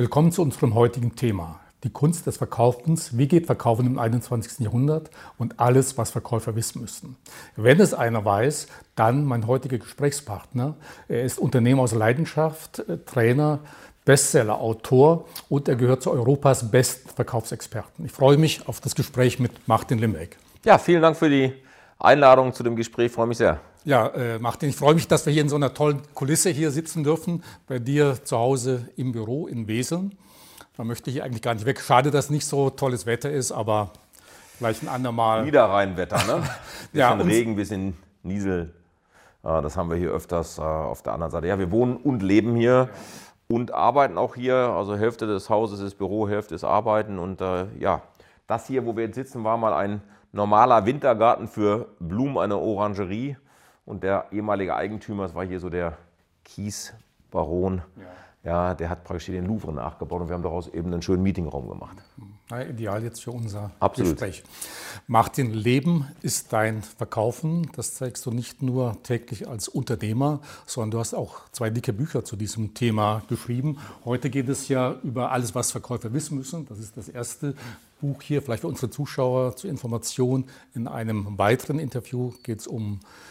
Willkommen 0.00 0.32
zu 0.32 0.40
unserem 0.40 0.74
heutigen 0.74 1.14
Thema. 1.14 1.60
Die 1.84 1.90
Kunst 1.90 2.26
des 2.26 2.38
Verkaufens. 2.38 3.18
Wie 3.18 3.28
geht 3.28 3.44
Verkaufen 3.44 3.84
im 3.84 3.98
21. 3.98 4.60
Jahrhundert 4.60 5.10
und 5.36 5.60
alles, 5.60 5.98
was 5.98 6.10
Verkäufer 6.10 6.56
wissen 6.56 6.80
müssen. 6.80 7.18
Wenn 7.54 7.78
es 7.80 7.92
einer 7.92 8.24
weiß, 8.24 8.68
dann 8.94 9.26
mein 9.26 9.46
heutiger 9.46 9.76
Gesprächspartner. 9.76 10.74
Er 11.08 11.22
ist 11.24 11.38
Unternehmer 11.38 11.82
aus 11.82 11.92
Leidenschaft, 11.92 12.78
äh, 12.78 12.96
Trainer, 13.04 13.58
Bestseller, 14.06 14.58
Autor 14.58 15.26
und 15.50 15.68
er 15.68 15.76
gehört 15.76 16.02
zu 16.02 16.12
Europas 16.12 16.70
besten 16.70 17.10
Verkaufsexperten. 17.10 18.06
Ich 18.06 18.12
freue 18.12 18.38
mich 18.38 18.66
auf 18.66 18.80
das 18.80 18.94
Gespräch 18.94 19.38
mit 19.38 19.68
Martin 19.68 19.98
Limbeck. 19.98 20.38
Ja, 20.64 20.78
vielen 20.78 21.02
Dank 21.02 21.18
für 21.18 21.28
die 21.28 21.52
Einladung 21.98 22.54
zu 22.54 22.62
dem 22.62 22.74
Gespräch. 22.74 23.08
Ich 23.08 23.12
freue 23.12 23.26
mich 23.26 23.36
sehr. 23.36 23.60
Ja, 23.84 24.08
äh, 24.08 24.38
Martin, 24.38 24.68
ich 24.68 24.76
freue 24.76 24.94
mich, 24.94 25.08
dass 25.08 25.24
wir 25.24 25.32
hier 25.32 25.40
in 25.40 25.48
so 25.48 25.56
einer 25.56 25.72
tollen 25.72 26.02
Kulisse 26.12 26.50
hier 26.50 26.70
sitzen 26.70 27.02
dürfen, 27.02 27.42
bei 27.66 27.78
dir 27.78 28.22
zu 28.24 28.36
Hause 28.36 28.88
im 28.96 29.12
Büro 29.12 29.46
in 29.46 29.68
Wesel. 29.68 30.10
Da 30.76 30.84
möchte 30.84 31.08
ich 31.10 31.22
eigentlich 31.22 31.40
gar 31.40 31.54
nicht 31.54 31.64
weg. 31.64 31.80
Schade, 31.80 32.10
dass 32.10 32.28
nicht 32.28 32.44
so 32.44 32.68
tolles 32.68 33.06
Wetter 33.06 33.30
ist, 33.30 33.52
aber 33.52 33.92
vielleicht 34.58 34.82
ein 34.82 34.88
andermal. 34.88 35.44
Niederrheinwetter, 35.44 36.18
ne? 36.26 36.42
bisschen 36.92 36.92
ja, 36.92 37.12
Regen, 37.14 37.56
bisschen 37.56 37.96
Niesel. 38.22 38.74
Äh, 39.42 39.62
das 39.62 39.78
haben 39.78 39.88
wir 39.88 39.96
hier 39.96 40.10
öfters 40.10 40.58
äh, 40.58 40.62
auf 40.62 41.02
der 41.02 41.14
anderen 41.14 41.30
Seite. 41.30 41.46
Ja, 41.46 41.58
wir 41.58 41.70
wohnen 41.70 41.96
und 41.96 42.22
leben 42.22 42.56
hier 42.56 42.90
und 43.48 43.72
arbeiten 43.72 44.18
auch 44.18 44.34
hier. 44.34 44.56
Also 44.56 44.94
Hälfte 44.94 45.26
des 45.26 45.48
Hauses 45.48 45.80
ist 45.80 45.96
Büro, 45.96 46.28
Hälfte 46.28 46.54
ist 46.54 46.64
Arbeiten. 46.64 47.18
Und 47.18 47.40
äh, 47.40 47.64
ja, 47.78 48.02
das 48.46 48.66
hier, 48.66 48.84
wo 48.84 48.94
wir 48.94 49.04
jetzt 49.04 49.14
sitzen, 49.14 49.42
war 49.42 49.56
mal 49.56 49.72
ein 49.72 50.02
normaler 50.32 50.84
Wintergarten 50.84 51.48
für 51.48 51.88
Blumen, 51.98 52.36
eine 52.36 52.58
Orangerie. 52.58 53.36
Und 53.90 54.04
der 54.04 54.26
ehemalige 54.30 54.76
Eigentümer, 54.76 55.24
das 55.24 55.34
war 55.34 55.44
hier 55.44 55.58
so 55.58 55.68
der 55.68 55.98
Kiesbaron, 56.44 57.82
ja. 58.44 58.50
ja 58.68 58.74
der 58.74 58.88
hat 58.88 59.02
praktisch 59.02 59.26
hier 59.26 59.34
den 59.34 59.46
Louvre 59.46 59.72
nachgebaut 59.72 60.22
und 60.22 60.28
wir 60.28 60.34
haben 60.34 60.44
daraus 60.44 60.68
eben 60.68 60.92
einen 60.92 61.02
schönen 61.02 61.24
Meetingraum 61.24 61.68
gemacht. 61.68 61.96
Ja, 62.52 62.62
ideal 62.62 63.02
jetzt 63.02 63.24
für 63.24 63.32
unser 63.32 63.72
Absolut. 63.80 64.12
Gespräch. 64.12 64.44
Martin, 65.08 65.52
Leben 65.52 66.06
ist 66.22 66.52
dein 66.52 66.82
Verkaufen. 66.82 67.68
Das 67.74 67.94
zeigst 67.94 68.24
du 68.26 68.30
nicht 68.30 68.62
nur 68.62 68.96
täglich 69.02 69.48
als 69.48 69.66
Unternehmer, 69.66 70.38
sondern 70.66 70.92
du 70.92 70.98
hast 71.00 71.12
auch 71.12 71.48
zwei 71.50 71.70
dicke 71.70 71.92
Bücher 71.92 72.24
zu 72.24 72.36
diesem 72.36 72.74
Thema 72.74 73.22
geschrieben. 73.28 73.78
Heute 74.04 74.30
geht 74.30 74.48
es 74.48 74.68
ja 74.68 74.94
über 75.02 75.32
alles, 75.32 75.56
was 75.56 75.72
Verkäufer 75.72 76.12
wissen 76.12 76.38
müssen. 76.38 76.64
Das 76.66 76.78
ist 76.78 76.96
das 76.96 77.08
erste 77.08 77.56
Buch 78.00 78.22
hier, 78.22 78.40
vielleicht 78.40 78.60
für 78.60 78.68
unsere 78.68 78.90
Zuschauer 78.90 79.56
zur 79.56 79.68
Information. 79.68 80.44
In 80.74 80.86
einem 80.86 81.38
weiteren 81.38 81.80
Interview 81.80 82.32
geht 82.44 82.60
es 82.60 82.68
um 82.68 83.00
äh, 83.00 83.29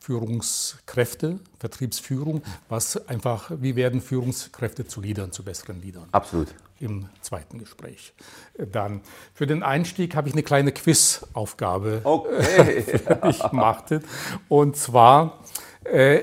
Führungskräfte, 0.00 1.38
Vertriebsführung, 1.58 2.42
was 2.68 3.08
einfach, 3.08 3.50
wie 3.60 3.74
werden 3.74 4.02
Führungskräfte 4.02 4.86
zu 4.86 5.00
Leadern, 5.00 5.32
zu 5.32 5.42
besseren 5.42 5.80
Leadern? 5.80 6.08
Absolut. 6.12 6.48
Im 6.78 7.08
zweiten 7.22 7.58
Gespräch. 7.58 8.12
Äh, 8.58 8.66
dann 8.66 9.00
für 9.32 9.46
den 9.46 9.62
Einstieg 9.62 10.14
habe 10.14 10.28
ich 10.28 10.34
eine 10.34 10.42
kleine 10.42 10.72
Quizaufgabe 10.72 12.02
okay. 12.04 12.82
für 12.82 13.14
dich, 13.16 13.52
Martin. 13.52 14.02
Und 14.48 14.76
zwar, 14.76 15.40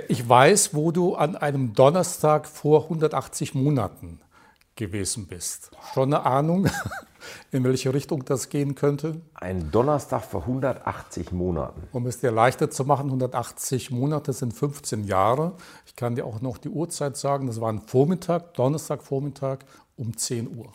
ich 0.08 0.28
weiß, 0.28 0.74
wo 0.74 0.92
du 0.92 1.14
an 1.14 1.36
einem 1.36 1.74
Donnerstag 1.74 2.48
vor 2.48 2.84
180 2.84 3.54
Monaten 3.54 4.20
gewesen 4.76 5.28
bist. 5.28 5.72
Schon 5.94 6.14
eine 6.14 6.26
Ahnung? 6.26 6.70
in 7.52 7.64
welche 7.64 7.94
Richtung 7.94 8.26
das 8.26 8.50
gehen 8.50 8.74
könnte? 8.76 9.22
Ein 9.34 9.72
Donnerstag 9.72 10.24
vor 10.24 10.42
180 10.42 11.32
Monaten. 11.32 11.88
Um 11.92 12.06
es 12.08 12.20
dir 12.20 12.32
leichter 12.32 12.70
zu 12.72 12.86
machen, 12.86 13.08
180 13.08 13.92
Monate 13.92 14.34
sind 14.34 14.54
15 14.54 15.04
Jahre. 15.04 15.54
Ich 15.86 15.96
kann 15.96 16.16
dir 16.16 16.26
auch 16.26 16.42
noch 16.42 16.58
die 16.58 16.70
Uhrzeit 16.70 17.18
sagen, 17.18 17.46
das 17.48 17.62
war 17.62 17.72
ein 17.72 17.82
Vormittag, 17.82 18.56
Donnerstagvormittag 18.56 19.60
um 19.98 20.18
10 20.18 20.58
Uhr. 20.58 20.74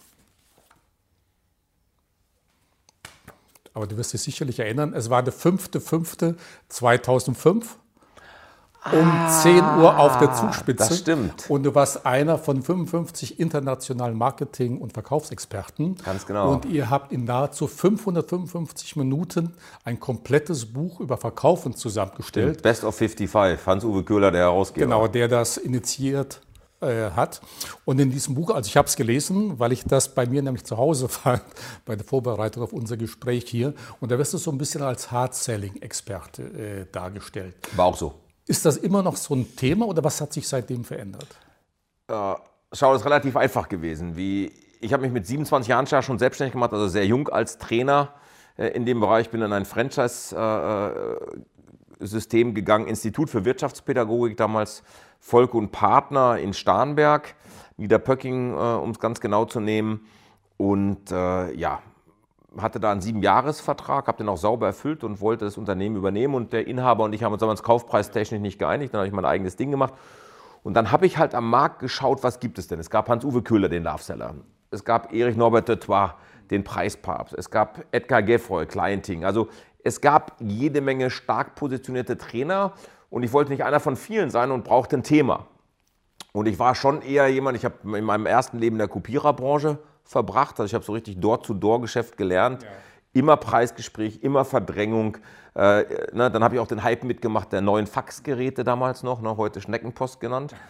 Aber 3.75 3.87
du 3.87 3.97
wirst 3.99 4.15
dich 4.15 4.23
sicherlich 4.23 4.59
erinnern, 4.59 4.95
es 4.95 5.11
war 5.11 5.23
der 5.23 5.35
5.5.2005 5.35 7.67
um 8.93 9.09
ah, 9.09 9.29
10 9.29 9.57
Uhr 9.57 9.99
auf 9.99 10.19
der 10.19 10.33
Zugspitze. 10.33 10.89
Das 10.89 10.99
stimmt. 10.99 11.51
Und 11.51 11.65
du 11.65 11.75
warst 11.75 12.07
einer 12.07 12.39
von 12.39 12.63
55 12.63 13.41
internationalen 13.41 14.17
Marketing- 14.17 14.79
und 14.79 14.93
Verkaufsexperten. 14.93 15.97
Ganz 16.05 16.27
genau. 16.27 16.53
Und 16.53 16.67
ihr 16.67 16.89
habt 16.89 17.13
in 17.13 17.25
nahezu 17.25 17.67
555 17.67 18.97
Minuten 18.97 19.55
ein 19.85 19.99
komplettes 19.99 20.73
Buch 20.73 21.01
über 21.01 21.17
Verkaufen 21.17 21.75
zusammengestellt. 21.75 22.63
Best 22.63 22.85
of 22.85 22.95
55, 22.95 23.67
Hans-Uwe 23.67 24.05
Köhler, 24.05 24.31
der 24.31 24.43
Herausgeber. 24.43 24.87
Genau, 24.87 25.09
der 25.09 25.29
das 25.29 25.57
initiiert 25.57 26.41
äh, 26.81 27.11
hat. 27.11 27.41
Und 27.85 27.99
in 27.99 28.11
diesem 28.11 28.35
Buch, 28.35 28.51
also 28.51 28.69
ich 28.69 28.77
habe 28.77 28.87
es 28.87 28.97
gelesen, 28.97 29.59
weil 29.59 29.73
ich 29.73 29.85
das 29.85 30.15
bei 30.15 30.27
mir 30.27 30.43
nämlich 30.43 30.65
zu 30.65 30.77
Hause 30.77 31.09
fand, 31.09 31.43
bei 31.85 31.97
der 31.97 32.05
Vorbereitung 32.05 32.63
auf 32.63 32.73
unser 32.73 32.97
Gespräch 32.97 33.47
hier. 33.49 33.75
Und 34.01 34.13
da 34.13 34.19
wirst 34.19 34.35
du 34.35 34.39
so 34.39 34.51
ein 34.51 34.59
bisschen 34.59 34.83
als 34.83 35.11
Hard-Selling-Experte 35.11 36.43
äh, 36.43 36.87
dargestellt. 36.93 37.57
War 37.75 37.87
auch 37.87 37.97
so. 37.97 38.15
Ist 38.47 38.65
das 38.65 38.77
immer 38.77 39.03
noch 39.03 39.17
so 39.17 39.35
ein 39.35 39.57
Thema 39.57 39.87
oder 39.87 40.05
was 40.05 40.21
hat 40.21 40.33
sich 40.33 40.47
seitdem 40.47 40.85
verändert? 40.85 41.27
Äh, 42.09 42.35
schau, 42.73 42.93
das 42.93 43.03
ist 43.03 43.07
relativ 43.07 43.37
einfach 43.37 43.69
gewesen. 43.69 44.17
Wie, 44.17 44.53
ich 44.81 44.93
habe 44.93 45.03
mich 45.03 45.13
mit 45.13 45.27
27 45.27 45.69
Jahren 45.69 45.87
schon 46.03 46.19
selbstständig 46.19 46.53
gemacht, 46.53 46.73
also 46.73 46.87
sehr 46.87 47.07
jung 47.07 47.29
als 47.29 47.59
Trainer 47.59 48.15
äh, 48.57 48.69
in 48.69 48.87
dem 48.87 49.01
Bereich. 49.01 49.31
Bin 49.31 49.43
in 49.43 49.53
ein 49.53 49.65
Franchise-System 49.65 52.51
äh, 52.51 52.53
gegangen, 52.53 52.87
Institut 52.87 53.31
für 53.31 53.45
Wirtschaftspädagogik, 53.45 54.37
damals 54.37 54.85
Volk 55.19 55.55
und 55.55 55.73
Partner 55.73 56.39
in 56.39 56.53
Starnberg, 56.53 57.35
Niederpöcking, 57.79 58.53
äh, 58.53 58.57
um 58.57 58.91
es 58.91 59.01
ganz 59.01 59.21
genau 59.21 59.47
zu 59.47 59.59
nehmen. 59.59 60.07
Und 60.57 61.11
äh, 61.11 61.53
ja, 61.55 61.83
hatte 62.61 62.81
da 62.81 62.93
einen 62.93 63.01
Siebenjahresvertrag, 63.01 64.07
habe 64.07 64.19
den 64.19 64.29
auch 64.29 64.37
sauber 64.37 64.67
erfüllt 64.67 65.05
und 65.05 65.21
wollte 65.21 65.45
das 65.45 65.57
Unternehmen 65.57 65.97
übernehmen. 65.97 66.35
Und 66.35 66.53
der 66.53 66.67
Inhaber 66.67 67.05
und 67.05 67.13
ich 67.13 67.23
haben 67.23 67.33
uns 67.33 67.41
damals 67.41 67.63
kaufpreistechnisch 67.63 68.41
nicht 68.41 68.59
geeinigt. 68.59 68.95
Dann 68.95 69.01
habe 69.01 69.09
ich 69.09 69.15
mein 69.15 69.25
eigenes 69.25 69.57
Ding 69.57 69.71
gemacht. 69.71 69.95
Und 70.63 70.75
dann 70.75 70.91
habe 70.91 71.07
ich 71.07 71.19
halt 71.19 71.35
am 71.35 71.49
Markt 71.49 71.79
geschaut, 71.79 72.23
was 72.23 72.41
gibt 72.41 72.59
es 72.59 72.67
denn? 72.67 72.81
Es 72.81 72.91
gab 72.91 73.09
Hans-Uwe 73.09 73.43
Köhler, 73.43 73.69
den 73.69 73.85
Loveseller. 73.85 74.35
Es 74.71 74.85
gab 74.85 75.13
Erich 75.13 75.37
Norbert 75.37 75.69
de 75.69 75.77
Trois, 75.77 76.15
den 76.51 76.65
Preispapst. 76.65 77.35
Es 77.35 77.51
gab 77.51 77.85
Edgar 77.93 78.23
Geffroy, 78.23 78.67
Clienting. 78.67 79.25
Also 79.25 79.49
es 79.85 80.01
gab 80.01 80.37
jede 80.41 80.81
Menge 80.81 81.11
stark 81.11 81.55
positionierte 81.55 82.19
Trainer. 82.19 82.73
Und 83.11 83.23
ich 83.23 83.33
wollte 83.33 83.53
nicht 83.53 83.65
einer 83.65 83.81
von 83.81 83.97
vielen 83.97 84.31
sein 84.31 84.51
und 84.51 84.65
brauchte 84.65 84.97
ein 84.97 85.03
Thema. 85.03 85.47
Und 86.33 86.47
ich 86.47 86.59
war 86.59 86.75
schon 86.75 87.01
eher 87.01 87.29
jemand, 87.29 87.57
ich 87.57 87.65
habe 87.65 87.97
in 87.97 88.05
meinem 88.05 88.27
ersten 88.27 88.59
Leben 88.59 88.75
in 88.75 88.81
der 88.81 88.89
Kopiererbranche 88.89 89.79
verbracht. 90.07 90.59
Also 90.59 90.71
ich 90.71 90.75
habe 90.75 90.85
so 90.85 90.93
richtig 90.93 91.21
Door-to-Door-Geschäft 91.21 92.17
gelernt. 92.17 92.63
Ja. 92.63 92.69
Immer 93.13 93.37
Preisgespräch, 93.37 94.23
immer 94.23 94.45
Verdrängung. 94.45 95.19
Äh, 95.55 95.85
ne, 96.13 96.31
dann 96.31 96.45
habe 96.45 96.55
ich 96.55 96.61
auch 96.61 96.67
den 96.67 96.83
Hype 96.83 97.05
mitgemacht 97.05 97.53
der 97.53 97.61
neuen 97.61 97.87
Faxgeräte 97.87 98.63
damals 98.63 99.03
noch, 99.03 99.23
ne, 99.23 99.37
heute 99.37 99.61
Schneckenpost 99.61 100.21
genannt. 100.21 100.55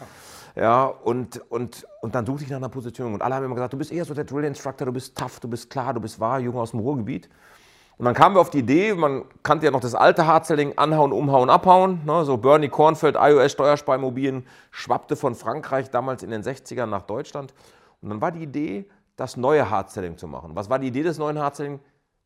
Ja, 0.58 0.86
und, 0.86 1.42
und, 1.50 1.86
und 2.00 2.14
dann 2.14 2.24
suchte 2.24 2.44
ich 2.44 2.48
nach 2.48 2.56
einer 2.56 2.70
Position. 2.70 3.12
Und 3.12 3.20
alle 3.20 3.34
haben 3.34 3.44
immer 3.44 3.54
gesagt, 3.54 3.74
du 3.74 3.76
bist 3.76 3.92
eher 3.92 4.06
so 4.06 4.14
der 4.14 4.24
Drill 4.24 4.44
Instructor, 4.44 4.86
du 4.86 4.92
bist 4.92 5.14
tough, 5.14 5.38
du 5.38 5.48
bist 5.48 5.68
klar, 5.68 5.92
du 5.92 6.00
bist 6.00 6.18
wahr, 6.18 6.40
Junge 6.40 6.58
aus 6.58 6.70
dem 6.70 6.80
Ruhrgebiet. 6.80 7.28
Und 7.98 8.06
dann 8.06 8.14
kamen 8.14 8.36
wir 8.36 8.40
auf 8.40 8.48
die 8.48 8.60
Idee, 8.60 8.94
man 8.94 9.24
kannte 9.42 9.66
ja 9.66 9.70
noch 9.70 9.80
das 9.80 9.94
alte 9.94 10.26
Hardselling, 10.26 10.78
anhauen, 10.78 11.12
umhauen, 11.12 11.50
abhauen. 11.50 12.00
Ne, 12.06 12.24
so 12.24 12.38
Bernie 12.38 12.70
Kornfeld, 12.70 13.16
iOS, 13.18 13.52
Steuersparmobilien, 13.52 14.46
schwappte 14.70 15.14
von 15.14 15.34
Frankreich 15.34 15.90
damals 15.90 16.22
in 16.22 16.30
den 16.30 16.42
60ern 16.42 16.86
nach 16.86 17.02
Deutschland. 17.02 17.52
Und 18.00 18.08
dann 18.08 18.22
war 18.22 18.32
die 18.32 18.42
Idee, 18.42 18.86
das 19.16 19.36
neue 19.36 19.70
Hardselling 19.70 20.18
zu 20.18 20.28
machen. 20.28 20.54
Was 20.54 20.70
war 20.70 20.78
die 20.78 20.88
Idee 20.88 21.02
des 21.02 21.18
neuen 21.18 21.38
Hardselling? 21.38 21.80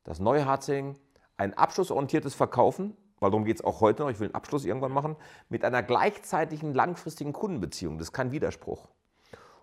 Das 0.04 0.18
neue 0.18 0.44
Hardselling, 0.44 0.96
ein 1.36 1.56
abschlussorientiertes 1.56 2.34
Verkaufen, 2.34 2.96
weil 3.20 3.30
darum 3.30 3.44
geht 3.44 3.56
es 3.56 3.64
auch 3.64 3.80
heute 3.80 4.02
noch, 4.02 4.10
ich 4.10 4.18
will 4.18 4.28
einen 4.28 4.34
Abschluss 4.34 4.64
irgendwann 4.64 4.92
machen, 4.92 5.16
mit 5.48 5.64
einer 5.64 5.82
gleichzeitigen 5.82 6.74
langfristigen 6.74 7.32
Kundenbeziehung. 7.32 7.98
Das 7.98 8.08
ist 8.08 8.12
kein 8.12 8.32
Widerspruch. 8.32 8.88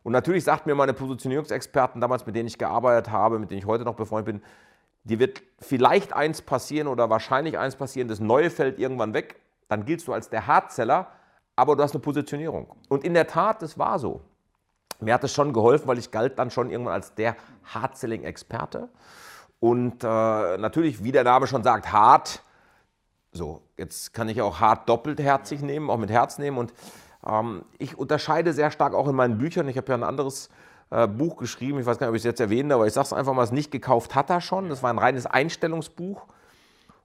Und 0.03 0.13
natürlich 0.13 0.43
sagten 0.43 0.69
mir 0.69 0.75
meine 0.75 0.93
Positionierungsexperten 0.93 1.99
damals, 1.99 2.25
mit 2.25 2.35
denen 2.35 2.47
ich 2.47 2.57
gearbeitet 2.57 3.11
habe, 3.11 3.39
mit 3.39 3.51
denen 3.51 3.59
ich 3.59 3.65
heute 3.65 3.83
noch 3.83 3.95
befreundet 3.95 4.25
bin, 4.25 4.43
dir 5.03 5.19
wird 5.19 5.41
vielleicht 5.59 6.13
eins 6.13 6.41
passieren 6.41 6.87
oder 6.87 7.09
wahrscheinlich 7.09 7.57
eins 7.57 7.75
passieren, 7.75 8.07
das 8.07 8.19
Neue 8.19 8.49
fällt 8.49 8.79
irgendwann 8.79 9.13
weg, 9.13 9.41
dann 9.67 9.85
giltst 9.85 10.07
du 10.07 10.13
als 10.13 10.29
der 10.29 10.47
Hardseller, 10.47 11.07
aber 11.55 11.75
du 11.75 11.83
hast 11.83 11.93
eine 11.93 12.01
Positionierung. 12.01 12.67
Und 12.89 13.03
in 13.03 13.13
der 13.13 13.27
Tat, 13.27 13.61
das 13.61 13.77
war 13.77 13.99
so. 13.99 14.21
Mir 14.99 15.13
hat 15.13 15.23
es 15.23 15.33
schon 15.33 15.53
geholfen, 15.53 15.87
weil 15.87 15.97
ich 15.97 16.11
galt 16.11 16.39
dann 16.39 16.49
schon 16.49 16.71
irgendwann 16.71 16.93
als 16.93 17.13
der 17.13 17.35
Hard-Selling-Experte. 17.65 18.89
Und 19.59 20.03
äh, 20.03 20.07
natürlich, 20.57 21.03
wie 21.03 21.11
der 21.11 21.23
Name 21.23 21.47
schon 21.47 21.63
sagt, 21.63 21.91
hart. 21.91 22.43
So, 23.31 23.61
jetzt 23.77 24.13
kann 24.13 24.29
ich 24.29 24.41
auch 24.41 24.59
hart 24.59 24.89
doppelt 24.89 25.19
herzig 25.19 25.61
nehmen, 25.61 25.89
auch 25.89 25.97
mit 25.97 26.09
Herz 26.09 26.37
nehmen. 26.39 26.57
Und 26.57 26.73
ähm, 27.25 27.63
ich 27.77 27.97
unterscheide 27.97 28.53
sehr 28.53 28.71
stark 28.71 28.93
auch 28.93 29.07
in 29.07 29.15
meinen 29.15 29.37
Büchern. 29.37 29.67
Ich 29.67 29.77
habe 29.77 29.89
ja 29.89 29.95
ein 29.95 30.03
anderes 30.03 30.49
äh, 30.89 31.07
Buch 31.07 31.37
geschrieben, 31.37 31.79
ich 31.79 31.85
weiß 31.85 31.97
gar 31.97 32.07
nicht, 32.07 32.11
ob 32.11 32.15
ich 32.15 32.21
es 32.21 32.25
jetzt 32.25 32.39
erwähne, 32.39 32.73
aber 32.73 32.87
ich 32.87 32.93
sage 32.93 33.05
es 33.05 33.13
einfach 33.13 33.33
mal, 33.33 33.43
es 33.43 33.51
nicht 33.51 33.71
gekauft 33.71 34.15
hat 34.15 34.29
er 34.29 34.41
schon. 34.41 34.69
Das 34.69 34.81
war 34.81 34.89
ein 34.89 34.99
reines 34.99 35.25
Einstellungsbuch. 35.25 36.25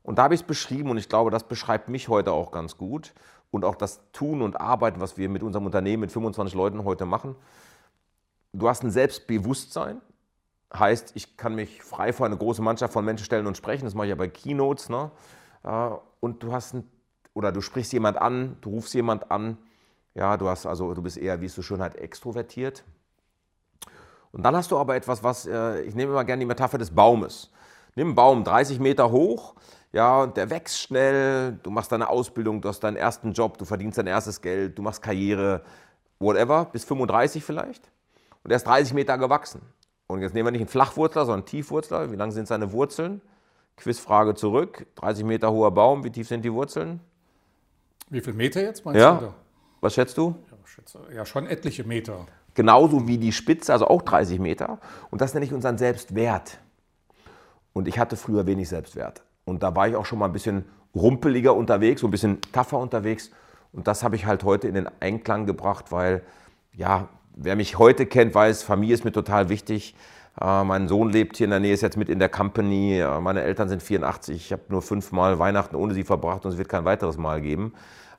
Und 0.03 0.19
da 0.19 0.25
habe 0.25 0.35
ich 0.35 0.41
es 0.41 0.47
beschrieben 0.47 0.91
und 0.91 0.99
ich 0.99 1.09
glaube, 1.09 1.31
das 1.31 1.45
beschreibt 1.45 1.89
mich 1.89 2.09
heute 2.09 2.33
auch 2.33 2.51
ganz 2.51 2.77
gut. 2.77 3.13
Und 3.51 3.65
auch 3.65 3.77
das 3.77 4.01
Tun 4.13 4.41
und 4.41 4.61
Arbeiten, 4.61 5.01
was 5.01 5.19
wir 5.19 5.29
mit 5.29 5.43
unserem 5.43 5.67
Unternehmen 5.67 6.01
mit 6.01 6.13
25 6.13 6.55
Leuten 6.55 6.85
heute 6.85 7.05
machen 7.05 7.37
du 8.53 8.69
hast 8.69 8.83
ein 8.83 8.91
Selbstbewusstsein, 8.91 10.01
heißt, 10.75 11.13
ich 11.15 11.37
kann 11.37 11.55
mich 11.55 11.83
frei 11.83 12.13
vor 12.13 12.27
eine 12.27 12.37
große 12.37 12.63
Mannschaft 12.63 12.93
von 12.93 13.05
Menschen 13.05 13.25
stellen 13.25 13.47
und 13.47 13.57
sprechen, 13.57 13.85
das 13.85 13.95
mache 13.95 14.07
ich 14.07 14.11
ja 14.11 14.17
bei 14.17 14.29
Keynotes, 14.29 14.89
ne? 14.89 15.11
Äh, 15.65 15.91
und 16.21 16.43
du 16.43 16.53
hast 16.53 16.75
ein, 16.75 16.89
oder 17.35 17.53
du 17.53 17.61
sprichst 17.61 17.93
jemand 17.93 18.17
an, 18.19 18.57
du 18.61 18.71
rufst 18.71 18.95
jemand 18.95 19.31
an, 19.31 19.59
ja, 20.15 20.37
du 20.37 20.49
hast 20.49 20.67
also, 20.67 20.95
du 20.95 21.03
bist 21.03 21.17
eher, 21.17 21.41
wie 21.41 21.47
es 21.47 21.55
so 21.55 21.63
schön 21.63 21.81
halt, 21.81 21.97
extrovertiert. 21.97 22.85
Und 24.31 24.45
dann 24.45 24.57
hast 24.57 24.71
du 24.71 24.79
aber 24.79 24.95
etwas, 24.97 25.23
was, 25.23 25.47
äh, 25.47 25.83
ich 25.83 25.95
nehme 25.95 26.13
immer 26.13 26.25
gerne 26.25 26.41
die 26.41 26.47
Metapher 26.47 26.79
des 26.79 26.91
Baumes. 26.91 27.51
Nimm 27.95 28.09
einen 28.09 28.15
Baum 28.15 28.45
30 28.45 28.81
Meter 28.81 29.11
hoch, 29.11 29.55
ja, 29.93 30.23
und 30.23 30.39
der 30.39 30.49
wächst 30.49 30.81
schnell, 30.81 31.59
du 31.63 31.71
machst 31.71 31.93
deine 31.93 32.09
Ausbildung, 32.09 32.63
du 32.63 32.69
hast 32.69 32.81
deinen 32.81 32.97
ersten 32.97 33.33
Job, 33.33 33.59
du 33.59 33.67
verdienst 33.67 33.99
dein 33.99 34.07
erstes 34.07 34.41
Geld, 34.41 34.79
du 34.79 34.83
machst 34.83 35.03
Karriere, 35.03 35.63
whatever, 36.19 36.67
bis 36.73 36.85
35 36.85 37.45
vielleicht. 37.45 37.91
Und 38.45 38.51
er 38.51 38.57
ist 38.57 38.67
30 38.67 38.95
Meter 38.95 39.19
gewachsen. 39.19 39.63
Und 40.07 40.21
jetzt 40.23 40.35
nehmen 40.35 40.49
wir 40.49 40.51
nicht 40.53 40.61
einen 40.61 40.69
Flachwurzler, 40.69 41.25
sondern 41.25 41.41
einen 41.41 41.47
Tiefwurzler. 41.47 42.13
Wie 42.13 42.17
lang 42.17 42.33
sind 42.33 42.47
seine 42.49 42.73
Wurzeln? 42.73 43.23
Quizfrage 43.77 44.35
zurück. 44.35 44.87
30 44.97 45.25
Meter 45.25 45.51
hoher 45.53 45.71
Baum, 45.71 46.05
wie 46.05 46.11
tief 46.11 46.29
sind 46.29 46.45
die 46.45 46.53
Wurzeln? 46.53 47.01
Wie 48.11 48.21
viele 48.21 48.37
Meter 48.37 48.63
jetzt 48.63 48.85
meinst 48.85 49.01
ja. 49.01 49.15
du? 49.15 49.33
Was 49.81 49.95
schätzt 49.95 50.19
du? 50.19 50.37
Ja, 50.51 50.57
schätze, 50.65 50.99
ja, 51.15 51.25
schon 51.25 51.47
etliche 51.47 51.85
Meter. 51.85 52.27
Genauso 52.55 53.09
wie 53.09 53.17
die 53.17 53.33
Spitze, 53.33 53.73
also 53.73 53.89
auch 53.89 54.03
30 54.03 54.39
Meter. 54.39 54.79
Und 55.11 55.21
das 55.21 55.33
nenne 55.33 55.47
ich 55.47 55.53
unseren 55.53 55.79
Selbstwert. 55.79 56.59
Und 57.73 57.89
ich 57.89 57.99
hatte 57.99 58.17
früher 58.17 58.47
wenig 58.47 58.69
Selbstwert. 58.69 59.25
Und 59.45 59.63
da 59.63 59.75
war 59.75 59.89
ich 59.89 59.97
auch 59.97 60.05
schon 60.05 60.19
mal 60.19 60.27
ein 60.27 60.33
bisschen 60.33 60.67
rumpeliger 60.95 61.55
unterwegs, 61.55 62.03
so 62.03 62.07
ein 62.07 62.11
bisschen 62.11 62.41
tougher 62.53 62.79
unterwegs. 62.79 63.31
Und 63.73 63.87
das 63.87 64.05
habe 64.05 64.17
ich 64.17 64.27
halt 64.27 64.45
heute 64.45 64.69
in 64.69 64.75
den 64.75 64.89
Einklang 65.01 65.47
gebracht, 65.47 65.91
weil, 65.91 66.23
ja, 66.75 67.09
wer 67.37 67.57
mich 67.57 67.79
heute 67.79 68.07
kennt, 68.07 68.35
weiß, 68.35 68.63
Familie 68.63 68.95
ist 68.95 69.05
mir 69.05 69.13
total 69.13 69.49
wichtig. 69.49 69.95
Äh, 70.41 70.65
mein 70.65 70.89
Sohn 70.89 71.11
lebt 71.11 71.37
hier 71.37 71.45
in 71.45 71.51
der 71.51 71.61
Nähe, 71.61 71.75
ist 71.75 71.83
jetzt 71.83 71.97
mit 71.97 72.09
in 72.09 72.19
der 72.19 72.29
Company. 72.29 72.99
Äh, 73.01 73.21
meine 73.21 73.43
Eltern 73.43 73.69
sind 73.69 73.83
84. 73.83 74.37
Ich 74.37 74.53
habe 74.53 74.63
nur 74.69 74.83
fünfmal 74.83 75.39
Weihnachten 75.39 75.77
ohne 75.77 75.95
sie 75.95 76.05
verbracht 76.05 76.45
und 76.45 76.53
es 76.53 76.59
wird 76.59 76.69
kein 76.69 76.85
weiteres 76.85 77.19
Mal 77.19 77.41
geben. 77.41 77.75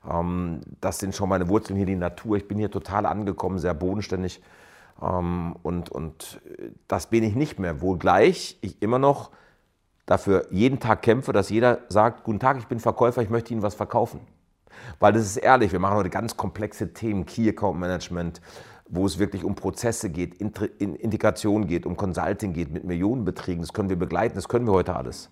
Ähm, 0.08 0.60
das 0.80 0.98
sind 0.98 1.14
schon 1.14 1.28
meine 1.28 1.48
Wurzeln 1.48 1.76
hier, 1.76 1.86
die 1.86 1.96
Natur. 1.96 2.36
Ich 2.36 2.46
bin 2.48 2.58
hier 2.58 2.70
total 2.70 3.06
angekommen, 3.06 3.58
sehr 3.58 3.74
bodenständig. 3.74 4.42
Ähm, 5.02 5.56
und, 5.62 5.90
und 5.90 6.40
das 6.88 7.08
bin 7.08 7.24
ich 7.24 7.34
nicht 7.34 7.58
mehr. 7.58 7.80
Wohlgleich 7.80 8.58
ich 8.60 8.80
immer 8.82 8.98
noch 8.98 9.30
dafür 10.06 10.46
jeden 10.50 10.80
Tag 10.80 11.02
kämpfe, 11.02 11.32
dass 11.32 11.48
jeder 11.48 11.78
sagt, 11.88 12.24
guten 12.24 12.38
Tag, 12.38 12.58
ich 12.58 12.66
bin 12.66 12.78
Verkäufer, 12.78 13.22
ich 13.22 13.30
möchte 13.30 13.52
Ihnen 13.52 13.62
was 13.62 13.74
verkaufen. 13.74 14.20
Weil 15.00 15.12
das 15.12 15.22
ist 15.22 15.36
ehrlich, 15.36 15.72
wir 15.72 15.78
machen 15.78 15.96
heute 15.96 16.10
ganz 16.10 16.36
komplexe 16.36 16.92
Themen, 16.92 17.26
Key 17.26 17.48
Account 17.48 17.78
Management, 17.78 18.40
wo 18.88 19.06
es 19.06 19.18
wirklich 19.18 19.44
um 19.44 19.54
Prozesse 19.54 20.10
geht, 20.10 20.34
Integration 20.34 21.66
geht, 21.66 21.86
um 21.86 21.96
Consulting 21.96 22.52
geht 22.52 22.70
mit 22.70 22.84
Millionenbeträgen. 22.84 23.62
Das 23.62 23.72
können 23.72 23.88
wir 23.88 23.96
begleiten, 23.96 24.34
das 24.34 24.48
können 24.48 24.66
wir 24.66 24.72
heute 24.72 24.94
alles. 24.94 25.30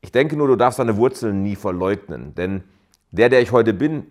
Ich 0.00 0.12
denke 0.12 0.36
nur, 0.36 0.48
du 0.48 0.56
darfst 0.56 0.78
deine 0.78 0.96
Wurzeln 0.96 1.42
nie 1.42 1.56
verleugnen, 1.56 2.34
denn 2.34 2.64
der, 3.10 3.28
der 3.28 3.40
ich 3.40 3.52
heute 3.52 3.74
bin, 3.74 4.06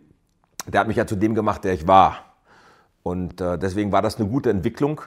der 0.68 0.82
hat 0.82 0.88
mich 0.88 0.98
ja 0.98 1.08
zu 1.08 1.16
dem 1.16 1.36
gemacht, 1.36 1.64
der 1.64 1.74
ich 1.74 1.88
war. 1.88 2.36
Und 3.04 3.42
äh, 3.42 3.58
deswegen 3.58 3.92
war 3.92 4.02
das 4.02 4.18
eine 4.18 4.30
gute 4.30 4.50
Entwicklung. 4.50 5.02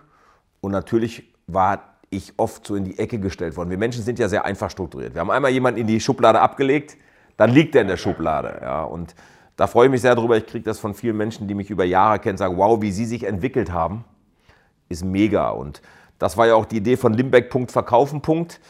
Und 0.60 0.72
natürlich 0.72 1.32
war 1.46 1.98
ich 2.10 2.34
oft 2.36 2.66
so 2.66 2.74
in 2.74 2.84
die 2.84 2.98
Ecke 2.98 3.18
gestellt 3.18 3.56
worden. 3.56 3.70
Wir 3.70 3.78
Menschen 3.78 4.02
sind 4.02 4.18
ja 4.18 4.28
sehr 4.28 4.44
einfach 4.44 4.70
strukturiert. 4.70 5.14
Wir 5.14 5.20
haben 5.20 5.30
einmal 5.30 5.50
jemanden 5.50 5.80
in 5.80 5.86
die 5.86 6.00
Schublade 6.00 6.40
abgelegt, 6.40 6.96
dann 7.36 7.50
liegt 7.50 7.74
er 7.74 7.82
in 7.82 7.88
der 7.88 7.96
Schublade. 7.96 8.58
Ja, 8.62 8.82
und 8.84 9.14
da 9.56 9.66
freue 9.66 9.86
ich 9.86 9.90
mich 9.90 10.00
sehr 10.00 10.14
darüber. 10.14 10.36
Ich 10.36 10.46
kriege 10.46 10.64
das 10.64 10.78
von 10.78 10.94
vielen 10.94 11.16
Menschen, 11.16 11.48
die 11.48 11.54
mich 11.54 11.70
über 11.70 11.84
Jahre 11.84 12.18
kennen, 12.18 12.38
sagen, 12.38 12.56
wow, 12.56 12.80
wie 12.80 12.92
sie 12.92 13.04
sich 13.04 13.24
entwickelt 13.24 13.72
haben, 13.72 14.04
ist 14.88 15.04
mega. 15.04 15.50
Und 15.50 15.82
das 16.18 16.36
war 16.36 16.46
ja 16.46 16.54
auch 16.54 16.66
die 16.66 16.78
Idee 16.78 16.96
von 16.96 17.14
Limbeck, 17.14 17.50
Punkt, 17.50 17.72
Verkaufen, 17.72 18.22
Punkt. 18.22 18.60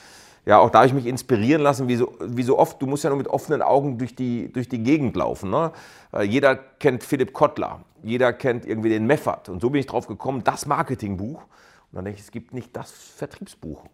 Ja, 0.45 0.59
auch 0.59 0.71
da 0.71 0.79
habe 0.79 0.89
ich 0.89 0.95
mich 0.95 1.07
inspirieren 1.07 1.63
lassen, 1.63 1.87
wie 1.87 1.95
so, 1.95 2.17
wie 2.21 2.43
so 2.43 2.59
oft, 2.59 2.83
du 2.83 2.87
musst 2.87 3.05
ja 3.05 3.11
nur 3.11 3.19
mit 3.19 3.29
offenen 3.29 3.63
Augen 3.63 3.99
durch 3.99 4.17
die, 4.17 4.53
durch 4.53 4.69
die 4.69 4.83
Gegend 4.83 5.15
laufen. 5.15 5.51
Ne? 5.51 5.71
Äh, 6.13 6.25
jeder 6.25 6.57
kennt 6.57 7.05
Philipp 7.05 7.33
Kottler, 7.33 7.81
jeder 8.03 8.33
kennt 8.33 8.67
irgendwie 8.67 8.89
den 8.89 9.07
Meffert. 9.07 9.49
Und 9.49 9.61
so 9.61 9.71
bin 9.71 9.79
ich 9.79 9.87
drauf 9.87 10.09
gekommen, 10.09 10.43
das 10.43 10.67
Marketingbuch. 10.67 11.43
Und 11.43 11.97
dann 11.97 12.05
denke 12.05 12.19
ich, 12.19 12.25
es 12.25 12.33
gibt 12.33 12.55
nicht 12.55 12.77
das 12.77 12.91
Vertriebsbuch. 12.91 13.85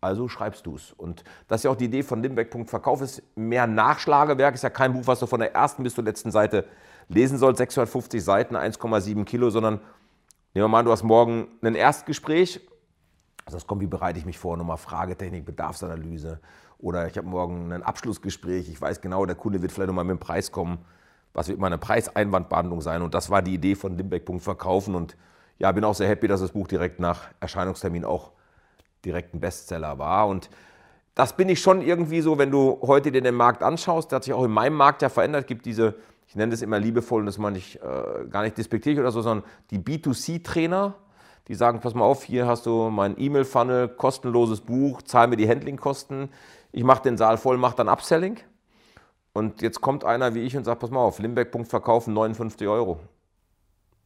Also 0.00 0.28
schreibst 0.28 0.66
du 0.66 0.76
es. 0.76 0.92
Und 0.92 1.24
das 1.48 1.60
ist 1.60 1.64
ja 1.64 1.70
auch 1.70 1.76
die 1.76 1.86
Idee 1.86 2.02
von 2.02 2.22
Limbeck. 2.22 2.54
Verkauf 2.66 3.00
ist 3.00 3.22
mehr 3.36 3.66
Nachschlagewerk, 3.66 4.54
ist 4.54 4.62
ja 4.62 4.70
kein 4.70 4.92
Buch, 4.92 5.06
was 5.06 5.20
du 5.20 5.26
von 5.26 5.40
der 5.40 5.54
ersten 5.54 5.82
bis 5.82 5.94
zur 5.94 6.04
letzten 6.04 6.30
Seite 6.30 6.64
lesen 7.08 7.38
sollst, 7.38 7.58
650 7.58 8.22
Seiten, 8.22 8.56
1,7 8.56 9.24
Kilo, 9.24 9.50
sondern 9.50 9.74
nehmen 10.54 10.64
wir 10.64 10.68
mal, 10.68 10.84
du 10.84 10.92
hast 10.92 11.02
morgen 11.02 11.48
ein 11.62 11.74
Erstgespräch 11.74 12.60
also 13.48 13.56
es 13.56 13.66
kommt, 13.66 13.80
wie 13.80 13.86
bereite 13.86 14.18
ich 14.18 14.26
mich 14.26 14.38
vor, 14.38 14.58
nochmal 14.58 14.76
Fragetechnik, 14.76 15.46
Bedarfsanalyse 15.46 16.38
oder 16.76 17.06
ich 17.06 17.16
habe 17.16 17.26
morgen 17.26 17.72
ein 17.72 17.82
Abschlussgespräch, 17.82 18.68
ich 18.68 18.78
weiß 18.78 19.00
genau, 19.00 19.24
der 19.24 19.36
Kunde 19.36 19.62
wird 19.62 19.72
vielleicht 19.72 19.86
nochmal 19.86 20.04
mit 20.04 20.18
dem 20.18 20.20
Preis 20.20 20.52
kommen, 20.52 20.84
was 21.32 21.48
wird 21.48 21.58
meine 21.58 21.78
Preiseinwandbehandlung 21.78 22.82
sein 22.82 23.00
und 23.00 23.14
das 23.14 23.30
war 23.30 23.40
die 23.40 23.54
Idee 23.54 23.74
von 23.74 23.96
Limbeck. 23.96 24.28
Verkaufen 24.40 24.94
und 24.94 25.16
ja, 25.58 25.72
bin 25.72 25.82
auch 25.84 25.94
sehr 25.94 26.08
happy, 26.08 26.28
dass 26.28 26.42
das 26.42 26.52
Buch 26.52 26.68
direkt 26.68 27.00
nach 27.00 27.28
Erscheinungstermin 27.40 28.04
auch 28.04 28.32
direkt 29.04 29.34
ein 29.34 29.40
Bestseller 29.40 29.98
war 29.98 30.28
und 30.28 30.50
das 31.18 31.32
bin 31.36 31.48
ich 31.48 31.60
schon 31.60 31.82
irgendwie 31.82 32.20
so, 32.20 32.38
wenn 32.38 32.52
du 32.52 32.78
heute 32.80 33.10
dir 33.10 33.20
den 33.20 33.34
Markt 33.34 33.64
anschaust, 33.64 34.12
der 34.12 34.16
hat 34.16 34.24
sich 34.24 34.32
auch 34.32 34.44
in 34.44 34.52
meinem 34.52 34.76
Markt 34.76 35.02
ja 35.02 35.08
verändert, 35.08 35.48
gibt 35.48 35.66
diese, 35.66 35.96
ich 36.28 36.36
nenne 36.36 36.52
das 36.52 36.62
immer 36.62 36.78
liebevoll 36.78 37.18
und 37.18 37.26
das 37.26 37.38
meine 37.38 37.58
ich 37.58 37.82
äh, 37.82 38.28
gar 38.30 38.44
nicht 38.44 38.56
despektierlich 38.56 39.00
oder 39.00 39.10
so, 39.10 39.20
sondern 39.20 39.44
die 39.72 39.80
B2C-Trainer, 39.80 40.94
die 41.48 41.56
sagen, 41.56 41.80
pass 41.80 41.94
mal 41.94 42.04
auf, 42.04 42.22
hier 42.22 42.46
hast 42.46 42.66
du 42.66 42.88
mein 42.90 43.18
E-Mail-Funnel, 43.18 43.88
kostenloses 43.88 44.60
Buch, 44.60 45.02
zahl 45.02 45.26
mir 45.26 45.36
die 45.36 45.48
Handlingkosten, 45.48 46.28
ich 46.70 46.84
mache 46.84 47.02
den 47.02 47.16
Saal 47.16 47.36
voll, 47.36 47.56
mache 47.56 47.74
dann 47.74 47.88
Upselling. 47.88 48.38
Und 49.32 49.60
jetzt 49.60 49.80
kommt 49.80 50.04
einer 50.04 50.36
wie 50.36 50.42
ich 50.42 50.56
und 50.56 50.62
sagt, 50.62 50.80
pass 50.80 50.90
mal 50.92 51.00
auf, 51.00 51.18
Limbeck.verkaufen 51.18 51.68
verkaufen 51.68 52.14
59 52.14 52.68
Euro. 52.68 53.00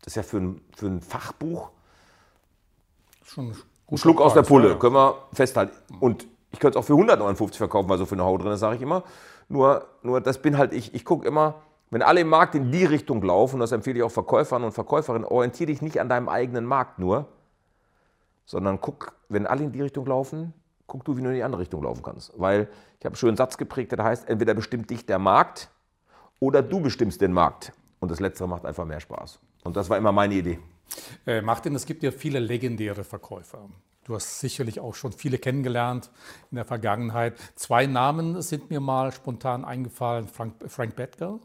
Das 0.00 0.12
ist 0.12 0.16
ja 0.16 0.22
für 0.22 0.38
ein, 0.38 0.62
für 0.74 0.86
ein 0.86 1.02
Fachbuch 1.02 1.68
schon 3.22 3.54
ein 3.92 3.98
Schluck 3.98 4.20
aus 4.20 4.34
der 4.34 4.42
Pulle, 4.42 4.76
können 4.78 4.94
wir 4.94 5.16
festhalten. 5.32 5.76
Und 6.00 6.26
ich 6.50 6.58
könnte 6.58 6.78
es 6.78 6.82
auch 6.82 6.86
für 6.86 6.94
159 6.94 7.58
verkaufen, 7.58 7.88
weil 7.88 7.98
so 7.98 8.06
für 8.06 8.14
eine 8.14 8.24
Haut 8.24 8.42
drin 8.42 8.52
ist, 8.52 8.60
sage 8.60 8.76
ich 8.76 8.82
immer. 8.82 9.04
Nur, 9.48 9.86
nur 10.02 10.20
das 10.20 10.40
bin 10.40 10.56
halt 10.56 10.72
ich. 10.72 10.94
Ich 10.94 11.04
gucke 11.04 11.26
immer, 11.26 11.56
wenn 11.90 12.00
alle 12.02 12.20
im 12.20 12.28
Markt 12.28 12.54
in 12.54 12.72
die 12.72 12.86
Richtung 12.86 13.22
laufen, 13.22 13.60
das 13.60 13.70
empfehle 13.70 13.98
ich 13.98 14.02
auch 14.02 14.10
Verkäufern 14.10 14.64
und 14.64 14.72
Verkäuferinnen, 14.72 15.26
orientiere 15.26 15.66
dich 15.66 15.82
nicht 15.82 16.00
an 16.00 16.08
deinem 16.08 16.28
eigenen 16.28 16.64
Markt 16.64 16.98
nur, 16.98 17.26
sondern 18.46 18.80
guck, 18.80 19.12
wenn 19.28 19.46
alle 19.46 19.64
in 19.64 19.72
die 19.72 19.82
Richtung 19.82 20.06
laufen, 20.06 20.54
guck 20.87 21.04
du, 21.04 21.16
wie 21.16 21.22
du 21.22 21.28
in 21.28 21.34
die 21.34 21.42
andere 21.42 21.61
Richtung 21.61 21.82
laufen 21.82 22.02
kannst. 22.02 22.32
Weil 22.38 22.68
ich 22.99 23.04
habe 23.04 23.08
einen 23.08 23.16
schönen 23.16 23.37
Satz 23.37 23.58
geprägt, 23.58 23.92
der 23.92 24.02
heißt, 24.02 24.26
entweder 24.28 24.54
bestimmt 24.54 24.88
dich 24.88 25.04
der 25.04 25.18
Markt 25.18 25.70
oder 26.40 26.62
du 26.62 26.80
bestimmst 26.80 27.20
den 27.20 27.32
Markt. 27.32 27.72
Und 28.00 28.11
das 28.11 28.20
Letztere 28.20 28.49
macht 28.49 28.64
einfach 28.64 28.87
mehr 28.87 29.00
Spaß. 29.00 29.38
Und 29.64 29.76
das 29.76 29.90
war 29.90 29.99
immer 29.99 30.12
meine 30.12 30.34
Idee. 30.34 30.58
Äh, 31.26 31.42
Martin, 31.42 31.75
es 31.75 31.87
gibt 31.87 32.02
ja 32.02 32.11
viele 32.11 32.38
legendäre 32.38 33.04
Verkäufer. 33.04 33.68
Du 34.04 34.14
hast 34.14 34.40
sicherlich 34.40 34.80
auch 34.80 34.94
schon 34.94 35.12
viele 35.12 35.38
kennengelernt 35.38 36.11
in 36.50 36.56
der 36.56 36.64
Vergangenheit. 36.64 37.38
Zwei 37.54 37.87
Namen 37.87 38.42
sind 38.42 38.68
mir 38.70 38.80
mal 38.80 39.12
spontan 39.12 39.64
eingefallen. 39.64 40.26
Frank, 40.26 40.54
Frank 40.66 40.96
Bettger 40.96 41.38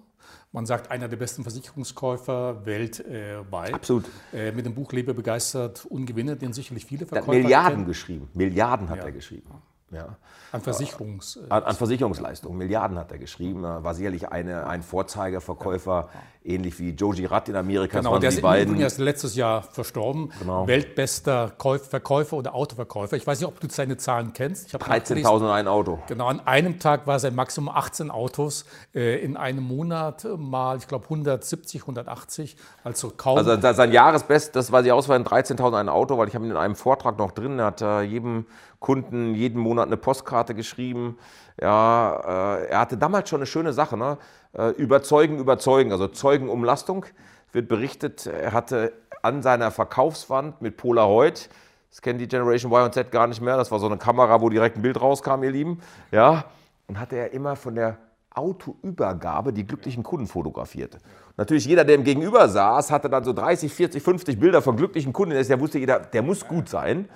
man 0.52 0.66
sagt, 0.66 0.92
einer 0.92 1.08
der 1.08 1.18
besten 1.18 1.44
Versicherungskäufer 1.44 2.66
weltweit. 2.66 3.74
Absolut. 3.74 4.06
Äh, 4.34 4.52
mit 4.52 4.66
dem 4.66 4.74
Buch 4.74 4.92
Lebe 4.92 5.14
begeistert 5.14 5.86
Ungewinne, 5.86 6.36
den 6.36 6.54
sicherlich 6.54 6.86
viele 6.86 7.06
Verkäufer 7.06 7.32
Milliarden 7.34 7.72
kennen. 7.72 7.86
geschrieben. 7.86 8.30
Milliarden 8.34 8.90
hat 8.90 8.98
ja. 8.98 9.04
er 9.04 9.12
geschrieben. 9.12 9.50
Ja. 9.90 10.18
An, 10.52 10.62
Versicherungs 10.62 11.40
an, 11.50 11.64
an 11.64 11.76
Versicherungsleistungen. 11.76 12.58
Milliarden 12.58 12.98
hat 12.98 13.12
er 13.12 13.18
geschrieben. 13.18 13.64
War 13.64 13.94
sicherlich 13.94 14.30
eine, 14.30 14.68
ein 14.68 14.84
Vorzeigerverkäufer, 14.84 16.10
ja. 16.14 16.54
ähnlich 16.54 16.78
wie 16.80 16.90
Joe 16.90 17.16
Girard 17.16 17.48
in 17.48 17.56
Amerika. 17.56 18.00
Genau, 18.00 18.18
der 18.18 18.30
ist 18.30 18.42
beiden. 18.42 18.78
erst 18.80 19.00
letztes 19.00 19.36
Jahr 19.36 19.62
verstorben. 19.62 20.32
Genau. 20.40 20.68
Weltbester 20.68 21.54
Käuf, 21.58 21.90
Verkäufer 21.90 22.36
oder 22.36 22.54
Autoverkäufer. 22.54 23.16
Ich 23.16 23.26
weiß 23.26 23.40
nicht, 23.40 23.48
ob 23.48 23.60
du 23.62 23.68
seine 23.70 23.96
Zahlen 23.96 24.34
kennst. 24.34 24.74
13.000 24.76 25.52
ein 25.54 25.68
Auto. 25.70 26.00
Genau, 26.08 26.28
an 26.28 26.42
einem 26.42 26.80
Tag 26.80 27.08
war 27.08 27.20
sein 27.20 27.36
Maximum 27.36 27.74
18 27.74 28.12
Autos. 28.12 28.66
Äh, 28.94 29.24
in 29.24 29.38
einem 29.38 29.64
Monat 29.64 30.28
mal, 30.38 30.78
ich 30.78 30.88
glaube, 30.88 31.06
170, 31.06 31.82
180. 31.82 32.58
Also 32.84 33.10
kaum. 33.16 33.38
Also 33.38 33.58
sein 33.74 33.92
Jahresbest, 33.94 34.56
das 34.56 34.72
war 34.72 34.84
die 34.84 34.92
Auswahl, 34.92 35.22
13.000 35.22 35.80
ein 35.80 35.90
Auto, 35.90 36.18
weil 36.18 36.28
ich 36.28 36.36
habe 36.36 36.46
ihn 36.46 36.52
in 36.52 36.58
einem 36.58 36.76
Vortrag 36.76 37.18
noch 37.18 37.32
drin. 37.32 37.60
Er 37.60 37.66
hat 37.66 37.82
äh, 37.82 38.02
jedem 38.02 38.46
Kunden 38.80 39.34
jeden 39.34 39.60
Monat 39.60 39.88
eine 39.88 39.98
Postkarte 39.98 40.54
geschrieben. 40.54 41.18
Ja, 41.60 42.58
äh, 42.60 42.68
er 42.68 42.80
hatte 42.80 42.98
damals 42.98 43.30
schon 43.30 43.40
eine 43.40 43.48
schöne 43.48 43.74
Sache, 43.74 43.98
ne? 43.98 44.18
Äh, 44.54 44.70
überzeugen, 44.72 45.40
überzeugen, 45.40 45.92
also 45.92 46.08
Zeugenumlastung. 46.08 47.06
Wird 47.52 47.68
berichtet, 47.68 48.28
er 48.28 48.52
hatte 48.52 48.94
an 49.22 49.42
seiner 49.42 49.72
Verkaufswand 49.72 50.62
mit 50.62 50.78
Polaroid, 50.78 51.50
das 51.90 52.02
kennen 52.02 52.20
die 52.20 52.28
Generation 52.28 52.72
Y 52.72 52.86
und 52.86 52.94
Z 52.94 53.12
gar 53.12 53.26
nicht 53.28 53.42
mehr, 53.42 53.58
das 53.58 53.72
war 53.72 53.80
so 53.80 53.88
eine 53.88 53.98
Kamera, 53.98 54.42
wo 54.42 54.50
direkt 54.50 54.78
ein 54.78 54.82
Bild 54.82 55.00
rauskam, 55.02 55.44
ihr 55.44 55.52
Lieben, 55.52 55.80
ja, 56.12 56.46
und 56.88 57.00
hatte 57.00 57.16
er 57.16 57.32
immer 57.34 57.56
von 57.56 57.76
der 57.76 57.98
Autoübergabe 58.38 59.52
die 59.52 59.66
glücklichen 59.66 60.04
Kunden 60.04 60.28
fotografiert. 60.28 60.98
Natürlich 61.38 61.66
jeder, 61.66 61.84
der 61.84 61.96
ihm 61.96 62.04
gegenüber 62.04 62.48
saß, 62.48 62.92
hatte 62.92 63.10
dann 63.10 63.24
so 63.24 63.34
30, 63.34 63.74
40, 63.74 64.04
50 64.04 64.40
Bilder 64.40 64.62
von 64.62 64.76
glücklichen 64.76 65.12
Kunden. 65.12 65.34
Der 65.34 65.60
wusste 65.60 65.80
jeder, 65.80 66.00
der 66.00 66.22
muss 66.22 66.48
gut 66.48 66.70
sein. 66.70 67.10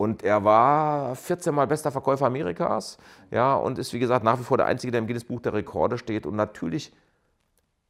Und 0.00 0.22
er 0.22 0.42
war 0.44 1.14
14 1.14 1.54
Mal 1.54 1.66
bester 1.66 1.92
Verkäufer 1.92 2.24
Amerikas. 2.24 2.96
Ja, 3.30 3.54
und 3.54 3.76
ist, 3.78 3.92
wie 3.92 3.98
gesagt, 3.98 4.24
nach 4.24 4.38
wie 4.40 4.44
vor 4.44 4.56
der 4.56 4.64
Einzige, 4.64 4.90
der 4.90 5.00
im 5.00 5.06
Guinness 5.06 5.24
Buch 5.24 5.42
der 5.42 5.52
Rekorde 5.52 5.98
steht. 5.98 6.24
Und 6.24 6.36
natürlich 6.36 6.90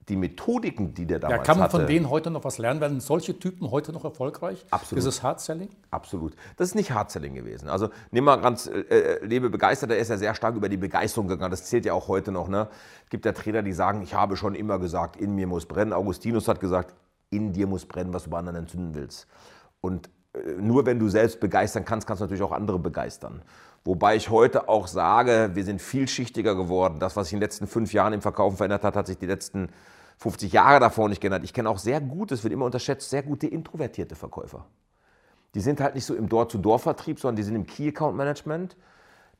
die 0.09 0.17
Methodiken, 0.17 0.93
die 0.93 1.07
der 1.07 1.21
damals 1.21 1.39
hatte. 1.39 1.43
Ja, 1.43 1.47
kann 1.47 1.59
man 1.59 1.65
hatte, 1.69 1.77
von 1.77 1.87
denen 1.87 2.11
heute 2.11 2.33
noch 2.33 2.43
was 2.43 2.59
lernen? 2.59 2.81
Werden 2.81 2.99
solche 2.99 3.39
Typen 3.39 3.71
heute 3.71 3.93
noch 3.93 4.03
erfolgreich? 4.03 4.67
Absolut. 4.73 4.99
Dieses 4.99 5.23
Hard-Selling? 5.23 5.69
Absolut. 5.93 6.35
Das 6.57 6.67
ist 6.67 6.75
nicht 6.75 6.91
Hard-Selling 6.91 7.37
gewesen. 7.37 7.69
Also 7.69 7.91
nimm 8.11 8.25
mal 8.25 8.41
ganz, 8.41 8.67
äh, 8.67 8.81
äh 8.81 9.25
lebe 9.25 9.49
begeistert, 9.49 9.91
der 9.91 9.99
ist 9.99 10.09
ja 10.09 10.17
sehr 10.17 10.35
stark 10.35 10.57
über 10.57 10.69
die 10.69 10.79
Begeisterung 10.79 11.29
gegangen. 11.29 11.53
Das 11.53 11.67
zählt 11.67 11.85
ja 11.85 11.93
auch 11.93 12.09
heute 12.09 12.33
noch. 12.33 12.49
Ne? 12.49 12.67
Es 13.05 13.11
gibt 13.11 13.25
ja 13.25 13.31
Trainer, 13.31 13.63
die 13.63 13.73
sagen, 13.73 14.03
ich 14.03 14.15
habe 14.15 14.37
schon 14.37 14.57
immer 14.57 14.81
gesagt, 14.81 15.15
in 15.15 15.37
mir 15.37 15.47
muss 15.47 15.65
brennen. 15.65 15.93
Augustinus 15.93 16.49
hat 16.49 16.59
gesagt, 16.59 16.93
in 17.31 17.53
dir 17.53 17.69
muss 17.69 17.87
brennen, 17.87 18.13
was 18.13 18.25
du 18.25 18.31
bei 18.31 18.39
anderen 18.39 18.59
entzünden 18.59 18.97
willst. 18.97 19.29
Und 19.81 20.11
nur 20.59 20.87
wenn 20.87 20.99
du 20.99 21.09
selbst 21.09 21.41
begeistern 21.41 21.85
kannst, 21.85 22.07
kannst 22.07 22.21
du 22.21 22.25
natürlich 22.25 22.43
auch 22.43 22.53
andere 22.53 22.79
begeistern. 22.79 23.43
Wobei 23.85 24.17
ich 24.17 24.31
heute 24.31 24.69
auch 24.69 24.87
sage, 24.87 25.51
wir 25.55 25.65
sind 25.65 25.81
vielschichtiger 25.81 26.55
geworden. 26.55 27.01
Das, 27.01 27.17
was 27.17 27.27
sich 27.27 27.33
in 27.33 27.39
den 27.39 27.45
letzten 27.45 27.67
fünf 27.67 27.93
Jahren 27.93 28.13
im 28.13 28.23
Verkaufen 28.23 28.57
verändert 28.57 28.85
hat, 28.85 28.95
hat 28.95 29.07
sich 29.07 29.19
die 29.19 29.27
letzten 29.27 29.71
50 30.19 30.53
Jahre 30.53 30.81
davor 30.81 31.09
nicht 31.09 31.21
geändert. 31.21 31.45
Ich 31.45 31.55
kenne 31.55 31.71
auch 31.71 31.79
sehr 31.79 32.01
gut, 32.01 32.31
es 32.31 32.45
wird 32.45 32.53
immer 32.53 32.67
unterschätzt, 32.67 33.09
sehr 33.09 33.23
gute 33.23 33.47
introvertierte 33.47 34.15
Verkäufer. 34.15 34.67
Die 35.55 35.61
sind 35.61 35.81
halt 35.81 35.95
nicht 35.95 36.05
so 36.05 36.15
im 36.15 36.29
Door-to-Door-Vertrieb, 36.29 37.19
sondern 37.19 37.37
die 37.37 37.43
sind 37.43 37.57
im 37.57 37.67
Key-Account-Management. 37.67 38.77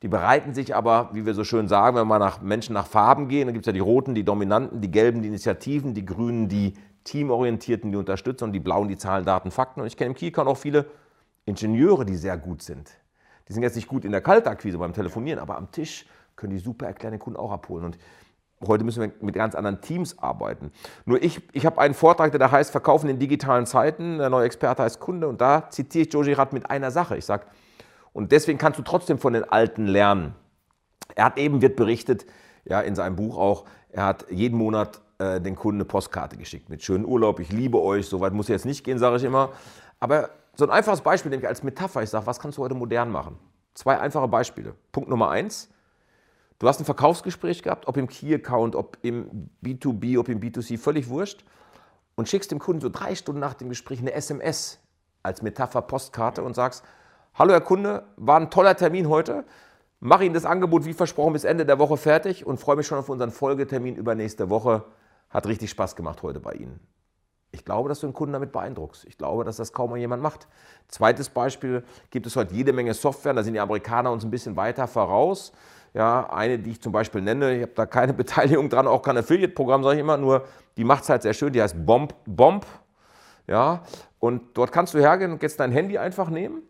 Die 0.01 0.07
bereiten 0.07 0.55
sich 0.55 0.75
aber, 0.75 1.11
wie 1.13 1.25
wir 1.25 1.35
so 1.35 1.43
schön 1.43 1.67
sagen, 1.67 1.95
wenn 1.95 2.07
wir 2.07 2.17
nach 2.17 2.41
Menschen 2.41 2.73
nach 2.73 2.87
Farben 2.87 3.27
gehen, 3.27 3.45
dann 3.45 3.53
gibt 3.53 3.65
es 3.65 3.67
ja 3.67 3.73
die 3.73 3.79
roten, 3.79 4.15
die 4.15 4.25
Dominanten, 4.25 4.81
die 4.81 4.89
gelben, 4.89 5.21
die 5.21 5.27
Initiativen, 5.27 5.93
die 5.93 6.03
grünen, 6.03 6.49
die 6.49 6.73
teamorientierten, 7.03 7.91
die 7.91 7.97
unterstützen 7.97 8.45
und 8.45 8.53
die 8.53 8.59
blauen, 8.59 8.87
die 8.87 8.97
Zahlen, 8.97 9.25
Daten, 9.25 9.51
Fakten. 9.51 9.81
Und 9.81 9.87
ich 9.87 9.97
kenne 9.97 10.09
im 10.09 10.15
Key-Account 10.15 10.47
auch 10.47 10.57
viele 10.57 10.85
Ingenieure, 11.45 12.05
die 12.05 12.15
sehr 12.15 12.37
gut 12.37 12.61
sind. 12.61 12.91
Die 13.47 13.53
sind 13.53 13.63
jetzt 13.63 13.75
nicht 13.75 13.87
gut 13.87 14.05
in 14.05 14.11
der 14.11 14.21
Kaltakquise 14.21 14.77
beim 14.77 14.93
Telefonieren, 14.93 15.39
aber 15.39 15.57
am 15.57 15.71
Tisch 15.71 16.05
können 16.35 16.53
die 16.53 16.59
super 16.59 16.85
erklären, 16.85 17.11
den 17.11 17.19
Kunden 17.19 17.39
auch 17.39 17.51
abholen. 17.51 17.85
Und 17.85 17.97
Heute 18.67 18.83
müssen 18.83 19.01
wir 19.01 19.11
mit 19.21 19.33
ganz 19.33 19.55
anderen 19.55 19.81
Teams 19.81 20.19
arbeiten. 20.19 20.71
Nur 21.05 21.23
ich, 21.23 21.41
ich 21.51 21.65
habe 21.65 21.81
einen 21.81 21.95
Vortrag, 21.95 22.31
der 22.31 22.39
da 22.39 22.51
heißt 22.51 22.69
Verkaufen 22.69 23.09
in 23.09 23.17
digitalen 23.17 23.65
Zeiten. 23.65 24.19
Der 24.19 24.29
neue 24.29 24.45
Experte 24.45 24.83
heißt 24.83 24.99
Kunde. 24.99 25.27
Und 25.27 25.41
da 25.41 25.69
zitiere 25.69 26.05
ich 26.05 26.13
Joe 26.13 26.23
Girard 26.23 26.53
mit 26.53 26.69
einer 26.69 26.91
Sache. 26.91 27.17
Ich 27.17 27.25
sage, 27.25 27.45
und 28.13 28.31
deswegen 28.31 28.59
kannst 28.59 28.77
du 28.77 28.83
trotzdem 28.83 29.17
von 29.17 29.33
den 29.33 29.43
Alten 29.43 29.87
lernen. 29.87 30.35
Er 31.15 31.25
hat 31.25 31.39
eben, 31.39 31.61
wird 31.61 31.75
berichtet, 31.75 32.25
ja, 32.65 32.81
in 32.81 32.93
seinem 32.93 33.15
Buch 33.15 33.37
auch, 33.37 33.65
er 33.89 34.05
hat 34.05 34.27
jeden 34.29 34.57
Monat 34.57 35.01
äh, 35.21 35.41
den 35.41 35.55
Kunden 35.55 35.77
eine 35.77 35.85
Postkarte 35.85 36.37
geschickt 36.37 36.69
mit 36.69 36.83
schönen 36.83 37.05
Urlaub, 37.05 37.39
ich 37.39 37.51
liebe 37.51 37.81
euch, 37.81 38.07
so 38.07 38.19
weit 38.19 38.33
muss 38.33 38.47
jetzt 38.47 38.65
nicht 38.65 38.83
gehen, 38.83 38.99
sage 38.99 39.17
ich 39.17 39.23
immer. 39.23 39.49
Aber 39.99 40.29
so 40.55 40.65
ein 40.65 40.71
einfaches 40.71 41.01
Beispiel, 41.01 41.29
nämlich 41.29 41.47
als 41.47 41.63
Metapher, 41.63 42.03
ich 42.03 42.09
sage, 42.09 42.25
was 42.25 42.39
kannst 42.39 42.57
du 42.57 42.63
heute 42.63 42.75
modern 42.75 43.11
machen? 43.11 43.37
Zwei 43.73 43.99
einfache 43.99 44.27
Beispiele. 44.27 44.75
Punkt 44.91 45.09
Nummer 45.09 45.29
eins, 45.29 45.69
Du 46.61 46.67
hast 46.67 46.79
ein 46.79 46.85
Verkaufsgespräch 46.85 47.63
gehabt, 47.63 47.87
ob 47.87 47.97
im 47.97 48.07
Key-Account, 48.07 48.75
ob 48.75 48.99
im 49.01 49.49
B2B, 49.65 50.19
ob 50.19 50.29
im 50.29 50.39
B2C, 50.39 50.77
völlig 50.77 51.09
wurscht. 51.09 51.43
Und 52.13 52.29
schickst 52.29 52.51
dem 52.51 52.59
Kunden 52.59 52.81
so 52.81 52.89
drei 52.89 53.15
Stunden 53.15 53.41
nach 53.41 53.55
dem 53.55 53.67
Gespräch 53.69 53.97
eine 53.97 54.13
SMS 54.13 54.77
als 55.23 55.41
Metapher 55.41 55.81
Postkarte 55.81 56.43
und 56.43 56.55
sagst, 56.55 56.83
hallo 57.33 57.53
Herr 57.53 57.61
Kunde, 57.61 58.03
war 58.15 58.39
ein 58.39 58.51
toller 58.51 58.77
Termin 58.77 59.09
heute. 59.09 59.43
Mache 60.01 60.23
Ihnen 60.23 60.35
das 60.35 60.45
Angebot 60.45 60.85
wie 60.85 60.93
versprochen 60.93 61.33
bis 61.33 61.45
Ende 61.45 61.65
der 61.65 61.79
Woche 61.79 61.97
fertig 61.97 62.45
und 62.45 62.59
freue 62.59 62.75
mich 62.75 62.85
schon 62.85 62.99
auf 62.99 63.09
unseren 63.09 63.31
Folgetermin 63.31 63.95
übernächste 63.95 64.51
Woche. 64.51 64.83
Hat 65.31 65.47
richtig 65.47 65.69
Spaß 65.69 65.95
gemacht 65.95 66.21
heute 66.23 66.39
bei 66.39 66.53
Ihnen. 66.53 66.79
Ich 67.53 67.65
glaube, 67.65 67.89
dass 67.89 67.99
du 67.99 68.07
den 68.07 68.13
Kunden 68.13 68.33
damit 68.33 68.51
beeindruckst. 68.51 69.05
Ich 69.05 69.17
glaube, 69.17 69.43
dass 69.43 69.57
das 69.57 69.73
kaum 69.73 69.89
mal 69.89 69.97
jemand 69.97 70.23
macht. 70.23 70.47
Zweites 70.87 71.29
Beispiel, 71.29 71.83
gibt 72.09 72.25
es 72.25 72.35
heute 72.35 72.53
jede 72.53 72.71
Menge 72.71 72.93
Software, 72.93 73.33
da 73.33 73.43
sind 73.43 73.53
die 73.53 73.59
Amerikaner 73.59 74.11
uns 74.11 74.23
ein 74.23 74.31
bisschen 74.31 74.55
weiter 74.55 74.87
voraus. 74.87 75.51
Ja, 75.93 76.29
eine, 76.29 76.57
die 76.59 76.71
ich 76.71 76.81
zum 76.81 76.93
Beispiel 76.93 77.21
nenne, 77.21 77.55
ich 77.55 77.61
habe 77.63 77.73
da 77.73 77.85
keine 77.85 78.13
Beteiligung 78.21 78.69
dran, 78.69 78.87
auch 78.87 79.01
kein 79.01 79.17
Affiliate-Programm, 79.17 79.83
sage 79.83 79.95
ich 79.95 80.01
immer, 80.01 80.17
nur 80.17 80.45
die 80.77 80.85
macht 80.85 81.03
es 81.03 81.09
halt 81.09 81.23
sehr 81.23 81.33
schön, 81.33 81.51
die 81.51 81.61
heißt 81.61 81.85
Bomb. 81.85 82.15
Bomb 82.25 82.65
ja, 83.47 83.83
und 84.19 84.55
dort 84.57 84.71
kannst 84.71 84.93
du 84.93 84.99
hergehen 84.99 85.31
und 85.33 85.41
jetzt 85.43 85.59
dein 85.59 85.71
Handy 85.71 85.97
einfach 85.97 86.29
nehmen 86.29 86.61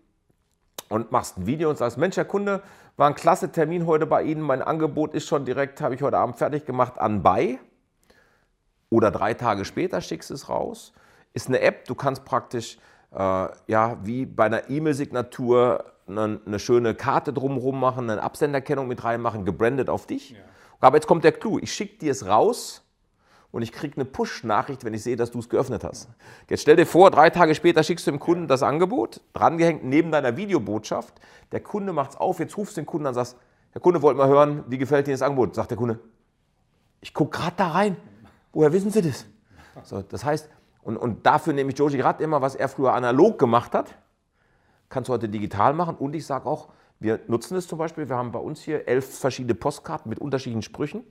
und 0.90 1.12
machst 1.12 1.38
ein 1.38 1.46
Video 1.46 1.70
und 1.70 1.78
sagst, 1.78 1.98
Mensch, 1.98 2.18
Herr 2.18 2.26
Kunde, 2.26 2.64
war 2.98 3.08
ein 3.08 3.14
klasse 3.14 3.52
Termin 3.52 3.86
heute 3.86 4.08
bei 4.08 4.24
Ihnen, 4.24 4.42
mein 4.42 4.64
Angebot 4.64 5.14
ist 5.14 5.28
schon 5.28 5.46
direkt, 5.46 5.82
habe 5.82 5.94
ich 5.94 6.02
heute 6.02 6.18
Abend 6.18 6.38
fertig 6.38 6.66
gemacht, 6.66 6.98
anbei. 6.98 7.60
Oder 8.92 9.10
drei 9.10 9.34
Tage 9.34 9.66
später 9.66 10.02
schickst 10.02 10.30
du 10.30 10.34
es 10.34 10.50
raus. 10.50 10.94
Ist 11.34 11.48
eine 11.48 11.62
App, 11.62 11.86
du 11.86 11.96
kannst 11.96 12.26
praktisch, 12.26 12.78
äh, 13.14 13.48
ja, 13.68 13.98
wie 14.04 14.26
bei 14.26 14.46
einer 14.46 14.70
E-Mail-Signatur 14.70 15.86
eine, 16.08 16.42
eine, 16.46 16.60
schöne 16.60 16.94
Karte 16.94 17.32
drumherum 17.32 17.80
machen, 17.80 18.10
eine 18.10 18.22
Absenderkennung 18.22 18.88
mit 18.88 19.04
reinmachen, 19.04 19.46
gebrandet 19.46 19.90
auf 19.90 20.08
dich. 20.08 20.32
Ja. 20.32 20.38
Aber 20.82 20.98
jetzt 20.98 21.08
kommt 21.08 21.24
der 21.24 21.32
Clou. 21.32 21.58
Ich 21.60 21.74
schicke 21.74 22.00
dir 22.00 22.12
es 22.12 22.28
raus 22.28 22.84
und 23.52 23.62
ich 23.62 23.72
kriege 23.72 23.96
eine 23.96 24.04
Push-Nachricht, 24.04 24.84
wenn 24.84 24.94
ich 24.94 25.04
sehe, 25.04 25.16
dass 25.16 25.32
du 25.32 25.40
es 25.40 25.48
geöffnet 25.48 25.86
hast. 25.86 26.10
Jetzt 26.50 26.62
stell 26.62 26.76
dir 26.76 26.86
vor, 26.86 27.12
drei 27.12 27.30
Tage 27.30 27.56
später 27.56 27.84
schickst 27.84 28.06
du 28.08 28.12
dem 28.12 28.20
Kunden 28.20 28.50
das 28.50 28.62
Angebot, 28.62 29.22
drangehängt 29.32 29.86
neben 29.86 30.12
deiner 30.12 30.36
Videobotschaft. 30.36 31.14
Der 31.54 31.62
Kunde 31.62 31.94
macht 31.94 32.12
es 32.12 32.18
auf, 32.18 32.40
jetzt 32.40 32.58
rufst 32.58 32.76
du 32.76 32.82
den 32.82 32.88
Kunden 32.88 33.06
an 33.06 33.12
und 33.12 33.16
sagst, 33.16 33.38
Herr 33.72 33.80
Kunde, 33.80 34.02
wollt 34.02 34.18
mal 34.18 34.28
hören, 34.28 34.66
wie 34.68 34.78
gefällt 34.78 35.08
Ihnen 35.08 35.14
das 35.14 35.22
Angebot? 35.22 35.56
Sagt 35.56 35.72
der 35.72 35.78
Kunde, 35.78 36.00
ich 37.00 37.14
gucke 37.14 37.38
gerade 37.38 37.56
da 37.56 37.70
rein. 37.70 37.96
Woher 38.54 38.74
wissen 38.74 38.92
Sie 38.92 39.02
das? 39.02 39.26
So, 39.84 40.02
das 40.02 40.26
heißt, 40.26 40.50
und, 40.84 40.98
und 40.98 41.26
dafür 41.26 41.54
nehme 41.54 41.72
ich 41.72 41.78
Joji 41.78 41.98
gerade 41.98 42.24
immer, 42.24 42.42
was 42.42 42.56
er 42.56 42.68
früher 42.68 42.94
analog 42.94 43.40
gemacht 43.40 43.74
hat, 43.74 43.96
kannst 44.90 45.10
du 45.10 45.14
heute 45.14 45.30
digital 45.30 45.74
machen. 45.74 45.96
Und 45.96 46.16
ich 46.16 46.26
sage 46.26 46.46
auch, 46.48 46.70
wir 47.00 47.20
nutzen 47.28 47.56
es 47.58 47.68
zum 47.68 47.80
Beispiel, 47.80 48.10
wir 48.10 48.16
haben 48.16 48.32
bei 48.32 48.40
uns 48.40 48.62
hier 48.62 48.88
elf 48.88 49.20
verschiedene 49.20 49.56
Postkarten 49.56 50.10
mit 50.10 50.20
unterschiedlichen 50.20 50.62
Sprüchen. 50.62 51.04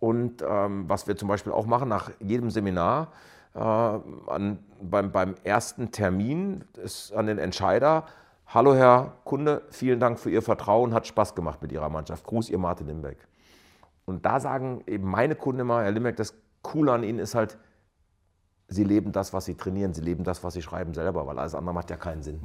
Und 0.00 0.42
ähm, 0.46 0.88
was 0.88 1.06
wir 1.06 1.16
zum 1.16 1.28
Beispiel 1.28 1.52
auch 1.52 1.66
machen 1.66 1.88
nach 1.88 2.10
jedem 2.20 2.50
Seminar, 2.50 3.12
äh, 3.54 3.58
an, 3.58 4.58
beim, 4.80 5.10
beim 5.10 5.34
ersten 5.44 5.90
Termin 5.90 6.64
ist 6.82 7.12
an 7.12 7.26
den 7.26 7.38
Entscheider, 7.38 8.04
hallo 8.46 8.74
Herr 8.74 9.16
Kunde, 9.24 9.62
vielen 9.70 9.98
Dank 9.98 10.18
für 10.18 10.30
Ihr 10.30 10.42
Vertrauen, 10.42 10.94
hat 10.94 11.06
Spaß 11.06 11.34
gemacht 11.34 11.60
mit 11.62 11.72
Ihrer 11.72 11.88
Mannschaft. 11.88 12.24
Gruß, 12.24 12.48
Ihr 12.50 12.58
Martin 12.58 12.86
Limbeck. 12.86 13.18
Und 14.08 14.24
da 14.24 14.40
sagen 14.40 14.82
eben 14.86 15.06
meine 15.06 15.34
Kunden 15.34 15.60
immer, 15.60 15.82
Herr 15.82 15.90
Limbeck, 15.90 16.16
das 16.16 16.32
Coole 16.62 16.92
an 16.92 17.02
Ihnen 17.02 17.18
ist 17.18 17.34
halt, 17.34 17.58
Sie 18.66 18.82
leben 18.82 19.12
das, 19.12 19.34
was 19.34 19.44
Sie 19.44 19.54
trainieren, 19.54 19.92
Sie 19.92 20.00
leben 20.00 20.24
das, 20.24 20.42
was 20.42 20.54
Sie 20.54 20.62
schreiben 20.62 20.94
selber, 20.94 21.26
weil 21.26 21.38
alles 21.38 21.54
andere 21.54 21.74
macht 21.74 21.90
ja 21.90 21.96
keinen 21.96 22.22
Sinn. 22.22 22.40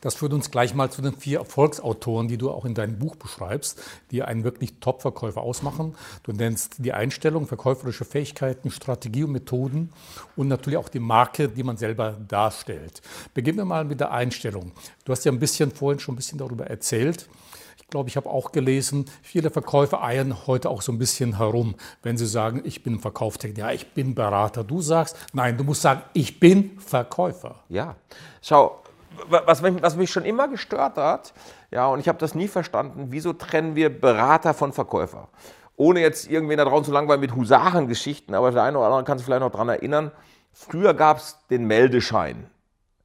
Das 0.00 0.14
führt 0.14 0.32
uns 0.32 0.50
gleich 0.50 0.74
mal 0.74 0.90
zu 0.90 1.02
den 1.02 1.12
vier 1.12 1.40
Erfolgsautoren, 1.40 2.26
die 2.26 2.38
du 2.38 2.50
auch 2.50 2.64
in 2.64 2.74
deinem 2.74 2.98
Buch 2.98 3.16
beschreibst, 3.16 3.82
die 4.12 4.22
einen 4.22 4.44
wirklich 4.44 4.80
Top-Verkäufer 4.80 5.42
ausmachen. 5.42 5.94
Du 6.22 6.32
nennst 6.32 6.82
die 6.82 6.94
Einstellung, 6.94 7.46
verkäuferische 7.46 8.06
Fähigkeiten, 8.06 8.70
Strategie 8.70 9.24
und 9.24 9.32
Methoden 9.32 9.92
und 10.36 10.48
natürlich 10.48 10.78
auch 10.78 10.88
die 10.88 11.00
Marke, 11.00 11.50
die 11.50 11.64
man 11.64 11.76
selber 11.76 12.12
darstellt. 12.12 13.02
Beginnen 13.34 13.58
wir 13.58 13.66
mal 13.66 13.84
mit 13.84 14.00
der 14.00 14.10
Einstellung. 14.10 14.72
Du 15.04 15.12
hast 15.12 15.24
ja 15.26 15.32
ein 15.32 15.38
bisschen 15.38 15.70
vorhin 15.70 15.98
schon 15.98 16.14
ein 16.14 16.16
bisschen 16.16 16.38
darüber 16.38 16.66
erzählt. 16.66 17.28
Ich 17.76 17.88
glaube, 17.88 18.08
ich 18.08 18.16
habe 18.16 18.28
auch 18.28 18.52
gelesen, 18.52 19.06
viele 19.22 19.50
Verkäufer 19.50 20.02
eiern 20.02 20.46
heute 20.46 20.70
auch 20.70 20.82
so 20.82 20.92
ein 20.92 20.98
bisschen 20.98 21.36
herum, 21.36 21.74
wenn 22.02 22.16
sie 22.16 22.26
sagen, 22.26 22.62
ich 22.64 22.82
bin 22.82 22.98
Verkaufstechniker, 22.98 23.68
ja, 23.68 23.72
ich 23.72 23.92
bin 23.92 24.14
Berater. 24.14 24.64
Du 24.64 24.80
sagst, 24.80 25.16
nein, 25.32 25.56
du 25.56 25.64
musst 25.64 25.82
sagen, 25.82 26.02
ich 26.12 26.40
bin 26.40 26.78
Verkäufer. 26.78 27.56
Ja, 27.68 27.96
schau, 28.42 28.82
was 29.28 29.62
mich, 29.62 29.82
was 29.82 29.96
mich 29.96 30.10
schon 30.10 30.24
immer 30.24 30.48
gestört 30.48 30.96
hat, 30.96 31.32
ja, 31.70 31.86
und 31.86 32.00
ich 32.00 32.08
habe 32.08 32.18
das 32.18 32.34
nie 32.34 32.48
verstanden, 32.48 33.06
wieso 33.10 33.32
trennen 33.32 33.74
wir 33.74 33.88
Berater 33.88 34.54
von 34.54 34.72
Verkäufer? 34.72 35.28
Ohne 35.76 36.00
jetzt 36.00 36.30
irgendwen 36.30 36.58
da 36.58 36.64
draußen 36.64 36.84
zu 36.84 36.92
langweilen 36.92 37.20
mit 37.20 37.34
Husarengeschichten, 37.34 38.34
aber 38.34 38.52
der 38.52 38.62
eine 38.62 38.78
oder 38.78 38.86
andere 38.86 39.04
kann 39.04 39.18
sich 39.18 39.24
vielleicht 39.24 39.40
noch 39.40 39.50
daran 39.50 39.68
erinnern. 39.68 40.12
Früher 40.52 40.94
gab 40.94 41.18
es 41.18 41.38
den 41.50 41.66
Meldeschein. 41.66 42.48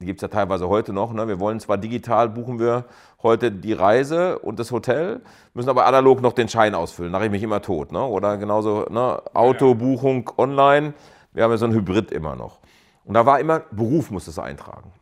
Die 0.01 0.06
gibt 0.06 0.20
es 0.20 0.22
ja 0.22 0.29
teilweise 0.29 0.70
heute 0.70 0.94
noch. 0.94 1.12
Ne? 1.12 1.27
Wir 1.27 1.41
wollen 1.41 1.60
zwar 1.60 1.77
digital, 1.77 2.29
buchen 2.29 2.58
wir 2.58 2.86
heute 3.22 3.51
die 3.51 3.74
Reise 3.74 4.39
und 4.39 4.58
das 4.58 4.72
Hotel, 4.72 5.20
müssen 5.53 5.68
aber 5.68 5.86
analog 5.86 6.22
noch 6.22 6.32
den 6.32 6.48
Schein 6.48 6.74
ausfüllen. 6.74 7.12
Nachher 7.12 7.25
ich 7.25 7.32
mich 7.32 7.44
immer 7.44 7.62
tot. 7.62 7.91
Ne? 7.91 8.01
Oder 8.01 8.38
genauso 8.38 8.86
ne? 8.89 9.22
Autobuchung 9.34 10.32
online. 10.38 10.94
Wir 11.34 11.44
haben 11.44 11.51
ja 11.51 11.58
so 11.58 11.65
ein 11.65 11.74
Hybrid 11.74 12.12
immer 12.13 12.38
noch. 12.38 12.60
Und 13.03 13.15
da 13.15 13.25
war 13.25 13.41
immer, 13.41 13.60
Beruf 13.72 14.10
muss 14.10 14.27
es 14.27 14.39
eintragen. 14.39 14.94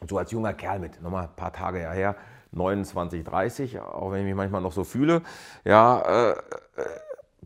Und 0.00 0.10
so 0.10 0.18
als 0.18 0.30
junger 0.32 0.52
Kerl 0.52 0.80
mit, 0.80 1.00
nochmal 1.00 1.24
ein 1.24 1.36
paar 1.36 1.54
Tage 1.54 1.78
her, 1.78 2.14
29, 2.52 3.24
30, 3.24 3.80
auch 3.80 4.12
wenn 4.12 4.20
ich 4.20 4.26
mich 4.26 4.34
manchmal 4.34 4.60
noch 4.60 4.72
so 4.72 4.84
fühle, 4.84 5.22
ja, 5.64 6.00
äh, 6.00 6.30
äh, 6.32 6.34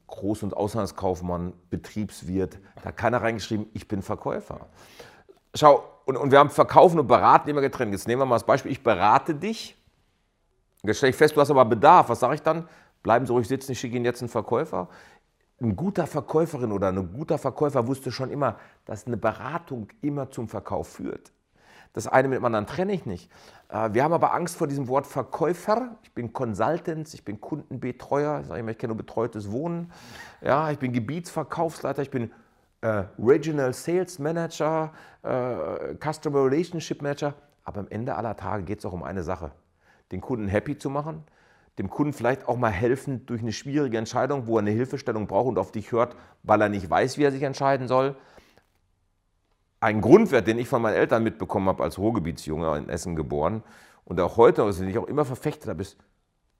Groß- 0.08 0.42
und 0.42 0.56
Auslandskaufmann, 0.56 1.52
Betriebswirt, 1.70 2.58
da 2.82 2.86
hat 2.86 2.96
keiner 2.96 3.22
reingeschrieben, 3.22 3.66
ich 3.74 3.86
bin 3.86 4.02
Verkäufer. 4.02 4.66
Schau, 5.54 5.84
und, 6.04 6.16
und 6.16 6.30
wir 6.30 6.38
haben 6.38 6.50
Verkaufen 6.50 6.98
und 6.98 7.06
Beraten 7.06 7.48
immer 7.48 7.60
getrennt. 7.60 7.92
Jetzt 7.92 8.08
nehmen 8.08 8.22
wir 8.22 8.26
mal 8.26 8.36
das 8.36 8.44
Beispiel, 8.46 8.72
ich 8.72 8.82
berate 8.82 9.34
dich, 9.34 9.76
jetzt 10.82 10.98
stelle 10.98 11.10
ich 11.10 11.16
fest, 11.16 11.36
du 11.36 11.40
hast 11.40 11.50
aber 11.50 11.64
Bedarf, 11.64 12.08
was 12.08 12.20
sage 12.20 12.34
ich 12.34 12.42
dann? 12.42 12.68
Bleiben 13.02 13.26
Sie 13.26 13.32
ruhig 13.32 13.48
sitzen, 13.48 13.72
ich 13.72 13.80
schicke 13.80 13.96
Ihnen 13.96 14.04
jetzt 14.04 14.20
einen 14.22 14.28
Verkäufer. 14.28 14.88
ein 15.60 15.76
guter 15.76 16.06
Verkäuferin 16.06 16.72
oder 16.72 16.88
ein 16.88 17.12
guter 17.12 17.38
Verkäufer 17.38 17.86
wusste 17.86 18.10
schon 18.12 18.30
immer, 18.30 18.56
dass 18.86 19.06
eine 19.06 19.16
Beratung 19.16 19.88
immer 20.00 20.30
zum 20.30 20.48
Verkauf 20.48 20.88
führt. 20.88 21.32
Das 21.92 22.06
eine 22.06 22.28
mit 22.28 22.38
dem 22.38 22.44
anderen 22.44 22.66
trenne 22.66 22.92
ich 22.92 23.04
nicht. 23.04 23.30
Äh, 23.68 23.90
wir 23.92 24.04
haben 24.04 24.12
aber 24.12 24.32
Angst 24.32 24.56
vor 24.56 24.68
diesem 24.68 24.86
Wort 24.88 25.06
Verkäufer. 25.06 25.96
Ich 26.02 26.12
bin 26.12 26.32
Consultant, 26.32 27.12
ich 27.12 27.24
bin 27.24 27.40
Kundenbetreuer, 27.40 28.40
ich 28.40 28.46
sage 28.46 28.60
immer, 28.60 28.70
ich 28.70 28.78
kenne 28.78 28.94
nur 28.94 28.96
betreutes 28.98 29.50
Wohnen. 29.50 29.92
Ja, 30.40 30.70
ich 30.70 30.78
bin 30.78 30.92
Gebietsverkaufsleiter, 30.92 32.02
ich 32.02 32.10
bin 32.10 32.30
äh, 32.82 33.04
Regional 33.18 33.72
Sales 33.72 34.18
Manager, 34.18 34.92
äh, 35.22 35.94
Customer 35.96 36.44
Relationship 36.44 37.02
Manager. 37.02 37.34
Aber 37.64 37.80
am 37.80 37.88
Ende 37.88 38.14
aller 38.14 38.36
Tage 38.36 38.64
geht 38.64 38.78
es 38.80 38.86
auch 38.86 38.92
um 38.92 39.02
eine 39.02 39.22
Sache, 39.22 39.52
den 40.12 40.20
Kunden 40.20 40.48
happy 40.48 40.78
zu 40.78 40.90
machen, 40.90 41.24
dem 41.78 41.88
Kunden 41.88 42.12
vielleicht 42.12 42.48
auch 42.48 42.56
mal 42.56 42.70
helfen 42.70 43.26
durch 43.26 43.42
eine 43.42 43.52
schwierige 43.52 43.98
Entscheidung, 43.98 44.46
wo 44.46 44.56
er 44.56 44.60
eine 44.60 44.70
Hilfestellung 44.70 45.26
braucht 45.26 45.48
und 45.48 45.58
auf 45.58 45.72
dich 45.72 45.92
hört, 45.92 46.16
weil 46.42 46.60
er 46.60 46.68
nicht 46.68 46.88
weiß, 46.88 47.18
wie 47.18 47.24
er 47.24 47.32
sich 47.32 47.42
entscheiden 47.42 47.86
soll. 47.86 48.16
Ein 49.78 50.00
Grundwert, 50.00 50.46
den 50.46 50.58
ich 50.58 50.68
von 50.68 50.82
meinen 50.82 50.96
Eltern 50.96 51.22
mitbekommen 51.22 51.68
habe 51.68 51.82
als 51.82 51.98
Ruhrgebietsjunge 51.98 52.76
in 52.76 52.88
Essen 52.88 53.16
geboren 53.16 53.62
und 54.04 54.20
auch 54.20 54.36
heute, 54.36 54.70
den 54.72 54.88
ich 54.88 54.98
auch 54.98 55.06
immer 55.06 55.24
verfechtet 55.24 55.68
habe, 55.68 55.82
ist 55.82 55.96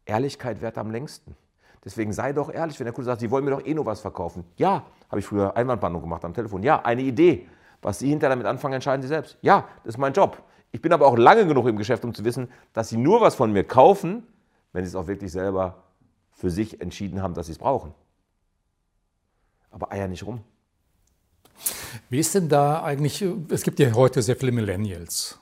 Ehrlichkeit 0.07 0.63
wert 0.63 0.79
am 0.79 0.91
längsten. 0.91 1.37
Deswegen 1.85 2.13
sei 2.13 2.33
doch 2.33 2.53
ehrlich, 2.53 2.79
wenn 2.79 2.85
der 2.85 2.93
Kunde 2.93 3.07
sagt, 3.07 3.21
Sie 3.21 3.31
wollen 3.31 3.45
mir 3.45 3.51
doch 3.51 3.65
eh 3.65 3.75
nur 3.75 3.87
was 3.87 4.01
verkaufen. 4.01 4.45
Ja, 4.57 4.85
habe 5.11 5.21
ich 5.21 5.27
früher 5.27 5.57
Einwandbehandlung 5.57 6.03
gemacht 6.03 6.25
am 6.25 6.33
Telefon. 6.33 6.63
Ja, 6.63 6.83
eine 6.83 7.03
Idee. 7.03 7.47
Was 7.83 7.99
Sie 7.99 8.09
hinterher 8.09 8.31
damit 8.31 8.47
anfangen, 8.47 8.75
entscheiden 8.75 9.03
Sie 9.03 9.09
selbst. 9.09 9.37
Ja, 9.43 9.69
das 9.85 9.95
ist 9.95 9.99
mein 9.99 10.13
Job. 10.13 10.43
Ich 10.73 10.81
bin 10.81 10.93
aber 10.93 11.07
auch 11.07 11.17
lange 11.17 11.47
genug 11.47 11.67
im 11.67 11.77
Geschäft, 11.77 12.05
um 12.05 12.15
zu 12.15 12.25
wissen, 12.25 12.49
dass 12.73 12.91
Sie 12.91 12.97
nur 12.97 13.21
was 13.21 13.35
von 13.35 13.53
mir 13.53 13.65
kaufen, 13.65 14.23
wenn 14.73 14.85
Sie 14.85 14.89
es 14.89 14.95
auch 14.95 15.07
wirklich 15.07 15.33
selber 15.33 15.83
für 16.31 16.51
sich 16.51 16.81
entschieden 16.81 17.23
haben, 17.23 17.35
dass 17.35 17.47
Sie 17.47 17.53
es 17.53 17.59
brauchen. 17.59 17.93
Aber 19.71 19.93
eier 19.93 20.09
nicht 20.09 20.25
rum. 20.25 20.43
Wie 22.09 22.19
ist 22.19 22.35
denn 22.35 22.49
da 22.49 22.83
eigentlich, 22.83 23.25
es 23.49 23.63
gibt 23.63 23.79
ja 23.79 23.93
heute 23.93 24.23
sehr 24.23 24.37
viele 24.37 24.53
Millennials 24.53 25.41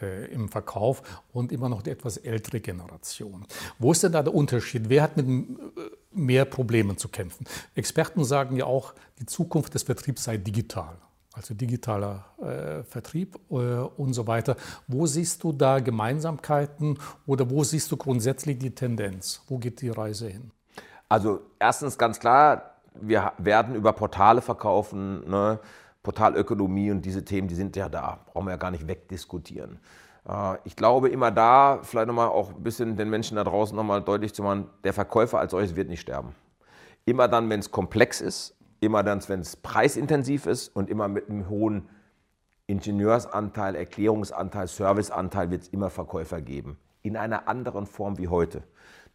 äh, 0.00 0.26
im 0.32 0.48
Verkauf 0.48 1.02
und 1.32 1.52
immer 1.52 1.68
noch 1.68 1.82
die 1.82 1.90
etwas 1.90 2.18
ältere 2.18 2.60
Generation. 2.60 3.46
Wo 3.78 3.92
ist 3.92 4.02
denn 4.02 4.12
da 4.12 4.22
der 4.22 4.34
Unterschied? 4.34 4.88
Wer 4.88 5.02
hat 5.02 5.16
mit 5.16 5.26
äh, 5.26 5.90
mehr 6.10 6.44
Problemen 6.44 6.96
zu 6.96 7.08
kämpfen? 7.08 7.46
Experten 7.74 8.24
sagen 8.24 8.56
ja 8.56 8.64
auch, 8.64 8.94
die 9.18 9.26
Zukunft 9.26 9.74
des 9.74 9.82
Vertriebs 9.82 10.24
sei 10.24 10.36
digital 10.36 10.96
also 11.38 11.54
digitaler 11.54 12.24
äh, 12.42 12.82
Vertrieb 12.82 13.38
äh, 13.50 13.54
und 13.54 14.12
so 14.12 14.26
weiter. 14.26 14.56
Wo 14.88 15.06
siehst 15.06 15.42
du 15.44 15.52
da 15.52 15.78
Gemeinsamkeiten 15.78 16.98
oder 17.26 17.48
wo 17.48 17.64
siehst 17.64 17.90
du 17.92 17.96
grundsätzlich 17.96 18.58
die 18.58 18.74
Tendenz? 18.74 19.42
Wo 19.46 19.58
geht 19.58 19.80
die 19.80 19.90
Reise 19.90 20.28
hin? 20.28 20.50
Also 21.08 21.40
erstens 21.58 21.96
ganz 21.96 22.18
klar, 22.18 22.74
wir 23.00 23.32
werden 23.38 23.74
über 23.74 23.92
Portale 23.92 24.42
verkaufen, 24.42 25.28
ne? 25.28 25.60
Portalökonomie 26.02 26.90
und 26.90 27.02
diese 27.02 27.24
Themen, 27.24 27.48
die 27.48 27.54
sind 27.54 27.76
ja 27.76 27.88
da, 27.88 28.20
brauchen 28.26 28.46
wir 28.46 28.52
ja 28.52 28.56
gar 28.56 28.70
nicht 28.70 28.86
wegdiskutieren. 28.86 29.78
Äh, 30.28 30.58
ich 30.64 30.76
glaube 30.76 31.08
immer 31.08 31.30
da, 31.30 31.80
vielleicht 31.82 32.06
nochmal 32.06 32.28
auch 32.28 32.54
ein 32.54 32.62
bisschen 32.62 32.96
den 32.96 33.10
Menschen 33.10 33.36
da 33.36 33.44
draußen 33.44 33.76
nochmal 33.76 34.02
deutlich 34.02 34.34
zu 34.34 34.42
machen, 34.42 34.68
der 34.84 34.92
Verkäufer 34.92 35.38
als 35.38 35.52
solches 35.52 35.76
wird 35.76 35.88
nicht 35.88 36.00
sterben. 36.00 36.34
Immer 37.04 37.28
dann, 37.28 37.48
wenn 37.48 37.60
es 37.60 37.70
komplex 37.70 38.20
ist, 38.20 38.54
immer 38.80 39.02
dann, 39.02 39.26
wenn 39.28 39.40
es 39.40 39.56
preisintensiv 39.56 40.46
ist 40.46 40.68
und 40.76 40.90
immer 40.90 41.08
mit 41.08 41.28
einem 41.28 41.48
hohen 41.48 41.88
Ingenieursanteil, 42.66 43.74
Erklärungsanteil, 43.74 44.68
Serviceanteil 44.68 45.50
wird 45.50 45.62
es 45.62 45.68
immer 45.68 45.88
Verkäufer 45.88 46.42
geben. 46.42 46.78
In 47.02 47.16
einer 47.16 47.48
anderen 47.48 47.86
Form 47.86 48.18
wie 48.18 48.28
heute. 48.28 48.62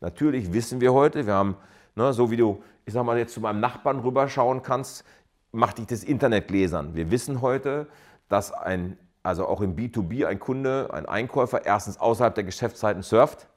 Natürlich 0.01 0.51
wissen 0.51 0.81
wir 0.81 0.91
heute, 0.91 1.27
wir 1.27 1.35
haben, 1.35 1.55
ne, 1.95 2.11
so 2.13 2.31
wie 2.31 2.37
du, 2.37 2.63
ich 2.85 2.93
sag 2.93 3.05
mal, 3.05 3.17
jetzt 3.17 3.35
zu 3.35 3.41
meinem 3.41 3.59
Nachbarn 3.59 3.99
rüberschauen 3.99 4.63
kannst, 4.63 5.05
macht 5.51 5.77
dich 5.77 5.85
das 5.85 6.03
Internet 6.03 6.47
gläsern. 6.47 6.95
Wir 6.95 7.11
wissen 7.11 7.41
heute, 7.41 7.87
dass 8.27 8.51
ein, 8.51 8.97
also 9.23 9.47
auch 9.47 9.61
im 9.61 9.75
B2B 9.75 10.25
ein 10.25 10.39
Kunde, 10.39 10.89
ein 10.91 11.05
Einkäufer 11.05 11.65
erstens 11.65 11.97
außerhalb 11.97 12.35
der 12.35 12.43
Geschäftszeiten 12.43 13.01
surft. 13.01 13.47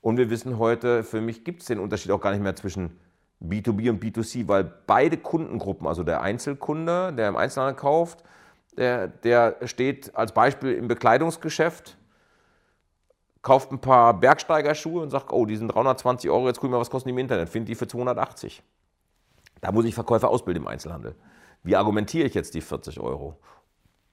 Und 0.00 0.16
wir 0.16 0.30
wissen 0.30 0.58
heute, 0.58 1.04
für 1.04 1.20
mich 1.20 1.44
gibt 1.44 1.60
es 1.60 1.66
den 1.66 1.78
Unterschied 1.78 2.10
auch 2.12 2.20
gar 2.20 2.30
nicht 2.30 2.42
mehr 2.42 2.56
zwischen 2.56 2.98
B2B 3.42 3.90
und 3.90 4.02
B2C, 4.02 4.48
weil 4.48 4.64
beide 4.64 5.16
Kundengruppen, 5.16 5.86
also 5.86 6.02
der 6.02 6.22
Einzelkunde, 6.22 7.12
der 7.12 7.28
im 7.28 7.36
Einzelhandel 7.36 7.76
kauft, 7.76 8.24
der, 8.76 9.08
der 9.08 9.56
steht 9.64 10.14
als 10.16 10.32
Beispiel 10.32 10.72
im 10.72 10.88
Bekleidungsgeschäft, 10.88 11.96
kauft 13.42 13.70
ein 13.70 13.80
paar 13.80 14.14
Bergsteigerschuhe 14.14 15.02
und 15.02 15.10
sagt, 15.10 15.32
oh, 15.32 15.46
die 15.46 15.56
sind 15.56 15.68
320 15.68 16.30
Euro, 16.30 16.46
jetzt 16.46 16.58
gucken 16.58 16.72
wir 16.72 16.76
mal, 16.76 16.80
was 16.80 16.90
kosten 16.90 17.08
die 17.08 17.12
im 17.12 17.18
Internet, 17.18 17.48
finde 17.48 17.66
die 17.66 17.74
für 17.74 17.86
280. 17.86 18.62
Da 19.60 19.72
muss 19.72 19.84
ich 19.84 19.94
Verkäufer 19.94 20.28
ausbilden 20.28 20.62
im 20.62 20.68
Einzelhandel. 20.68 21.14
Wie 21.62 21.76
argumentiere 21.76 22.26
ich 22.26 22.34
jetzt 22.34 22.54
die 22.54 22.60
40 22.60 23.00
Euro? 23.00 23.36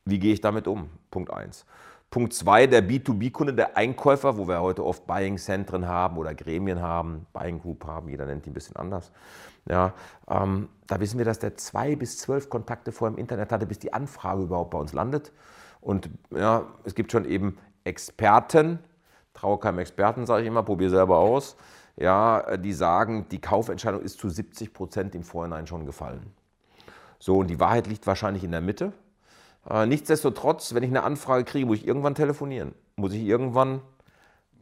Wie 0.06 0.20
gehe 0.20 0.34
ich 0.34 0.42
damit 0.42 0.68
um? 0.68 0.90
Punkt 1.10 1.34
1. 1.34 1.66
Punkt 2.12 2.32
2, 2.32 2.68
der 2.68 2.88
B2B-Kunde, 2.88 3.56
der 3.56 3.76
Einkäufer, 3.76 4.38
wo 4.38 4.48
wir 4.48 4.62
heute 4.62 4.86
oft 4.86 5.08
Buying-Zentren 5.08 5.88
haben 5.88 6.18
oder 6.18 6.36
Gremien 6.36 6.80
haben, 6.80 7.26
Buying 7.34 7.60
Group 7.60 7.86
haben, 7.86 8.08
jeder 8.08 8.28
nennt 8.28 8.46
die 8.46 8.52
ein 8.52 8.54
bisschen 8.54 8.76
anders. 8.76 9.12
Ja, 9.68 9.94
ähm, 10.30 10.70
da 10.86 11.00
wissen 11.00 11.18
wir, 11.18 11.26
dass 11.26 11.40
der 11.40 11.58
zwei 11.58 11.96
bis 11.96 12.20
zwölf 12.20 12.52
Kontakte 12.52 12.92
vor 12.92 13.08
im 13.08 13.18
Internet 13.18 13.52
hatte, 13.52 13.66
bis 13.66 13.80
die 13.80 13.94
Anfrage 13.94 14.44
überhaupt 14.44 14.70
bei 14.70 14.78
uns 14.78 14.94
landet. 14.94 15.32
Und 15.82 16.10
ja, 16.30 16.68
es 16.84 16.94
gibt 16.94 17.12
schon 17.12 17.26
eben 17.26 17.58
Experten, 17.84 18.80
traue 19.34 19.58
keinem 19.58 19.80
Experten, 19.80 20.28
sage 20.28 20.44
ich 20.44 20.48
immer, 20.48 20.62
probiere 20.62 20.92
selber 20.92 21.18
aus, 21.18 21.58
ja, 21.98 22.58
die 22.58 22.74
sagen, 22.74 23.28
die 23.30 23.42
Kaufentscheidung 23.42 24.02
ist 24.02 24.20
zu 24.20 24.30
70 24.30 24.72
Prozent 24.72 25.16
im 25.16 25.24
Vorhinein 25.24 25.66
schon 25.66 25.88
gefallen. 25.88 26.32
So, 27.18 27.38
und 27.38 27.48
die 27.48 27.60
Wahrheit 27.60 27.88
liegt 27.88 28.06
wahrscheinlich 28.06 28.44
in 28.44 28.52
der 28.52 28.62
Mitte. 28.62 28.94
Äh, 29.70 29.86
nichtsdestotrotz, 29.86 30.74
wenn 30.74 30.84
ich 30.84 30.90
eine 30.90 31.04
Anfrage 31.04 31.44
kriege, 31.44 31.66
muss 31.66 31.80
ich 31.80 31.88
irgendwann 31.88 32.16
telefonieren, 32.16 32.76
muss 32.96 33.14
ich 33.14 33.24
irgendwann 33.24 33.82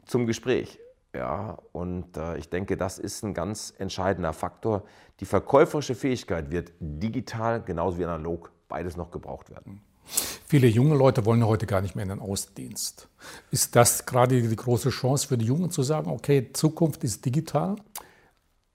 zum 0.06 0.26
Gespräch. 0.26 0.80
Ja, 1.16 1.58
und 1.72 2.18
äh, 2.18 2.38
ich 2.38 2.50
denke, 2.50 2.76
das 2.76 2.98
ist 2.98 3.24
ein 3.24 3.34
ganz 3.34 3.74
entscheidender 3.78 4.34
Faktor. 4.34 4.84
Die 5.20 5.26
verkäuferische 5.26 5.94
Fähigkeit 5.94 6.50
wird 6.50 6.72
digital 6.80 7.62
genauso 7.62 8.00
wie 8.00 8.06
analog 8.06 8.52
beides 8.68 8.98
noch 8.98 9.12
gebraucht 9.12 9.52
werden. 9.52 9.82
Viele 10.06 10.68
junge 10.68 10.96
Leute 10.96 11.26
wollen 11.26 11.46
heute 11.46 11.66
gar 11.66 11.82
nicht 11.82 11.96
mehr 11.96 12.04
in 12.04 12.10
den 12.10 12.20
Außendienst. 12.20 13.08
Ist 13.52 13.76
das 13.76 14.06
gerade 14.06 14.42
die 14.42 14.56
große 14.56 14.90
Chance 14.90 15.28
für 15.28 15.38
die 15.38 15.46
Jungen 15.46 15.70
zu 15.72 15.84
sagen, 15.84 16.10
okay, 16.10 16.50
Zukunft 16.54 17.04
ist 17.04 17.26
digital? 17.26 17.76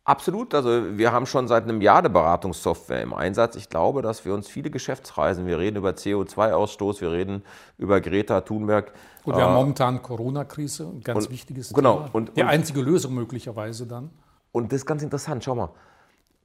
Absolut. 0.08 0.54
Also 0.54 0.96
wir 0.96 1.12
haben 1.12 1.26
schon 1.26 1.48
seit 1.48 1.64
einem 1.64 1.82
Jahr 1.82 1.98
eine 1.98 2.08
Beratungssoftware 2.08 3.02
im 3.02 3.12
Einsatz. 3.12 3.56
Ich 3.56 3.68
glaube, 3.68 4.00
dass 4.00 4.24
wir 4.24 4.32
uns 4.32 4.48
viele 4.48 4.70
Geschäftsreisen, 4.70 5.46
wir 5.46 5.58
reden 5.58 5.76
über 5.76 5.90
CO2-Ausstoß, 5.90 7.02
wir 7.02 7.12
reden 7.12 7.42
über 7.76 8.00
Greta 8.00 8.40
Thunberg. 8.40 8.90
Und 9.24 9.34
wir 9.34 9.42
äh, 9.42 9.44
haben 9.44 9.52
momentan 9.52 10.00
Corona-Krise, 10.00 10.84
ein 10.84 11.02
ganz 11.02 11.26
und, 11.26 11.30
wichtiges 11.30 11.74
genau, 11.74 11.96
Thema. 11.96 12.10
Und, 12.14 12.34
Die 12.38 12.42
einzige 12.42 12.80
Lösung 12.80 13.12
möglicherweise 13.12 13.86
dann. 13.86 14.08
Und 14.50 14.72
das 14.72 14.78
ist 14.78 14.86
ganz 14.86 15.02
interessant, 15.02 15.44
schau 15.44 15.54
mal. 15.54 15.68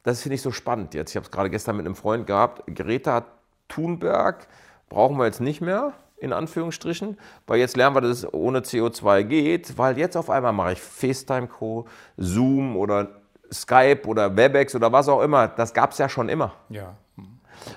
Das 0.04 0.22
finde 0.22 0.36
ich 0.36 0.42
so 0.42 0.52
spannend 0.52 0.94
jetzt. 0.94 1.12
Ich 1.12 1.16
habe 1.16 1.24
es 1.24 1.32
gerade 1.32 1.50
gestern 1.50 1.78
mit 1.78 1.86
einem 1.86 1.96
Freund 1.96 2.28
gehabt. 2.28 2.64
Greta 2.68 3.24
Thunberg 3.70 4.46
brauchen 4.90 5.16
wir 5.16 5.26
jetzt 5.26 5.40
nicht 5.40 5.62
mehr 5.62 5.94
in 6.18 6.34
Anführungsstrichen, 6.34 7.18
weil 7.48 7.60
jetzt 7.60 7.78
lernen 7.78 7.96
wir, 7.96 8.02
dass 8.02 8.20
es 8.20 8.34
ohne 8.34 8.60
CO2 8.60 9.24
geht, 9.24 9.78
weil 9.78 9.98
jetzt 9.98 10.18
auf 10.18 10.30
einmal 10.30 10.52
mache 10.52 10.74
ich 10.74 10.82
FaceTime 10.82 11.48
Co, 11.48 11.86
Zoom 12.18 12.76
oder 12.76 13.23
Skype 13.54 14.02
oder 14.06 14.36
Webex 14.36 14.76
oder 14.76 14.92
was 14.92 15.08
auch 15.08 15.22
immer, 15.22 15.48
das 15.48 15.74
gab 15.74 15.92
es 15.92 15.98
ja 15.98 16.10
schon 16.10 16.30
immer. 16.30 16.54
Ja. 16.70 16.96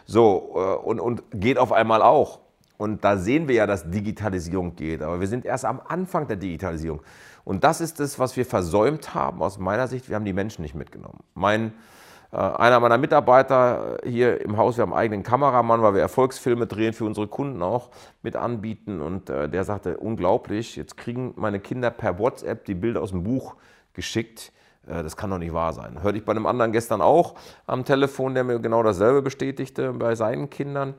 So, 0.04 0.52
äh, 0.54 0.86
und, 0.86 1.00
und 1.00 1.22
geht 1.32 1.58
auf 1.58 1.72
einmal 1.72 2.02
auch. 2.02 2.40
Und 2.78 3.04
da 3.04 3.16
sehen 3.16 3.48
wir 3.48 3.54
ja, 3.54 3.66
dass 3.66 3.90
Digitalisierung 3.90 4.76
geht. 4.76 5.02
Aber 5.02 5.20
wir 5.20 5.28
sind 5.28 5.44
erst 5.44 5.64
am 5.64 5.80
Anfang 5.86 6.26
der 6.26 6.36
Digitalisierung. 6.36 7.00
Und 7.44 7.64
das 7.64 7.80
ist 7.80 8.00
das, 8.00 8.18
was 8.18 8.36
wir 8.36 8.44
versäumt 8.44 9.14
haben 9.14 9.40
aus 9.40 9.58
meiner 9.58 9.86
Sicht. 9.88 10.08
Wir 10.08 10.16
haben 10.16 10.24
die 10.24 10.32
Menschen 10.32 10.62
nicht 10.62 10.74
mitgenommen. 10.74 11.20
Mein, 11.34 11.72
äh, 12.32 12.36
einer 12.36 12.80
meiner 12.80 12.98
Mitarbeiter 12.98 13.98
hier 14.04 14.40
im 14.42 14.56
Haus, 14.56 14.76
wir 14.76 14.82
haben 14.82 14.92
einen 14.92 15.00
eigenen 15.00 15.22
Kameramann, 15.22 15.80
weil 15.82 15.94
wir 15.94 16.02
Erfolgsfilme 16.02 16.66
drehen 16.66 16.92
für 16.92 17.04
unsere 17.04 17.28
Kunden 17.28 17.62
auch 17.62 17.90
mit 18.22 18.36
anbieten. 18.36 19.00
Und 19.00 19.30
äh, 19.30 19.48
der 19.48 19.64
sagte, 19.64 19.96
unglaublich, 19.96 20.76
jetzt 20.76 20.96
kriegen 20.96 21.32
meine 21.36 21.60
Kinder 21.60 21.90
per 21.90 22.18
WhatsApp 22.18 22.64
die 22.66 22.74
Bilder 22.74 23.00
aus 23.00 23.10
dem 23.10 23.22
Buch 23.22 23.54
geschickt 23.94 24.52
äh, 24.52 24.55
das 24.86 25.16
kann 25.16 25.30
doch 25.30 25.38
nicht 25.38 25.52
wahr 25.52 25.72
sein. 25.72 26.02
Hörte 26.02 26.18
ich 26.18 26.24
bei 26.24 26.32
einem 26.32 26.46
anderen 26.46 26.72
gestern 26.72 27.00
auch 27.00 27.34
am 27.66 27.84
Telefon, 27.84 28.34
der 28.34 28.44
mir 28.44 28.58
genau 28.58 28.82
dasselbe 28.82 29.22
bestätigte 29.22 29.92
bei 29.92 30.14
seinen 30.14 30.48
Kindern. 30.48 30.94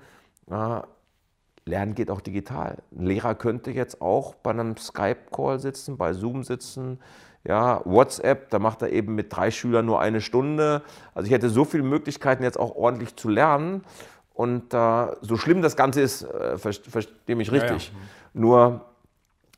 Lernen 1.67 1.95
geht 1.95 2.09
auch 2.09 2.21
digital. 2.21 2.77
Ein 2.97 3.05
Lehrer 3.05 3.35
könnte 3.35 3.71
jetzt 3.71 4.01
auch 4.01 4.35
bei 4.35 4.51
einem 4.51 4.77
Skype-Call 4.77 5.59
sitzen, 5.59 5.97
bei 5.97 6.13
Zoom 6.13 6.43
sitzen, 6.43 6.99
ja, 7.43 7.81
WhatsApp, 7.85 8.49
da 8.49 8.59
macht 8.59 8.81
er 8.81 8.91
eben 8.91 9.15
mit 9.15 9.33
drei 9.33 9.51
Schülern 9.51 9.85
nur 9.85 10.01
eine 10.01 10.19
Stunde. 10.19 10.81
Also 11.13 11.27
ich 11.27 11.33
hätte 11.33 11.49
so 11.49 11.63
viele 11.63 11.83
Möglichkeiten 11.83 12.43
jetzt 12.43 12.59
auch 12.59 12.75
ordentlich 12.75 13.15
zu 13.15 13.29
lernen. 13.29 13.83
Und 14.33 14.73
äh, 14.73 15.07
so 15.21 15.37
schlimm 15.37 15.61
das 15.61 15.75
Ganze 15.75 16.01
ist, 16.01 16.23
äh, 16.23 16.57
verstehe 16.57 17.35
mich 17.35 17.51
richtig. 17.51 17.87
Ja, 17.87 17.93
ja. 17.93 18.05
Nur 18.33 18.81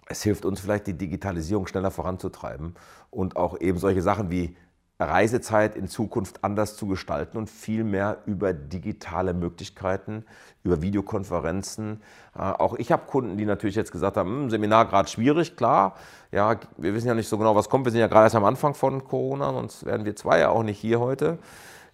es 0.09 0.23
hilft 0.23 0.43
uns 0.43 0.59
vielleicht, 0.59 0.87
die 0.87 0.97
Digitalisierung 0.97 1.67
schneller 1.67 1.91
voranzutreiben 1.91 2.73
und 3.11 3.37
auch 3.37 3.59
eben 3.61 3.77
solche 3.77 4.01
Sachen 4.01 4.29
wie 4.31 4.57
Reisezeit 5.01 5.77
in 5.77 5.87
Zukunft 5.87 6.43
anders 6.43 6.75
zu 6.75 6.87
gestalten 6.87 7.37
und 7.37 7.49
viel 7.49 7.85
mehr 7.85 8.17
über 8.25 8.51
digitale 8.51 9.33
Möglichkeiten, 9.33 10.25
über 10.63 10.81
Videokonferenzen. 10.81 12.01
Äh, 12.35 12.39
auch 12.39 12.73
ich 12.73 12.91
habe 12.91 13.03
Kunden, 13.05 13.37
die 13.37 13.45
natürlich 13.45 13.77
jetzt 13.77 13.93
gesagt 13.93 14.17
haben, 14.17 14.29
hm, 14.29 14.49
Seminar 14.49 14.87
gerade 14.87 15.07
schwierig, 15.07 15.55
klar. 15.55 15.95
Ja, 16.31 16.59
wir 16.75 16.93
wissen 16.93 17.07
ja 17.07 17.13
nicht 17.13 17.29
so 17.29 17.37
genau, 17.37 17.55
was 17.55 17.69
kommt. 17.69 17.85
Wir 17.85 17.93
sind 17.93 18.01
ja 18.01 18.07
gerade 18.07 18.25
erst 18.25 18.35
am 18.35 18.43
Anfang 18.43 18.73
von 18.73 19.05
Corona, 19.05 19.53
sonst 19.53 19.85
wären 19.85 20.03
wir 20.03 20.17
zwei 20.17 20.39
ja 20.39 20.49
auch 20.49 20.63
nicht 20.63 20.79
hier 20.79 20.99
heute. 20.99 21.37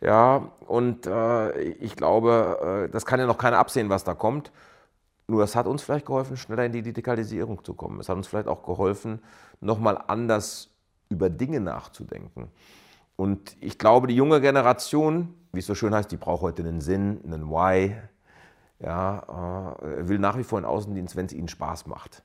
Ja, 0.01 0.49
und 0.65 1.05
äh, 1.05 1.59
ich 1.59 1.95
glaube, 1.95 2.85
äh, 2.87 2.91
das 2.91 3.05
kann 3.05 3.19
ja 3.19 3.27
noch 3.27 3.37
keiner 3.37 3.59
absehen, 3.59 3.89
was 3.89 4.03
da 4.03 4.15
kommt. 4.15 4.51
Nur 5.27 5.43
es 5.43 5.55
hat 5.55 5.65
uns 5.65 5.81
vielleicht 5.81 6.05
geholfen, 6.05 6.37
schneller 6.37 6.65
in 6.65 6.71
die 6.71 6.83
Digitalisierung 6.83 7.63
zu 7.63 7.73
kommen. 7.73 7.99
Es 7.99 8.09
hat 8.09 8.15
uns 8.15 8.27
vielleicht 8.27 8.47
auch 8.47 8.63
geholfen, 8.63 9.21
nochmal 9.59 10.01
anders 10.07 10.69
über 11.09 11.29
Dinge 11.29 11.59
nachzudenken. 11.59 12.51
Und 13.15 13.55
ich 13.61 13.79
glaube, 13.79 14.07
die 14.07 14.15
junge 14.15 14.41
Generation, 14.41 15.33
wie 15.51 15.59
es 15.59 15.65
so 15.65 15.75
schön 15.75 15.95
heißt, 15.95 16.11
die 16.11 16.17
braucht 16.17 16.41
heute 16.41 16.63
einen 16.63 16.81
Sinn, 16.81 17.21
einen 17.23 17.49
Why, 17.49 17.95
ja, 18.79 19.77
äh, 19.81 20.07
will 20.07 20.19
nach 20.19 20.37
wie 20.37 20.43
vor 20.43 20.59
einen 20.59 20.65
Außendienst, 20.65 21.15
wenn 21.15 21.25
es 21.25 21.33
ihnen 21.33 21.47
Spaß 21.47 21.87
macht. 21.87 22.23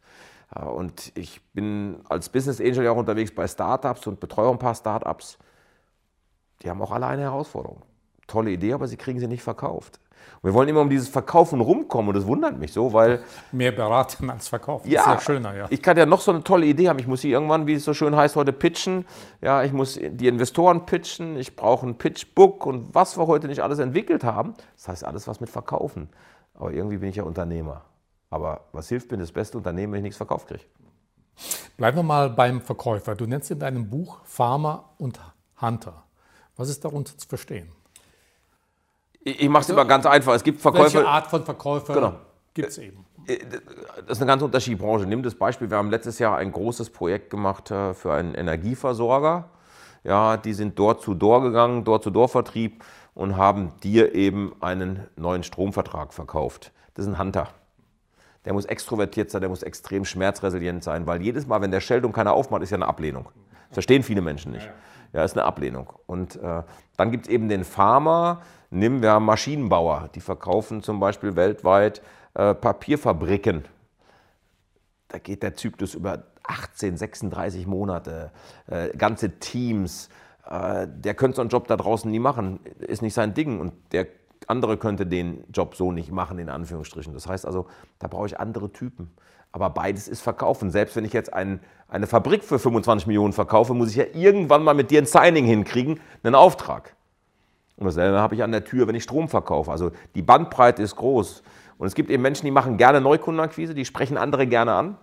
Äh, 0.55 0.65
und 0.65 1.13
ich 1.17 1.41
bin 1.53 2.01
als 2.09 2.29
Business 2.29 2.61
Angel 2.61 2.85
ja 2.85 2.91
auch 2.91 2.97
unterwegs 2.97 3.35
bei 3.35 3.47
Startups 3.47 4.07
und 4.07 4.21
betreue 4.21 4.51
ein 4.51 4.59
paar 4.59 4.75
Startups. 4.75 5.39
Die 6.63 6.69
haben 6.69 6.83
auch 6.83 6.91
alle 6.91 7.07
eine 7.07 7.23
Herausforderung. 7.23 7.83
Tolle 8.27 8.51
Idee, 8.51 8.73
aber 8.73 8.89
sie 8.89 8.97
kriegen 8.97 9.21
sie 9.21 9.29
nicht 9.29 9.43
verkauft. 9.43 10.01
Und 10.43 10.51
wir 10.51 10.55
wollen 10.55 10.69
immer 10.69 10.81
um 10.81 10.91
dieses 10.91 11.09
Verkaufen 11.09 11.61
rumkommen 11.61 12.09
und 12.09 12.17
das 12.17 12.27
wundert 12.27 12.59
mich 12.59 12.73
so, 12.73 12.93
weil. 12.93 13.23
Mehr 13.53 13.73
beraten 13.73 14.31
als 14.31 14.49
verkaufen. 14.49 14.91
Ja, 14.91 15.01
ist 15.01 15.07
ja 15.07 15.21
schöner, 15.21 15.55
ja. 15.55 15.67
Ich 15.71 15.83
kann 15.83 15.97
ja 15.97 16.07
noch 16.07 16.21
so 16.21 16.31
eine 16.31 16.43
tolle 16.43 16.67
Idee 16.67 16.89
haben. 16.89 16.99
Ich 16.99 17.07
muss 17.07 17.21
sie 17.21 17.31
irgendwann, 17.31 17.67
wie 17.67 17.75
es 17.75 17.85
so 17.85 17.95
schön 17.95 18.17
heißt, 18.17 18.37
heute 18.37 18.53
pitchen. 18.53 19.05
Ja, 19.41 19.63
ich 19.63 19.73
muss 19.73 19.99
die 20.01 20.29
Investoren 20.29 20.87
pitchen. 20.87 21.37
Ich 21.37 21.57
brauche 21.57 21.87
ein 21.87 21.97
Pitchbook 21.97 22.67
und 22.67 22.95
was 22.95 23.19
wir 23.19 23.27
heute 23.27 23.49
nicht 23.49 23.63
alles 23.63 23.79
entwickelt 23.79 24.25
haben. 24.25 24.55
Das 24.77 24.89
heißt 24.89 25.05
alles 25.05 25.29
was 25.29 25.41
mit 25.41 25.51
Verkaufen. 25.51 26.09
Aber 26.55 26.73
irgendwie 26.73 26.99
bin 26.99 27.09
ich 27.09 27.17
ja 27.17 27.25
Unternehmer. 27.25 27.83
Aber 28.31 28.67
was 28.73 28.89
hilft 28.89 29.11
mir 29.11 29.19
das 29.19 29.33
beste 29.33 29.59
Unternehmen, 29.59 29.93
wenn 29.93 29.99
ich 29.99 30.05
nichts 30.05 30.17
verkauft 30.17 30.49
kriege? 30.49 30.65
Bleiben 31.77 31.97
wir 31.97 32.03
mal 32.03 32.31
beim 32.31 32.61
Verkäufer. 32.61 33.15
Du 33.15 33.27
nennst 33.27 33.51
in 33.51 33.59
deinem 33.59 33.89
Buch 33.89 34.21
Farmer 34.25 34.91
und 34.99 35.19
Hunter. 35.61 36.05
Was 36.57 36.69
ist 36.69 36.85
darunter 36.85 37.17
zu 37.17 37.27
verstehen? 37.27 37.73
Ich, 39.23 39.43
ich 39.43 39.49
mache 39.49 39.63
es 39.63 39.69
immer 39.69 39.85
ganz 39.85 40.07
einfach. 40.07 40.35
Es 40.35 40.43
gibt 40.43 40.61
Verkäufer. 40.61 40.95
Welche 40.95 41.09
Art 41.09 41.27
von 41.27 41.45
Verkäufer 41.45 41.95
genau. 41.95 42.15
gibt 42.55 42.69
es 42.69 42.79
eben? 42.79 43.05
Äh, 43.27 43.39
das 44.07 44.19
ist 44.19 44.23
eine 44.23 44.27
ganz 44.27 44.43
unterschiedliche 44.43 44.83
Branche. 44.83 45.07
Nimm 45.07 45.23
das 45.23 45.35
Beispiel, 45.35 45.71
wir 45.71 45.77
haben 45.77 45.91
letztes 45.91 46.19
Jahr 46.19 46.37
ein 46.37 46.53
großes 46.53 46.91
Projekt 46.91 47.31
gemacht 47.31 47.71
äh, 47.71 47.95
für 47.95 48.13
einen 48.13 48.35
Energieversorger. 48.35 49.51
Ja, 50.03 50.37
die 50.39 50.55
sind 50.55 50.79
dort 50.79 51.03
zu 51.03 51.15
Door 51.15 51.43
gegangen, 51.43 51.85
Door 51.85 52.01
zu 52.01 52.11
Door 52.11 52.31
Vertrieb 52.31 52.83
und 53.15 53.37
haben 53.37 53.73
dir 53.83 54.15
eben 54.15 54.55
einen 54.61 55.07
neuen 55.17 55.43
Stromvertrag 55.43 56.15
verkauft. 56.15 56.73
Das 56.95 57.05
ist 57.07 57.13
ein 57.13 57.19
Hunter. 57.19 57.49
Der 58.47 58.55
muss 58.55 58.65
extrovertiert 58.65 59.31
sein, 59.31 59.43
der 59.43 59.51
muss 59.51 59.63
extrem 59.63 60.07
schmerzresilient 60.07 60.83
sein, 60.83 61.07
weil 61.07 61.21
jedes 61.21 61.47
Mal, 61.47 61.61
wenn 61.61 61.71
der 61.71 61.81
Scheldung 61.81 62.13
keiner 62.13 62.33
aufmacht, 62.33 62.63
ist 62.63 62.71
ja 62.71 62.77
eine 62.77 62.89
Ablehnung. 62.89 63.29
Das 63.71 63.77
verstehen 63.77 64.03
viele 64.03 64.21
Menschen 64.21 64.53
nicht. 64.53 64.69
Ja, 65.13 65.25
ist 65.25 65.37
eine 65.37 65.45
Ablehnung. 65.45 65.93
Und 66.07 66.37
äh, 66.37 66.63
dann 66.97 67.11
gibt 67.11 67.27
es 67.27 67.33
eben 67.33 67.49
den 67.49 67.65
Farmer, 67.65 68.43
nimm, 68.71 69.03
wir 69.03 69.13
haben 69.13 69.25
Maschinenbauer, 69.25 70.11
die 70.15 70.21
verkaufen 70.21 70.83
zum 70.83 71.01
Beispiel 71.01 71.35
weltweit 71.35 72.03
äh, 72.35 72.55
Papierfabriken. 72.55 73.65
Da 75.09 75.19
geht 75.19 75.43
der 75.43 75.55
Zyklus 75.55 75.95
über 75.95 76.25
18, 76.45 76.97
36 76.97 77.67
Monate, 77.67 78.31
äh, 78.67 78.97
ganze 78.97 79.39
Teams. 79.39 80.09
Äh, 80.49 80.87
der 80.89 81.15
könnte 81.15 81.37
so 81.37 81.43
einen 81.43 81.51
Job 81.51 81.67
da 81.67 81.77
draußen 81.77 82.11
nie 82.11 82.21
machen, 82.21 82.61
ist 82.79 83.03
nicht 83.03 83.15
sein 83.15 83.35
Ding. 83.35 83.61
Und 83.61 83.73
der 83.93 84.07
andere 84.47 84.77
könnte 84.77 85.07
den 85.07 85.45
Job 85.53 85.75
so 85.75 85.93
nicht 85.93 86.13
machen, 86.13 86.39
in 86.39 86.49
Anführungsstrichen. 86.49 87.13
Das 87.15 87.27
heißt 87.27 87.47
also, 87.47 87.67
da 87.99 88.09
brauche 88.09 88.27
ich 88.27 88.39
andere 88.39 88.73
Typen. 88.73 89.11
Aber 89.53 89.71
beides 89.71 90.09
ist 90.09 90.21
Verkaufen. 90.21 90.71
Selbst 90.71 90.97
wenn 90.97 91.05
ich 91.05 91.13
jetzt 91.13 91.33
ein, 91.33 91.61
eine 91.89 92.07
Fabrik 92.07 92.45
für 92.45 92.59
25 92.59 93.07
Millionen 93.07 93.33
verkaufe, 93.33 93.75
muss 93.75 93.91
ich 93.91 93.97
ja 93.97 94.05
irgendwann 94.13 94.63
mal 94.63 94.75
mit 94.75 94.91
dir 94.91 95.03
ein 95.03 95.07
Signing 95.07 95.45
hinkriegen, 95.45 96.01
einen 96.23 96.35
Auftrag. 96.35 96.95
Und 97.77 97.87
dasselbe 97.87 98.19
habe 98.19 98.35
ich 98.35 98.43
an 98.43 98.53
der 98.53 98.65
Tür, 98.65 98.87
wenn 98.87 98.95
ich 98.95 99.03
Strom 99.03 99.29
verkaufe. 99.29 99.71
Also 99.71 99.91
die 100.15 100.23
Bandbreite 100.23 100.83
ist 100.83 100.97
groß. 100.97 101.43
Und 101.79 101.87
es 101.87 101.95
gibt 101.95 102.11
eben 102.11 102.23
Menschen, 102.23 102.45
die 102.45 102.51
machen 102.51 102.77
gerne 102.77 103.01
Neukundenakquise, 103.01 103.75
die 103.75 103.87
sprechen 103.87 104.19
andere 104.19 104.47
gerne 104.47 104.75
an. 104.75 104.99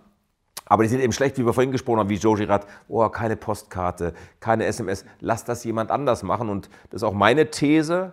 Aber 0.64 0.82
die 0.82 0.88
sind 0.88 1.00
eben 1.00 1.12
schlecht, 1.12 1.38
wie 1.38 1.44
wir 1.44 1.52
vorhin 1.52 1.72
gesprochen 1.72 1.98
haben, 1.98 2.10
wie 2.10 2.16
Joe 2.16 2.36
Girard. 2.36 2.66
Oh, 2.88 3.08
keine 3.08 3.36
Postkarte, 3.36 4.12
keine 4.38 4.66
SMS. 4.66 5.04
Lass 5.18 5.44
das 5.44 5.64
jemand 5.64 5.90
anders 5.90 6.22
machen. 6.22 6.48
Und 6.48 6.68
das 6.90 7.02
ist 7.02 7.08
auch 7.08 7.14
meine 7.14 7.50
These. 7.50 8.12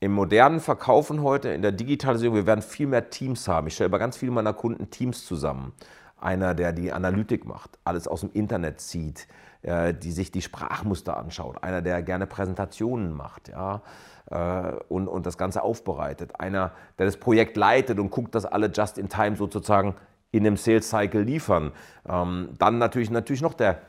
Im 0.00 0.12
modernen 0.12 0.60
Verkaufen 0.60 1.24
heute, 1.24 1.48
in 1.48 1.62
der 1.62 1.72
Digitalisierung, 1.72 2.36
wir 2.36 2.46
werden 2.46 2.62
viel 2.62 2.86
mehr 2.86 3.10
Teams 3.10 3.48
haben. 3.48 3.66
Ich 3.66 3.74
stelle 3.74 3.90
bei 3.90 3.98
ganz 3.98 4.16
vielen 4.16 4.32
meiner 4.32 4.52
Kunden 4.52 4.90
Teams 4.90 5.26
zusammen. 5.26 5.72
Einer, 6.20 6.54
der 6.54 6.72
die 6.72 6.92
Analytik 6.92 7.44
macht, 7.44 7.78
alles 7.82 8.06
aus 8.06 8.20
dem 8.20 8.30
Internet 8.32 8.80
zieht, 8.80 9.26
äh, 9.62 9.92
die 9.92 10.12
sich 10.12 10.30
die 10.30 10.42
Sprachmuster 10.42 11.16
anschaut. 11.16 11.64
Einer, 11.64 11.82
der 11.82 12.02
gerne 12.02 12.28
Präsentationen 12.28 13.12
macht 13.12 13.48
ja, 13.48 13.82
äh, 14.30 14.72
und, 14.88 15.08
und 15.08 15.26
das 15.26 15.36
Ganze 15.36 15.62
aufbereitet. 15.62 16.38
Einer, 16.38 16.70
der 16.98 17.06
das 17.06 17.16
Projekt 17.16 17.56
leitet 17.56 17.98
und 17.98 18.10
guckt, 18.10 18.36
dass 18.36 18.46
alle 18.46 18.68
just 18.68 18.98
in 18.98 19.08
time 19.08 19.34
sozusagen 19.34 19.96
in 20.30 20.44
dem 20.44 20.56
Sales 20.56 20.88
Cycle 20.90 21.22
liefern. 21.22 21.72
Ähm, 22.08 22.50
dann 22.58 22.78
natürlich, 22.78 23.10
natürlich 23.10 23.42
noch 23.42 23.54
der 23.54 23.80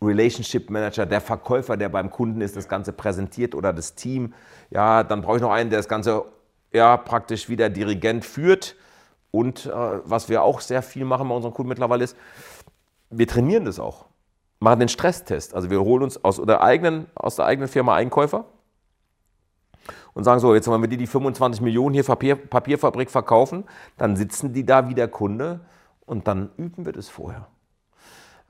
Relationship 0.00 0.70
Manager, 0.70 1.06
der 1.06 1.20
Verkäufer, 1.20 1.76
der 1.76 1.88
beim 1.88 2.10
Kunden 2.10 2.40
ist, 2.40 2.56
das 2.56 2.68
Ganze 2.68 2.92
präsentiert 2.92 3.54
oder 3.54 3.72
das 3.72 3.94
Team. 3.94 4.34
Ja, 4.70 5.02
dann 5.02 5.22
brauche 5.22 5.36
ich 5.36 5.42
noch 5.42 5.50
einen, 5.50 5.70
der 5.70 5.78
das 5.78 5.88
Ganze 5.88 6.24
ja, 6.72 6.96
praktisch 6.96 7.48
wie 7.48 7.56
der 7.56 7.70
Dirigent 7.70 8.24
führt. 8.24 8.76
Und 9.30 9.66
äh, 9.66 9.70
was 9.72 10.28
wir 10.28 10.42
auch 10.42 10.60
sehr 10.60 10.82
viel 10.82 11.04
machen 11.04 11.28
bei 11.28 11.34
unseren 11.34 11.52
Kunden 11.52 11.68
mittlerweile 11.68 12.04
ist, 12.04 12.16
wir 13.10 13.26
trainieren 13.26 13.64
das 13.64 13.78
auch. 13.78 14.06
Machen 14.60 14.80
den 14.80 14.88
Stresstest. 14.88 15.54
Also 15.54 15.70
wir 15.70 15.80
holen 15.80 16.02
uns 16.02 16.24
aus 16.24 16.40
der 16.44 16.62
eigenen, 16.62 17.06
aus 17.14 17.36
der 17.36 17.46
eigenen 17.46 17.68
Firma 17.68 17.94
Einkäufer 17.94 18.46
und 20.14 20.24
sagen 20.24 20.40
so, 20.40 20.54
jetzt 20.54 20.66
wollen 20.68 20.80
wir 20.80 20.88
die 20.88 20.96
die 20.96 21.06
25 21.06 21.60
Millionen 21.60 21.94
hier 21.94 22.04
Papier, 22.04 22.36
Papierfabrik 22.36 23.10
verkaufen, 23.10 23.64
dann 23.96 24.16
sitzen 24.16 24.52
die 24.52 24.64
da 24.64 24.88
wie 24.88 24.94
der 24.94 25.08
Kunde 25.08 25.60
und 26.06 26.26
dann 26.26 26.50
üben 26.56 26.86
wir 26.86 26.92
das 26.92 27.08
vorher. 27.08 27.46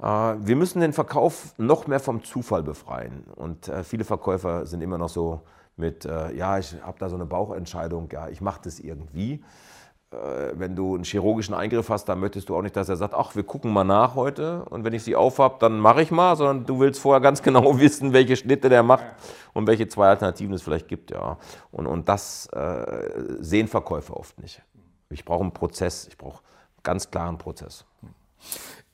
Äh, 0.02 0.04
wir 0.04 0.56
müssen 0.56 0.80
den 0.80 0.92
Verkauf 0.92 1.54
noch 1.58 1.86
mehr 1.86 2.00
vom 2.00 2.22
Zufall 2.24 2.62
befreien. 2.62 3.24
Und 3.34 3.68
äh, 3.68 3.84
viele 3.84 4.04
Verkäufer 4.04 4.66
sind 4.66 4.80
immer 4.80 4.98
noch 4.98 5.08
so 5.08 5.42
mit, 5.76 6.04
äh, 6.04 6.34
ja, 6.34 6.58
ich 6.58 6.74
habe 6.82 6.98
da 6.98 7.08
so 7.08 7.16
eine 7.16 7.26
Bauchentscheidung, 7.26 8.08
ja, 8.12 8.28
ich 8.28 8.40
mache 8.40 8.60
das 8.64 8.80
irgendwie. 8.80 9.42
Wenn 10.10 10.74
du 10.74 10.94
einen 10.94 11.04
chirurgischen 11.04 11.54
Eingriff 11.54 11.90
hast, 11.90 12.06
dann 12.06 12.18
möchtest 12.18 12.48
du 12.48 12.56
auch 12.56 12.62
nicht, 12.62 12.74
dass 12.74 12.88
er 12.88 12.96
sagt, 12.96 13.12
ach, 13.12 13.36
wir 13.36 13.42
gucken 13.42 13.70
mal 13.70 13.84
nach 13.84 14.14
heute 14.14 14.64
und 14.70 14.82
wenn 14.82 14.94
ich 14.94 15.02
sie 15.02 15.14
aufhab, 15.14 15.60
dann 15.60 15.78
mache 15.78 16.00
ich 16.00 16.10
mal, 16.10 16.34
sondern 16.34 16.64
du 16.64 16.80
willst 16.80 16.98
vorher 16.98 17.20
ganz 17.20 17.42
genau 17.42 17.78
wissen, 17.78 18.14
welche 18.14 18.34
Schnitte 18.34 18.70
der 18.70 18.82
macht 18.82 19.04
und 19.52 19.66
welche 19.66 19.86
zwei 19.86 20.08
Alternativen 20.08 20.54
es 20.54 20.62
vielleicht 20.62 20.88
gibt, 20.88 21.10
ja. 21.10 21.36
Und, 21.72 21.86
und 21.86 22.08
das 22.08 22.46
äh, 22.54 23.36
sehen 23.40 23.68
Verkäufer 23.68 24.16
oft 24.16 24.40
nicht. 24.40 24.62
Ich 25.10 25.26
brauche 25.26 25.42
einen 25.42 25.52
Prozess, 25.52 26.06
ich 26.08 26.16
brauche 26.16 26.38
einen 26.38 26.82
ganz 26.84 27.10
klaren 27.10 27.36
Prozess. 27.36 27.84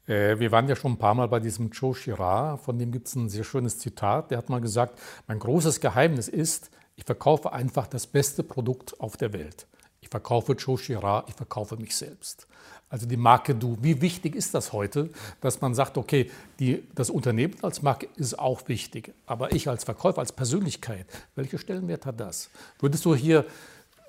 Äh, 0.07 0.39
wir 0.39 0.53
waren 0.53 0.69
ja 0.69 0.77
schon 0.77 0.93
ein 0.93 0.99
paar 0.99 1.15
Mal 1.15 1.29
bei 1.29 1.41
diesem 1.41 1.71
Joe 1.71 1.95
Girard, 1.95 2.61
von 2.61 2.79
dem 2.79 2.93
gibt 2.93 3.09
es 3.09 3.15
ein 3.15 3.29
sehr 3.29 3.45
schönes 3.45 3.79
Zitat. 3.79 4.31
Der 4.31 4.39
hat 4.39 4.49
mal 4.49 4.61
gesagt, 4.61 4.99
mein 5.27 5.39
großes 5.39 5.81
Geheimnis 5.81 6.29
ist, 6.29 6.71
ich 6.97 7.05
verkaufe 7.05 7.53
einfach 7.53 7.87
das 7.87 8.07
beste 8.07 8.43
Produkt 8.43 9.01
auf 9.01 9.17
der 9.17 9.33
Welt. 9.33 9.67
Ich 10.01 10.09
verkaufe 10.09 10.53
Joe 10.53 10.77
Girard, 10.77 11.29
ich 11.29 11.35
verkaufe 11.35 11.77
mich 11.77 11.97
selbst. 11.97 12.47
Also 12.91 13.07
die 13.07 13.17
Marke 13.17 13.55
Du. 13.55 13.77
Wie 13.81 14.01
wichtig 14.01 14.37
ist 14.37 14.55
das 14.55 14.73
heute, 14.73 15.11
dass 15.41 15.61
man 15.61 15.75
sagt, 15.75 15.99
okay, 15.99 16.31
die, 16.61 16.87
das 16.95 17.11
Unternehmen 17.11 17.57
als 17.63 17.83
Marke 17.83 18.09
ist 18.17 18.39
auch 18.39 18.69
wichtig, 18.69 19.13
aber 19.27 19.53
ich 19.53 19.69
als 19.69 19.83
Verkäufer, 19.83 20.21
als 20.21 20.33
Persönlichkeit, 20.33 21.07
welche 21.35 21.59
Stellenwert 21.59 22.07
hat 22.07 22.21
das? 22.21 22.51
Würdest 22.79 23.05
du 23.05 23.15
hier 23.15 23.47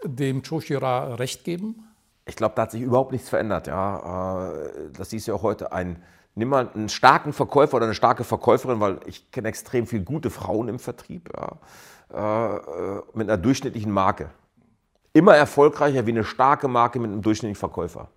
dem 0.04 0.42
Joe 0.42 0.62
Girard 0.62 1.18
recht 1.18 1.44
geben? 1.44 1.85
Ich 2.26 2.36
glaube, 2.36 2.56
da 2.56 2.64
hat 2.64 2.72
sich 2.72 2.82
überhaupt 2.82 3.12
nichts 3.12 3.30
verändert. 3.30 3.68
Ja. 3.68 4.52
Äh, 4.52 4.92
das 4.98 5.10
du 5.10 5.18
ja 5.18 5.34
auch 5.34 5.44
heute. 5.44 5.72
Ein, 5.72 6.02
nimm 6.34 6.50
mal 6.50 6.70
einen 6.74 6.90
starken 6.90 7.34
Verkäufer 7.34 7.78
oder 7.78 7.86
eine 7.86 7.96
starke 7.96 8.24
Verkäuferin, 8.24 8.80
weil 8.80 9.00
ich 9.06 9.32
kenne 9.32 9.48
extrem 9.48 9.86
viele 9.88 10.04
gute 10.04 10.30
Frauen 10.30 10.68
im 10.68 10.80
Vertrieb 10.80 11.30
ja, 11.36 12.58
äh, 12.58 13.02
mit 13.14 13.30
einer 13.30 13.38
durchschnittlichen 13.38 13.92
Marke. 13.92 14.30
Immer 15.14 15.36
erfolgreicher 15.36 16.06
wie 16.08 16.12
eine 16.12 16.24
starke 16.24 16.68
Marke 16.68 17.00
mit 17.00 17.12
einem 17.12 17.22
durchschnittlichen 17.22 17.60
Verkäufer. 17.60 18.10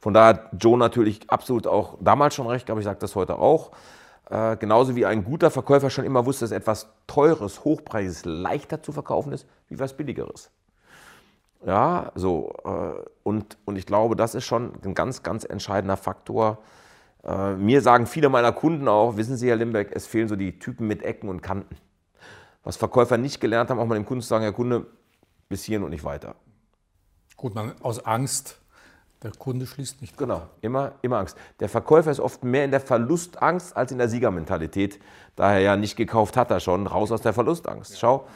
Von 0.00 0.14
daher 0.14 0.28
hat 0.28 0.50
Joe 0.58 0.76
natürlich 0.76 1.30
absolut 1.30 1.66
auch 1.66 1.96
damals 2.00 2.34
schon 2.34 2.48
recht, 2.48 2.68
aber 2.70 2.80
ich 2.80 2.84
sage 2.84 2.98
das 2.98 3.14
heute 3.14 3.38
auch. 3.38 3.70
Äh, 4.30 4.56
genauso 4.56 4.96
wie 4.96 5.06
ein 5.06 5.24
guter 5.24 5.50
Verkäufer 5.50 5.90
schon 5.90 6.04
immer 6.04 6.24
wusste, 6.26 6.44
dass 6.44 6.52
etwas 6.52 6.88
Teures, 7.06 7.64
Hochpreises 7.64 8.24
leichter 8.24 8.82
zu 8.82 8.90
verkaufen 8.92 9.32
ist, 9.32 9.46
wie 9.68 9.78
was 9.78 9.96
Billigeres. 9.96 10.50
Ja, 11.64 12.12
so. 12.14 12.54
Äh, 12.64 13.04
und, 13.22 13.56
und 13.64 13.76
ich 13.76 13.86
glaube, 13.86 14.16
das 14.16 14.34
ist 14.34 14.44
schon 14.44 14.72
ein 14.84 14.94
ganz, 14.94 15.22
ganz 15.22 15.44
entscheidender 15.44 15.96
Faktor. 15.96 16.58
Äh, 17.24 17.54
mir 17.54 17.80
sagen 17.82 18.06
viele 18.06 18.28
meiner 18.28 18.52
Kunden 18.52 18.88
auch, 18.88 19.16
wissen 19.16 19.36
Sie, 19.36 19.48
Herr 19.48 19.56
Limbeck, 19.56 19.92
es 19.94 20.06
fehlen 20.06 20.28
so 20.28 20.36
die 20.36 20.58
Typen 20.58 20.88
mit 20.88 21.02
Ecken 21.02 21.28
und 21.28 21.40
Kanten. 21.40 21.76
Was 22.64 22.76
Verkäufer 22.76 23.16
nicht 23.16 23.40
gelernt 23.40 23.70
haben, 23.70 23.78
auch 23.78 23.86
mal 23.86 23.94
dem 23.94 24.06
Kunden 24.06 24.22
zu 24.22 24.28
sagen, 24.28 24.42
Herr 24.42 24.52
Kunde, 24.52 24.86
bis 25.48 25.64
hierhin 25.64 25.84
und 25.84 25.90
nicht 25.90 26.04
weiter. 26.04 26.34
Gut, 27.36 27.54
man 27.54 27.74
aus 27.82 28.04
Angst, 28.04 28.60
der 29.22 29.32
Kunde 29.32 29.66
schließt 29.66 30.00
nicht. 30.00 30.16
Genau, 30.16 30.42
immer, 30.60 30.92
immer 31.02 31.18
Angst. 31.18 31.36
Der 31.60 31.68
Verkäufer 31.68 32.10
ist 32.10 32.20
oft 32.20 32.42
mehr 32.42 32.64
in 32.64 32.72
der 32.72 32.80
Verlustangst 32.80 33.76
als 33.76 33.92
in 33.92 33.98
der 33.98 34.08
Siegermentalität. 34.08 35.00
Daher 35.36 35.60
ja 35.60 35.76
nicht 35.76 35.96
gekauft 35.96 36.36
hat 36.36 36.50
er 36.50 36.60
schon, 36.60 36.86
raus 36.86 37.12
aus 37.12 37.22
der 37.22 37.32
Verlustangst. 37.32 37.98
Schau, 37.98 38.26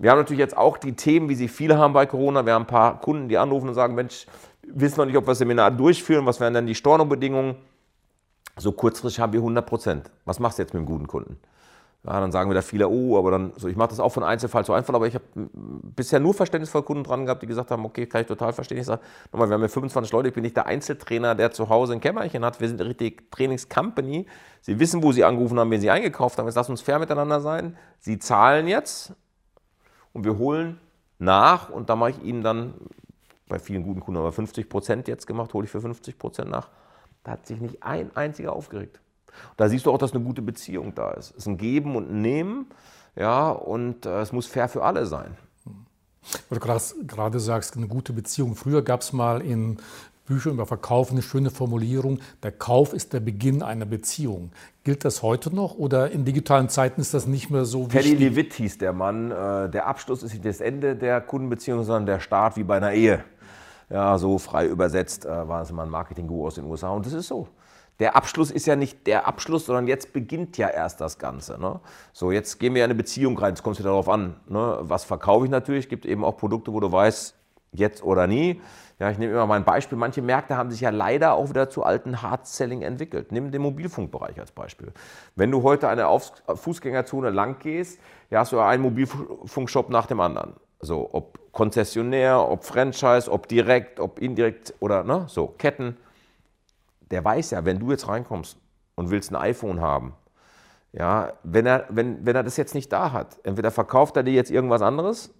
wir 0.00 0.10
haben 0.10 0.18
natürlich 0.18 0.38
jetzt 0.38 0.56
auch 0.56 0.78
die 0.78 0.96
Themen, 0.96 1.28
wie 1.28 1.34
sie 1.34 1.46
viele 1.46 1.76
haben 1.76 1.92
bei 1.92 2.06
Corona. 2.06 2.46
Wir 2.46 2.54
haben 2.54 2.62
ein 2.62 2.66
paar 2.66 3.00
Kunden, 3.00 3.28
die 3.28 3.36
anrufen 3.36 3.68
und 3.68 3.74
sagen, 3.74 3.94
Mensch, 3.94 4.26
wissen 4.62 4.98
noch 4.98 5.04
nicht, 5.04 5.16
ob 5.16 5.24
wir 5.24 5.32
das 5.32 5.38
Seminar 5.38 5.70
durchführen, 5.70 6.24
was 6.24 6.40
wären 6.40 6.54
denn 6.54 6.66
die 6.66 6.74
Stornobedingungen? 6.74 7.56
So 8.56 8.72
kurzfristig 8.72 9.20
haben 9.20 9.34
wir 9.34 9.40
100 9.40 9.66
Prozent. 9.66 10.10
Was 10.24 10.40
machst 10.40 10.58
du 10.58 10.62
jetzt 10.62 10.72
mit 10.72 10.82
dem 10.82 10.86
guten 10.86 11.06
Kunden? 11.06 11.38
Ja, 12.02 12.18
dann 12.18 12.32
sagen 12.32 12.48
wir 12.48 12.54
da 12.54 12.62
viele, 12.62 12.88
oh, 12.88 13.18
aber 13.18 13.30
dann, 13.30 13.52
so, 13.56 13.68
ich 13.68 13.76
mache 13.76 13.90
das 13.90 14.00
auch 14.00 14.08
von 14.08 14.22
Einzelfall 14.22 14.64
zu 14.64 14.72
Einfall, 14.72 14.96
aber 14.96 15.06
ich 15.06 15.14
habe 15.14 15.24
bisher 15.34 16.18
nur 16.18 16.32
verständnisvolle 16.32 16.82
Kunden 16.82 17.04
dran 17.04 17.26
gehabt, 17.26 17.42
die 17.42 17.46
gesagt 17.46 17.70
haben, 17.70 17.84
okay, 17.84 18.06
kann 18.06 18.22
ich 18.22 18.26
total 18.26 18.54
verstehen. 18.54 18.78
Ich 18.78 18.86
sage, 18.86 19.02
nochmal, 19.32 19.50
wir 19.50 19.54
haben 19.54 19.60
ja 19.60 19.68
25 19.68 20.10
Leute, 20.10 20.28
ich 20.28 20.34
bin 20.34 20.42
nicht 20.42 20.56
der 20.56 20.64
Einzeltrainer, 20.64 21.34
der 21.34 21.50
zu 21.50 21.68
Hause 21.68 21.92
ein 21.92 22.00
Kämmerchen 22.00 22.42
hat, 22.42 22.58
wir 22.58 22.68
sind 22.68 22.80
eine 22.80 22.88
richtige 22.88 23.28
Trainingscompany. 23.30 24.24
Sie 24.62 24.80
wissen, 24.80 25.02
wo 25.02 25.12
Sie 25.12 25.24
angerufen 25.24 25.58
haben, 25.60 25.70
wen 25.70 25.80
Sie 25.82 25.90
eingekauft 25.90 26.38
haben, 26.38 26.46
jetzt 26.46 26.54
lass 26.54 26.70
uns 26.70 26.80
fair 26.80 26.98
miteinander 26.98 27.42
sein. 27.42 27.76
Sie 27.98 28.18
zahlen 28.18 28.66
jetzt 28.66 29.12
und 30.12 30.24
wir 30.24 30.38
holen 30.38 30.78
nach 31.18 31.70
und 31.70 31.90
da 31.90 31.96
mache 31.96 32.10
ich 32.10 32.22
Ihnen 32.22 32.42
dann, 32.42 32.74
bei 33.48 33.58
vielen 33.58 33.82
guten 33.82 34.00
Kunden 34.00 34.20
aber 34.20 34.32
50 34.32 34.68
Prozent 34.68 35.08
jetzt 35.08 35.26
gemacht, 35.26 35.52
hole 35.54 35.64
ich 35.64 35.70
für 35.70 35.80
50 35.80 36.18
Prozent 36.18 36.50
nach. 36.50 36.68
Da 37.24 37.32
hat 37.32 37.46
sich 37.46 37.60
nicht 37.60 37.82
ein 37.82 38.14
einziger 38.16 38.52
aufgeregt. 38.52 39.00
Da 39.56 39.68
siehst 39.68 39.86
du 39.86 39.92
auch, 39.92 39.98
dass 39.98 40.12
eine 40.12 40.24
gute 40.24 40.42
Beziehung 40.42 40.94
da 40.94 41.10
ist. 41.12 41.30
Es 41.30 41.38
ist 41.38 41.46
ein 41.46 41.58
Geben 41.58 41.96
und 41.96 42.10
ein 42.10 42.20
Nehmen, 42.20 42.66
ja, 43.16 43.50
und 43.50 44.06
äh, 44.06 44.20
es 44.20 44.32
muss 44.32 44.46
fair 44.46 44.68
für 44.68 44.84
alle 44.84 45.06
sein. 45.06 45.36
Weil 46.48 46.58
du 46.58 47.06
gerade 47.06 47.40
sagst, 47.40 47.76
eine 47.76 47.88
gute 47.88 48.12
Beziehung. 48.12 48.54
Früher 48.54 48.82
gab 48.82 49.00
es 49.00 49.12
mal 49.12 49.40
in 49.40 49.78
Büchern 50.30 50.52
über 50.52 50.64
Verkauf 50.64 51.10
eine 51.10 51.22
schöne 51.22 51.50
Formulierung, 51.50 52.20
der 52.44 52.52
Kauf 52.52 52.92
ist 52.92 53.12
der 53.12 53.18
Beginn 53.18 53.64
einer 53.64 53.84
Beziehung. 53.84 54.52
Gilt 54.84 55.04
das 55.04 55.24
heute 55.24 55.52
noch 55.52 55.74
oder 55.74 56.12
in 56.12 56.24
digitalen 56.24 56.68
Zeiten 56.68 57.00
ist 57.00 57.12
das 57.12 57.26
nicht 57.26 57.50
mehr 57.50 57.64
so 57.64 57.92
wichtig? 57.92 58.12
Teddy 58.12 58.24
Levitt 58.28 58.54
hieß 58.54 58.78
der 58.78 58.92
Mann. 58.92 59.32
Äh, 59.32 59.68
der 59.70 59.88
Abschluss 59.88 60.22
ist 60.22 60.32
nicht 60.32 60.44
das 60.44 60.60
Ende 60.60 60.94
der 60.94 61.20
Kundenbeziehung, 61.20 61.82
sondern 61.82 62.06
der 62.06 62.20
Start 62.20 62.56
wie 62.56 62.62
bei 62.62 62.76
einer 62.76 62.92
Ehe. 62.92 63.24
Ja, 63.90 64.18
so 64.18 64.38
frei 64.38 64.66
übersetzt 64.66 65.26
äh, 65.26 65.48
war 65.48 65.62
es 65.62 65.70
immer 65.70 65.82
ein 65.82 65.90
Marketing-Guru 65.90 66.46
aus 66.46 66.54
den 66.54 66.64
USA 66.66 66.90
und 66.90 67.04
das 67.04 67.12
ist 67.12 67.26
so 67.26 67.48
der 67.98 68.16
Abschluss 68.16 68.50
ist 68.50 68.66
ja 68.66 68.76
nicht 68.76 69.06
der 69.06 69.26
Abschluss, 69.26 69.66
sondern 69.66 69.86
jetzt 69.86 70.14
beginnt 70.14 70.56
ja 70.56 70.68
erst 70.68 71.02
das 71.02 71.18
Ganze. 71.18 71.60
Ne? 71.60 71.80
So, 72.14 72.32
jetzt 72.32 72.58
gehen 72.58 72.74
wir 72.74 72.82
in 72.82 72.90
eine 72.90 72.94
Beziehung 72.94 73.36
rein, 73.38 73.50
jetzt 73.50 73.62
kommt 73.62 73.76
es 73.76 73.80
wieder 73.80 73.90
darauf 73.90 74.08
an, 74.08 74.36
ne? 74.48 74.78
was 74.80 75.04
verkaufe 75.04 75.44
ich 75.44 75.50
natürlich, 75.50 75.84
Es 75.84 75.88
gibt 75.90 76.06
eben 76.06 76.24
auch 76.24 76.38
Produkte, 76.38 76.72
wo 76.72 76.80
du 76.80 76.90
weißt, 76.90 77.34
jetzt 77.72 78.02
oder 78.02 78.26
nie. 78.26 78.60
Ja, 79.00 79.10
ich 79.10 79.18
nehme 79.18 79.32
immer 79.32 79.46
mal 79.46 79.56
ein 79.56 79.64
Beispiel. 79.64 79.96
Manche 79.96 80.22
Märkte 80.22 80.56
haben 80.56 80.70
sich 80.70 80.82
ja 80.82 80.90
leider 80.90 81.32
auch 81.32 81.48
wieder 81.48 81.70
zu 81.70 81.82
alten 81.82 82.22
Hard-Selling 82.22 82.82
entwickelt. 82.82 83.32
Nimm 83.32 83.50
den 83.50 83.62
Mobilfunkbereich 83.62 84.38
als 84.38 84.52
Beispiel. 84.52 84.92
Wenn 85.34 85.50
du 85.50 85.62
heute 85.62 85.88
eine 85.88 86.06
Fußgängerzone 86.54 87.30
lang 87.30 87.58
gehst, 87.58 87.98
ja, 88.28 88.40
hast 88.40 88.52
du 88.52 88.60
einen 88.60 88.82
Mobilfunkshop 88.82 89.88
nach 89.88 90.06
dem 90.06 90.20
anderen. 90.20 90.54
So, 90.80 91.08
ob 91.12 91.50
Konzessionär, 91.52 92.46
ob 92.46 92.64
Franchise, 92.64 93.30
ob 93.30 93.48
direkt, 93.48 94.00
ob 94.00 94.18
indirekt 94.18 94.74
oder 94.80 95.02
ne, 95.02 95.24
so, 95.28 95.46
Ketten 95.46 95.96
der 97.10 97.24
weiß 97.24 97.50
ja, 97.50 97.64
wenn 97.64 97.78
du 97.78 97.90
jetzt 97.90 98.08
reinkommst 98.08 98.56
und 98.94 99.10
willst 99.10 99.32
ein 99.32 99.36
iPhone 99.36 99.80
haben, 99.80 100.14
ja, 100.92 101.32
wenn 101.42 101.66
er, 101.66 101.86
wenn, 101.88 102.24
wenn 102.24 102.36
er 102.36 102.42
das 102.42 102.56
jetzt 102.56 102.74
nicht 102.74 102.92
da 102.92 103.12
hat, 103.12 103.38
entweder 103.44 103.70
verkauft 103.70 104.16
er 104.16 104.22
dir 104.22 104.32
jetzt 104.32 104.50
irgendwas 104.50 104.82
anderes 104.82 105.34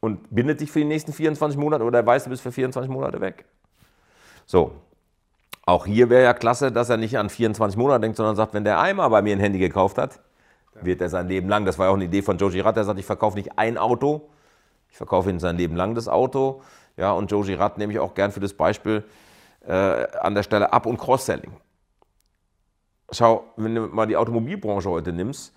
und 0.00 0.34
bindet 0.34 0.60
dich 0.60 0.72
für 0.72 0.80
die 0.80 0.86
nächsten 0.86 1.12
24 1.12 1.58
Monate 1.58 1.84
oder 1.84 2.00
er 2.00 2.06
weiß, 2.06 2.24
du 2.24 2.30
bist 2.30 2.42
für 2.42 2.52
24 2.52 2.90
Monate 2.90 3.20
weg. 3.20 3.44
So. 4.46 4.72
Auch 5.66 5.86
hier 5.86 6.10
wäre 6.10 6.24
ja 6.24 6.34
klasse, 6.34 6.72
dass 6.72 6.88
er 6.88 6.96
nicht 6.96 7.16
an 7.16 7.28
24 7.28 7.78
Monate 7.78 8.00
denkt, 8.00 8.16
sondern 8.16 8.34
sagt, 8.34 8.54
wenn 8.54 8.64
der 8.64 8.80
einmal 8.80 9.08
bei 9.10 9.22
mir 9.22 9.36
ein 9.36 9.40
Handy 9.40 9.58
gekauft 9.58 9.98
hat, 9.98 10.20
wird 10.80 11.00
er 11.00 11.10
sein 11.10 11.28
Leben 11.28 11.48
lang, 11.48 11.64
das 11.64 11.78
war 11.78 11.86
ja 11.86 11.92
auch 11.92 11.96
eine 11.96 12.04
Idee 12.04 12.22
von 12.22 12.38
Joe 12.38 12.50
Girard, 12.50 12.76
der 12.76 12.84
sagt, 12.84 12.98
ich 12.98 13.06
verkaufe 13.06 13.36
nicht 13.36 13.58
ein 13.58 13.76
Auto, 13.76 14.30
ich 14.88 14.96
verkaufe 14.96 15.30
ihm 15.30 15.38
sein 15.38 15.56
Leben 15.56 15.76
lang 15.76 15.94
das 15.94 16.08
Auto. 16.08 16.62
Ja, 16.96 17.12
und 17.12 17.30
Joe 17.30 17.44
Girard 17.44 17.78
nehme 17.78 17.92
ich 17.92 17.98
auch 17.98 18.14
gern 18.14 18.32
für 18.32 18.40
das 18.40 18.54
Beispiel, 18.54 19.04
äh, 19.66 19.72
an 19.72 20.34
der 20.34 20.42
Stelle 20.42 20.72
Up- 20.72 20.86
und 20.86 20.98
Cross-Selling. 20.98 21.52
Schau, 23.12 23.44
wenn 23.56 23.74
du 23.74 23.82
mal 23.88 24.06
die 24.06 24.16
Automobilbranche 24.16 24.88
heute 24.88 25.12
nimmst, 25.12 25.54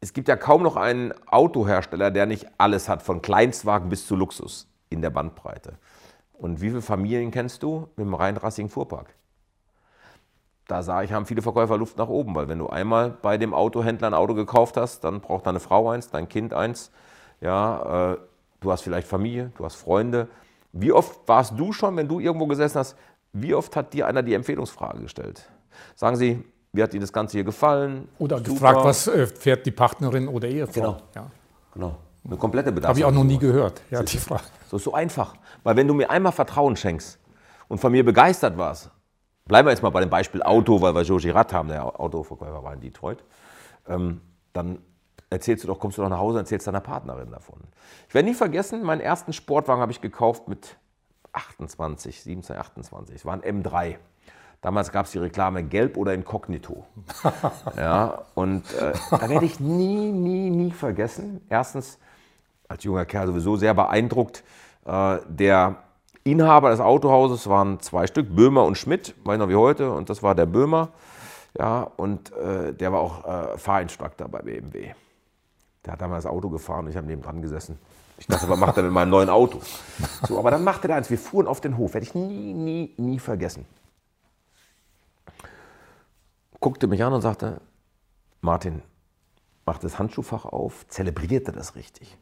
es 0.00 0.12
gibt 0.12 0.28
ja 0.28 0.36
kaum 0.36 0.62
noch 0.62 0.76
einen 0.76 1.12
Autohersteller, 1.26 2.10
der 2.10 2.26
nicht 2.26 2.46
alles 2.58 2.88
hat, 2.88 3.02
von 3.02 3.20
Kleinstwagen 3.20 3.88
bis 3.88 4.06
zu 4.06 4.16
Luxus 4.16 4.66
in 4.88 5.02
der 5.02 5.10
Bandbreite. 5.10 5.74
Und 6.32 6.62
wie 6.62 6.70
viele 6.70 6.82
Familien 6.82 7.30
kennst 7.30 7.62
du 7.62 7.88
mit 7.96 8.06
dem 8.06 8.14
reinrassigen 8.14 8.70
Fuhrpark? 8.70 9.14
Da 10.66 10.82
sage 10.82 11.04
ich, 11.04 11.12
haben 11.12 11.26
viele 11.26 11.42
Verkäufer 11.42 11.76
Luft 11.76 11.98
nach 11.98 12.08
oben, 12.08 12.34
weil 12.34 12.48
wenn 12.48 12.58
du 12.58 12.68
einmal 12.68 13.10
bei 13.10 13.36
dem 13.36 13.52
Autohändler 13.52 14.08
ein 14.08 14.14
Auto 14.14 14.34
gekauft 14.34 14.76
hast, 14.76 15.04
dann 15.04 15.20
braucht 15.20 15.46
deine 15.46 15.60
Frau 15.60 15.90
eins, 15.90 16.10
dein 16.10 16.28
Kind 16.28 16.54
eins. 16.54 16.92
Ja, 17.40 18.12
äh, 18.12 18.18
du 18.60 18.72
hast 18.72 18.82
vielleicht 18.82 19.08
Familie, 19.08 19.52
du 19.58 19.64
hast 19.64 19.74
Freunde, 19.74 20.28
wie 20.72 20.92
oft 20.92 21.26
warst 21.26 21.58
du 21.58 21.72
schon, 21.72 21.96
wenn 21.96 22.08
du 22.08 22.20
irgendwo 22.20 22.46
gesessen 22.46 22.78
hast, 22.78 22.96
wie 23.32 23.54
oft 23.54 23.74
hat 23.76 23.92
dir 23.92 24.06
einer 24.06 24.22
die 24.22 24.34
Empfehlungsfrage 24.34 25.00
gestellt? 25.00 25.50
Sagen 25.94 26.16
Sie, 26.16 26.44
wie 26.72 26.82
hat 26.82 26.92
Ihnen 26.94 27.00
das 27.00 27.12
Ganze 27.12 27.32
hier 27.32 27.44
gefallen? 27.44 28.08
Oder 28.18 28.38
Super. 28.38 28.50
gefragt, 28.50 28.84
was 28.84 29.06
äh, 29.08 29.26
fährt 29.26 29.66
die 29.66 29.70
Partnerin 29.70 30.28
oder 30.28 30.48
Ehefrau? 30.48 30.72
Genau. 30.72 30.96
Ja. 31.14 31.26
genau. 31.74 31.96
Eine 32.24 32.36
komplette 32.36 32.70
Bedarf. 32.70 32.90
Habe 32.90 32.98
ich 32.98 33.04
auch 33.04 33.12
noch 33.12 33.24
nie 33.24 33.38
gehört, 33.38 33.80
ja, 33.90 34.02
die 34.02 34.18
Frage. 34.18 34.44
So 34.68 34.78
so 34.78 34.92
einfach. 34.92 35.34
Weil 35.62 35.76
wenn 35.76 35.88
du 35.88 35.94
mir 35.94 36.10
einmal 36.10 36.32
Vertrauen 36.32 36.76
schenkst 36.76 37.18
und 37.68 37.78
von 37.78 37.90
mir 37.90 38.04
begeistert 38.04 38.58
warst, 38.58 38.90
bleiben 39.46 39.66
wir 39.66 39.72
jetzt 39.72 39.82
mal 39.82 39.90
bei 39.90 40.00
dem 40.00 40.10
Beispiel 40.10 40.42
Auto, 40.42 40.80
weil 40.80 40.94
wir 40.94 41.02
Joe 41.02 41.18
Girard 41.18 41.52
haben, 41.52 41.68
der 41.68 41.98
Autoverkäufer 41.98 42.62
war 42.62 42.74
in 42.74 42.80
Detroit, 42.80 43.24
ähm, 43.88 44.20
dann 44.52 44.80
erzählst 45.30 45.64
du 45.64 45.68
doch, 45.68 45.78
kommst 45.78 45.96
du 45.96 46.02
doch 46.02 46.10
nach 46.10 46.18
Hause 46.18 46.38
und 46.38 46.44
erzählst 46.44 46.66
deiner 46.66 46.80
Partnerin 46.80 47.30
davon. 47.30 47.58
Ich 48.08 48.14
werde 48.14 48.28
nie 48.28 48.34
vergessen, 48.34 48.82
meinen 48.82 49.00
ersten 49.00 49.32
Sportwagen 49.32 49.80
habe 49.80 49.92
ich 49.92 50.00
gekauft 50.00 50.46
mit 50.46 50.76
28, 51.32 52.22
17, 52.22 52.56
28. 52.56 53.16
Es 53.16 53.24
war 53.24 53.34
ein 53.34 53.62
M3. 53.62 53.96
Damals 54.60 54.92
gab 54.92 55.06
es 55.06 55.12
die 55.12 55.18
Reklame 55.18 55.62
gelb 55.64 55.96
oder 55.96 56.12
inkognito. 56.12 56.84
ja, 57.76 58.22
und 58.34 58.62
äh, 58.74 58.92
da 59.10 59.28
werde 59.28 59.46
ich 59.46 59.58
nie, 59.58 60.12
nie, 60.12 60.50
nie 60.50 60.70
vergessen. 60.70 61.40
Erstens, 61.48 61.98
als 62.68 62.84
junger 62.84 63.06
Kerl 63.06 63.28
sowieso 63.28 63.56
sehr 63.56 63.72
beeindruckt, 63.72 64.44
äh, 64.84 65.18
der 65.28 65.76
Inhaber 66.24 66.70
des 66.70 66.80
Autohauses 66.80 67.48
waren 67.48 67.80
zwei 67.80 68.06
Stück, 68.06 68.36
Böhmer 68.36 68.64
und 68.64 68.76
Schmidt, 68.76 69.14
weiß 69.24 69.38
noch 69.38 69.48
wie 69.48 69.56
heute, 69.56 69.92
und 69.92 70.10
das 70.10 70.22
war 70.22 70.34
der 70.34 70.46
Böhmer. 70.46 70.88
Ja, 71.58 71.90
und 71.96 72.30
äh, 72.36 72.74
der 72.74 72.92
war 72.92 73.00
auch 73.00 73.24
äh, 73.24 73.58
Fahrinstructor 73.58 74.28
bei 74.28 74.40
BMW. 74.42 74.92
Der 75.84 75.94
hat 75.94 76.02
damals 76.02 76.24
das 76.24 76.32
Auto 76.32 76.50
gefahren 76.50 76.84
und 76.84 76.90
ich 76.90 76.96
habe 76.96 77.06
neben 77.06 77.22
dran 77.22 77.40
gesessen. 77.40 77.78
Ich 78.18 78.26
dachte, 78.26 78.48
was 78.50 78.58
macht 78.58 78.76
er 78.76 78.82
mit 78.82 78.92
meinem 78.92 79.08
neuen 79.08 79.30
Auto? 79.30 79.60
So, 80.28 80.38
aber 80.38 80.50
dann 80.50 80.62
machte 80.62 80.88
er 80.88 80.96
eins. 80.96 81.08
Wir 81.08 81.16
fuhren 81.18 81.46
auf 81.46 81.62
den 81.62 81.78
Hof. 81.78 81.94
Werde 81.94 82.06
ich 82.06 82.14
nie, 82.14 82.52
nie, 82.52 82.94
nie 82.98 83.18
vergessen. 83.18 83.64
Guckte 86.60 86.86
mich 86.86 87.02
an 87.02 87.12
und 87.12 87.22
sagte, 87.22 87.60
Martin, 88.40 88.82
mach 89.66 89.78
das 89.78 89.98
Handschuhfach 89.98 90.44
auf, 90.44 90.86
zelebrierte 90.88 91.52
das 91.52 91.74
richtig. 91.74 92.16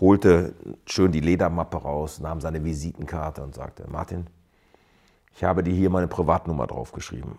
Holte 0.00 0.54
schön 0.86 1.12
die 1.12 1.20
Ledermappe 1.20 1.76
raus, 1.76 2.18
nahm 2.18 2.40
seine 2.40 2.64
Visitenkarte 2.64 3.42
und 3.42 3.54
sagte, 3.54 3.88
Martin, 3.88 4.26
ich 5.34 5.44
habe 5.44 5.62
dir 5.62 5.74
hier 5.74 5.90
meine 5.90 6.08
Privatnummer 6.08 6.66
draufgeschrieben. 6.66 7.38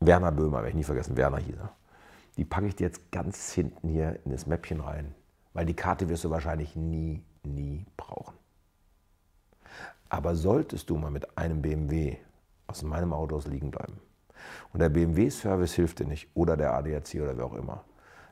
Werner 0.00 0.32
Böhmer, 0.32 0.58
werde 0.58 0.70
ich 0.70 0.74
nie 0.74 0.84
vergessen, 0.84 1.16
Werner 1.16 1.38
hieß 1.38 1.56
er 1.56 1.74
die 2.36 2.44
packe 2.44 2.66
ich 2.66 2.76
dir 2.76 2.84
jetzt 2.84 3.12
ganz 3.12 3.52
hinten 3.52 3.88
hier 3.88 4.18
in 4.24 4.32
das 4.32 4.46
Mäppchen 4.46 4.80
rein, 4.80 5.14
weil 5.52 5.66
die 5.66 5.74
Karte 5.74 6.08
wirst 6.08 6.24
du 6.24 6.30
wahrscheinlich 6.30 6.74
nie, 6.74 7.22
nie 7.42 7.86
brauchen. 7.96 8.34
Aber 10.08 10.34
solltest 10.34 10.90
du 10.90 10.96
mal 10.96 11.10
mit 11.10 11.38
einem 11.38 11.62
BMW 11.62 12.16
aus 12.66 12.82
meinem 12.82 13.12
Auto 13.12 13.36
aus 13.36 13.46
liegen 13.46 13.70
bleiben 13.70 14.00
und 14.72 14.80
der 14.80 14.88
BMW-Service 14.88 15.74
hilft 15.74 16.00
dir 16.00 16.06
nicht 16.06 16.28
oder 16.34 16.56
der 16.56 16.74
ADAC 16.74 17.14
oder 17.16 17.36
wer 17.36 17.46
auch 17.46 17.54
immer, 17.54 17.84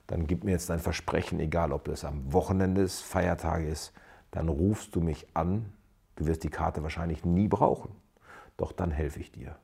dann 0.06 0.26
gib 0.26 0.44
mir 0.44 0.52
jetzt 0.52 0.70
dein 0.70 0.80
Versprechen, 0.80 1.40
egal 1.40 1.72
ob 1.72 1.84
das 1.84 2.04
am 2.04 2.32
Wochenende 2.32 2.82
ist, 2.82 3.00
Feiertage 3.00 3.66
ist, 3.66 3.92
dann 4.30 4.48
rufst 4.48 4.94
du 4.94 5.00
mich 5.00 5.26
an. 5.34 5.72
Du 6.16 6.26
wirst 6.26 6.44
die 6.44 6.50
Karte 6.50 6.82
wahrscheinlich 6.82 7.24
nie 7.24 7.48
brauchen, 7.48 7.94
doch 8.56 8.72
dann 8.72 8.90
helfe 8.90 9.20
ich 9.20 9.32
dir. 9.32 9.56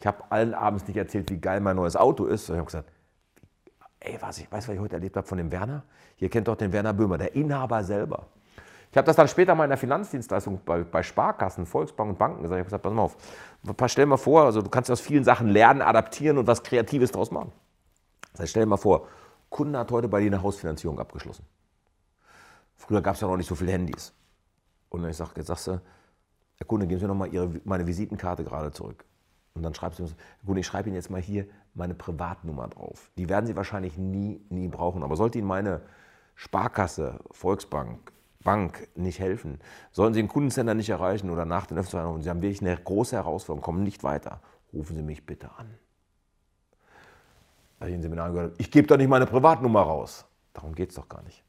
Ich 0.00 0.06
habe 0.06 0.24
allen 0.30 0.54
abends 0.54 0.88
nicht 0.88 0.96
erzählt, 0.96 1.30
wie 1.30 1.36
geil 1.36 1.60
mein 1.60 1.76
neues 1.76 1.94
Auto 1.94 2.24
ist. 2.24 2.48
Ich 2.48 2.56
habe 2.56 2.64
gesagt, 2.64 2.90
ey, 4.00 4.16
was 4.20 4.38
ich, 4.38 4.50
weißt 4.50 4.66
du, 4.66 4.70
was 4.70 4.74
ich 4.74 4.80
heute 4.80 4.94
erlebt 4.94 5.16
habe 5.16 5.26
von 5.26 5.36
dem 5.36 5.52
Werner? 5.52 5.84
Ihr 6.16 6.30
kennt 6.30 6.48
doch 6.48 6.56
den 6.56 6.72
Werner 6.72 6.94
Böhmer, 6.94 7.18
der 7.18 7.34
Inhaber 7.34 7.84
selber. 7.84 8.26
Ich 8.90 8.96
habe 8.96 9.06
das 9.06 9.16
dann 9.16 9.28
später 9.28 9.54
mal 9.54 9.64
in 9.64 9.70
der 9.70 9.78
Finanzdienstleistung 9.78 10.60
bei, 10.64 10.82
bei 10.82 11.02
Sparkassen, 11.02 11.64
Volksbanken 11.64 12.14
und 12.14 12.18
Banken 12.18 12.42
gesagt. 12.42 12.56
Ich 12.56 12.60
habe 12.60 12.64
gesagt, 12.64 12.82
pass 12.82 12.92
mal 12.92 13.02
auf, 13.02 13.90
stell 13.90 14.06
mal 14.06 14.16
vor, 14.16 14.44
also 14.44 14.62
du 14.62 14.68
kannst 14.68 14.90
aus 14.90 15.00
vielen 15.00 15.22
Sachen 15.22 15.48
lernen, 15.48 15.80
adaptieren 15.80 16.38
und 16.38 16.46
was 16.46 16.62
Kreatives 16.62 17.12
draus 17.12 17.30
machen. 17.30 17.52
Das 18.34 18.50
stell 18.50 18.64
dir 18.64 18.68
mal 18.68 18.76
vor, 18.76 19.06
Kunde 19.48 19.78
hat 19.78 19.90
heute 19.92 20.08
bei 20.08 20.20
dir 20.20 20.26
eine 20.26 20.42
Hausfinanzierung 20.42 20.98
abgeschlossen. 20.98 21.44
Früher 22.76 23.02
gab 23.02 23.14
es 23.14 23.20
ja 23.20 23.28
noch 23.28 23.36
nicht 23.36 23.48
so 23.48 23.54
viele 23.54 23.72
Handys. 23.72 24.12
Und 24.88 25.12
sage, 25.12 25.30
jetzt 25.36 25.46
sagst 25.46 25.68
du, 25.68 25.80
Herr 26.56 26.66
Kunde, 26.66 26.86
geben 26.86 27.00
Sie 27.00 27.06
noch 27.06 27.14
mal 27.14 27.32
Ihre, 27.32 27.48
meine 27.64 27.86
Visitenkarte 27.86 28.44
gerade 28.44 28.72
zurück. 28.72 29.04
Und 29.54 29.62
dann 29.62 29.74
schreibst 29.74 29.98
du, 29.98 30.04
Herr 30.04 30.46
Kunde, 30.46 30.60
ich 30.60 30.66
schreibe 30.66 30.88
Ihnen 30.88 30.96
jetzt 30.96 31.10
mal 31.10 31.20
hier 31.20 31.46
meine 31.74 31.94
Privatnummer 31.94 32.68
drauf. 32.68 33.10
Die 33.16 33.28
werden 33.28 33.46
Sie 33.46 33.54
wahrscheinlich 33.54 33.96
nie, 33.96 34.40
nie 34.48 34.68
brauchen. 34.68 35.02
Aber 35.02 35.16
sollte 35.16 35.38
Ihnen 35.38 35.46
meine 35.46 35.82
Sparkasse, 36.34 37.20
Volksbank, 37.30 38.12
Bank 38.42 38.88
nicht 38.94 39.20
helfen, 39.20 39.60
sollen 39.92 40.14
Sie 40.14 40.20
den 40.20 40.28
Kundencenter 40.28 40.74
nicht 40.74 40.88
erreichen 40.88 41.30
oder 41.30 41.44
nach 41.44 41.66
den 41.66 41.78
Öffnungen 41.78 42.14
und 42.14 42.22
Sie 42.22 42.30
haben 42.30 42.42
wirklich 42.42 42.62
eine 42.62 42.76
große 42.76 43.16
Herausforderung, 43.16 43.62
kommen 43.62 43.82
nicht 43.82 44.02
weiter, 44.02 44.40
rufen 44.72 44.96
Sie 44.96 45.02
mich 45.02 45.26
bitte 45.26 45.50
an. 45.58 45.66
Da 47.78 47.84
habe 47.84 47.90
ich 47.90 47.96
im 47.96 48.02
Seminar 48.02 48.32
gehört, 48.32 48.54
ich 48.58 48.70
gebe 48.70 48.86
doch 48.86 48.96
nicht 48.96 49.08
meine 49.08 49.26
Privatnummer 49.26 49.82
raus. 49.82 50.24
Darum 50.52 50.74
geht 50.74 50.90
es 50.90 50.96
doch 50.96 51.08
gar 51.08 51.22
nicht. 51.22 51.42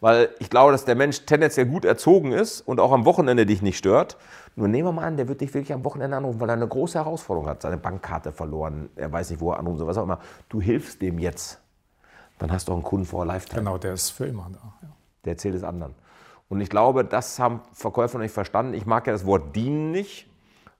Weil 0.00 0.30
ich 0.38 0.50
glaube, 0.50 0.72
dass 0.72 0.84
der 0.84 0.94
Mensch 0.94 1.24
tendenziell 1.26 1.66
gut 1.66 1.84
erzogen 1.84 2.32
ist 2.32 2.62
und 2.62 2.80
auch 2.80 2.92
am 2.92 3.04
Wochenende 3.04 3.46
dich 3.46 3.62
nicht 3.62 3.78
stört. 3.78 4.16
Nur 4.56 4.68
nehmen 4.68 4.88
wir 4.88 4.92
mal 4.92 5.04
an, 5.04 5.16
der 5.16 5.28
wird 5.28 5.40
dich 5.40 5.52
wirklich 5.54 5.72
am 5.72 5.84
Wochenende 5.84 6.16
anrufen, 6.16 6.40
weil 6.40 6.48
er 6.48 6.54
eine 6.54 6.66
große 6.66 6.98
Herausforderung 6.98 7.48
hat. 7.48 7.62
Seine 7.62 7.76
Bankkarte 7.76 8.32
verloren, 8.32 8.88
er 8.96 9.12
weiß 9.12 9.30
nicht, 9.30 9.40
wo 9.40 9.52
er 9.52 9.58
anrufen 9.58 9.78
soll, 9.78 9.86
was 9.86 9.98
auch 9.98 10.04
immer. 10.04 10.20
Du 10.48 10.60
hilfst 10.60 11.00
dem 11.02 11.18
jetzt. 11.18 11.60
Dann 12.38 12.50
hast 12.52 12.68
du 12.68 12.72
auch 12.72 12.76
einen 12.76 12.84
Kunden 12.84 13.06
vor 13.06 13.26
Lifetime. 13.26 13.60
Genau, 13.60 13.78
der 13.78 13.94
ist 13.94 14.10
für 14.10 14.26
immer 14.26 14.48
da. 14.52 14.72
Ja. 14.82 14.88
Der 15.24 15.32
erzählt 15.32 15.54
es 15.54 15.64
anderen. 15.64 15.94
Und 16.48 16.60
ich 16.60 16.70
glaube, 16.70 17.04
das 17.04 17.38
haben 17.38 17.60
Verkäufer 17.72 18.18
noch 18.18 18.22
nicht 18.22 18.32
verstanden. 18.32 18.74
Ich 18.74 18.86
mag 18.86 19.06
ja 19.06 19.12
das 19.12 19.26
Wort 19.26 19.54
dienen 19.54 19.90
nicht, 19.90 20.28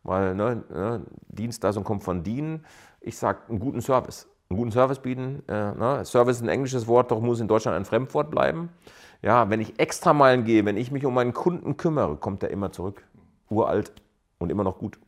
weil 0.03 0.35
ne, 0.35 0.63
ne, 0.71 1.03
Dienstleistung 1.29 1.85
kommt 1.85 2.05
von 2.05 2.23
dienen. 2.23 2.65
Ich 3.01 3.19
sage 3.19 3.41
einen 3.49 3.61
guten 3.61 3.81
Service 3.81 4.29
einen 4.51 4.59
guten 4.59 4.73
Service 4.73 4.99
bieten. 4.99 5.43
Äh, 5.49 5.75
ne? 5.75 6.05
Service 6.05 6.37
ist 6.37 6.43
ein 6.43 6.49
englisches 6.49 6.87
Wort, 6.87 7.11
doch 7.11 7.21
muss 7.21 7.41
in 7.41 7.49
Deutschland 7.49 7.77
ein 7.77 7.85
Fremdwort 7.85 8.31
bleiben. 8.31 8.71
Ja, 9.23 9.51
wenn 9.51 9.61
ich 9.61 9.79
extra 9.79 10.13
Meilen 10.13 10.45
gehe, 10.45 10.65
wenn 10.65 10.77
ich 10.77 10.91
mich 10.91 11.05
um 11.05 11.15
meinen 11.15 11.35
Kunden 11.35 11.77
kümmere, 11.77 12.17
kommt 12.17 12.43
er 12.43 12.51
immer 12.51 12.73
zurück. 12.73 13.05
Uralt 13.51 13.93
und 14.39 14.51
immer 14.51 14.65
noch 14.65 14.79
gut. 14.79 14.99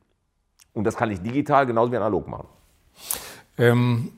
Und 0.72 0.84
das 0.84 0.96
kann 0.96 1.10
ich 1.10 1.20
digital 1.20 1.66
genauso 1.66 1.92
wie 1.92 1.96
analog 1.96 2.26
machen. 2.28 2.48
Ähm, 3.56 4.12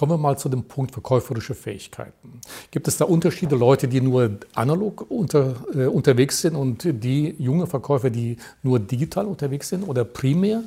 kommen 0.00 0.12
wir 0.12 0.16
mal 0.16 0.38
zu 0.38 0.48
dem 0.48 0.62
Punkt 0.62 0.92
verkäuferische 0.92 1.54
Fähigkeiten. 1.54 2.40
Gibt 2.70 2.88
es 2.88 2.96
da 2.96 3.04
Unterschiede, 3.04 3.54
Leute, 3.54 3.86
die 3.86 4.00
nur 4.00 4.30
analog 4.54 5.04
unter, 5.10 5.56
äh, 5.74 5.84
unterwegs 5.84 6.40
sind 6.40 6.56
und 6.56 6.84
die 6.84 7.34
junge 7.38 7.66
Verkäufer, 7.66 8.08
die 8.08 8.38
nur 8.62 8.78
digital 8.78 9.26
unterwegs 9.26 9.68
sind 9.68 9.86
oder 9.86 10.04
primär? 10.04 10.62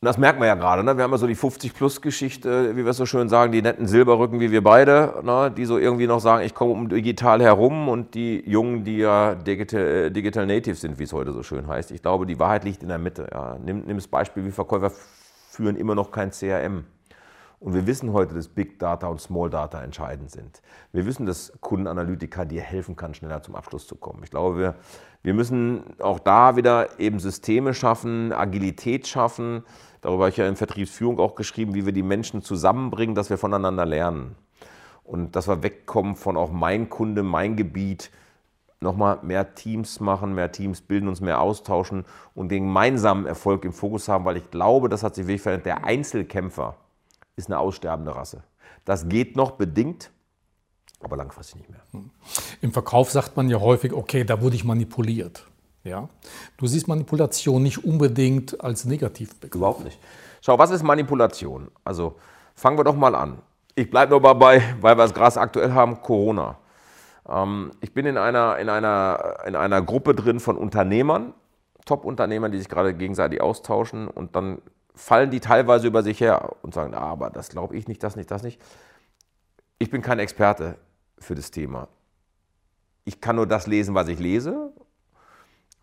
Das 0.00 0.18
merkt 0.18 0.40
man 0.40 0.48
ja 0.48 0.56
gerade. 0.56 0.82
Ne? 0.82 0.96
Wir 0.96 1.04
haben 1.04 1.12
ja 1.12 1.18
so 1.18 1.28
die 1.28 1.36
50-Plus-Geschichte, 1.36 2.74
wie 2.74 2.84
wir 2.84 2.90
es 2.90 2.96
so 2.96 3.06
schön 3.06 3.28
sagen, 3.28 3.52
die 3.52 3.62
netten 3.62 3.86
Silberrücken 3.86 4.40
wie 4.40 4.50
wir 4.50 4.64
beide, 4.64 5.22
ne? 5.22 5.52
die 5.56 5.64
so 5.64 5.78
irgendwie 5.78 6.08
noch 6.08 6.18
sagen, 6.18 6.44
ich 6.44 6.52
komme 6.52 6.72
um 6.72 6.88
digital 6.88 7.40
herum 7.40 7.88
und 7.88 8.16
die 8.16 8.42
Jungen, 8.50 8.82
die 8.82 8.96
ja 8.96 9.36
Digital, 9.36 9.80
äh, 9.80 10.10
Digital 10.10 10.44
Native 10.44 10.74
sind, 10.74 10.98
wie 10.98 11.04
es 11.04 11.12
heute 11.12 11.30
so 11.30 11.44
schön 11.44 11.68
heißt. 11.68 11.92
Ich 11.92 12.02
glaube, 12.02 12.26
die 12.26 12.40
Wahrheit 12.40 12.64
liegt 12.64 12.82
in 12.82 12.88
der 12.88 12.98
Mitte. 12.98 13.28
Ja. 13.30 13.58
Nimm, 13.64 13.84
nimm 13.86 13.96
das 13.96 14.08
Beispiel, 14.08 14.44
wie 14.44 14.50
Verkäufer 14.50 14.90
führen 15.50 15.76
immer 15.76 15.94
noch 15.94 16.10
kein 16.10 16.32
CRM. 16.32 16.84
Und 17.60 17.74
wir 17.74 17.86
wissen 17.86 18.12
heute, 18.12 18.34
dass 18.34 18.48
Big 18.48 18.78
Data 18.78 19.06
und 19.06 19.20
Small 19.20 19.50
Data 19.50 19.82
entscheidend 19.82 20.30
sind. 20.30 20.62
Wir 20.92 21.06
wissen, 21.06 21.26
dass 21.26 21.52
Kundenanalytiker 21.60 22.44
dir 22.46 22.62
helfen 22.62 22.96
kann, 22.96 23.14
schneller 23.14 23.42
zum 23.42 23.54
Abschluss 23.54 23.86
zu 23.86 23.96
kommen. 23.96 24.22
Ich 24.24 24.30
glaube, 24.30 24.58
wir, 24.58 24.74
wir 25.22 25.34
müssen 25.34 25.84
auch 26.00 26.18
da 26.18 26.56
wieder 26.56 26.98
eben 26.98 27.20
Systeme 27.20 27.74
schaffen, 27.74 28.32
Agilität 28.32 29.06
schaffen, 29.06 29.62
Darüber 30.00 30.24
habe 30.24 30.30
ich 30.30 30.36
ja 30.38 30.48
in 30.48 30.56
Vertriebsführung 30.56 31.18
auch 31.18 31.34
geschrieben, 31.34 31.74
wie 31.74 31.84
wir 31.84 31.92
die 31.92 32.02
Menschen 32.02 32.42
zusammenbringen, 32.42 33.14
dass 33.14 33.30
wir 33.30 33.38
voneinander 33.38 33.84
lernen. 33.84 34.34
Und 35.04 35.36
dass 35.36 35.48
wir 35.48 35.62
wegkommen 35.62 36.16
von 36.16 36.36
auch 36.36 36.50
mein 36.50 36.88
Kunde, 36.88 37.22
mein 37.22 37.56
Gebiet, 37.56 38.10
nochmal 38.80 39.18
mehr 39.22 39.54
Teams 39.54 40.00
machen, 40.00 40.34
mehr 40.34 40.52
Teams 40.52 40.80
bilden, 40.80 41.08
uns 41.08 41.20
mehr 41.20 41.40
austauschen 41.40 42.06
und 42.34 42.48
den 42.48 42.64
gemeinsamen 42.64 43.26
Erfolg 43.26 43.64
im 43.66 43.72
Fokus 43.72 44.08
haben, 44.08 44.24
weil 44.24 44.38
ich 44.38 44.50
glaube, 44.50 44.88
das 44.88 45.02
hat 45.02 45.16
sich 45.16 45.26
wirklich 45.26 45.42
verändert. 45.42 45.66
Der 45.66 45.84
Einzelkämpfer 45.84 46.76
ist 47.40 47.48
eine 47.48 47.58
aussterbende 47.58 48.14
Rasse. 48.14 48.42
Das 48.84 49.08
geht 49.08 49.36
noch 49.36 49.52
bedingt, 49.52 50.10
aber 51.00 51.16
langfristig 51.16 51.56
nicht 51.56 51.70
mehr. 51.70 51.80
Im 52.60 52.72
Verkauf 52.72 53.10
sagt 53.10 53.36
man 53.36 53.48
ja 53.48 53.60
häufig, 53.60 53.92
okay, 53.92 54.24
da 54.24 54.40
wurde 54.40 54.56
ich 54.56 54.64
manipuliert. 54.64 55.44
Ja? 55.84 56.08
Du 56.56 56.66
siehst 56.66 56.88
Manipulation 56.88 57.62
nicht 57.62 57.84
unbedingt 57.84 58.60
als 58.62 58.84
negativ. 58.84 59.34
Überhaupt 59.52 59.84
nicht. 59.84 59.98
Schau, 60.42 60.58
was 60.58 60.70
ist 60.70 60.82
Manipulation? 60.82 61.70
Also 61.84 62.16
fangen 62.54 62.78
wir 62.78 62.84
doch 62.84 62.96
mal 62.96 63.14
an. 63.14 63.38
Ich 63.74 63.90
bleibe 63.90 64.10
nur 64.10 64.20
dabei, 64.20 64.62
weil 64.80 64.96
wir 64.96 65.04
es 65.04 65.14
gerade 65.14 65.40
aktuell 65.40 65.72
haben, 65.72 66.02
Corona. 66.02 66.58
Ähm, 67.28 67.72
ich 67.80 67.92
bin 67.94 68.06
in 68.06 68.18
einer, 68.18 68.58
in, 68.58 68.68
einer, 68.68 69.36
in 69.46 69.56
einer 69.56 69.82
Gruppe 69.82 70.14
drin 70.14 70.40
von 70.40 70.56
Unternehmern, 70.56 71.32
Top-Unternehmern, 71.86 72.52
die 72.52 72.58
sich 72.58 72.68
gerade 72.68 72.94
gegenseitig 72.94 73.40
austauschen 73.40 74.08
und 74.08 74.36
dann 74.36 74.60
fallen 75.00 75.30
die 75.30 75.40
teilweise 75.40 75.86
über 75.86 76.02
sich 76.02 76.20
her 76.20 76.56
und 76.62 76.74
sagen, 76.74 76.94
ah, 76.94 77.00
aber 77.00 77.30
das 77.30 77.48
glaube 77.48 77.76
ich 77.76 77.88
nicht, 77.88 78.02
das 78.02 78.16
nicht, 78.16 78.30
das 78.30 78.42
nicht. 78.42 78.60
Ich 79.78 79.90
bin 79.90 80.02
kein 80.02 80.18
Experte 80.18 80.76
für 81.18 81.34
das 81.34 81.50
Thema. 81.50 81.88
Ich 83.04 83.20
kann 83.20 83.36
nur 83.36 83.46
das 83.46 83.66
lesen, 83.66 83.94
was 83.94 84.08
ich 84.08 84.18
lese 84.18 84.72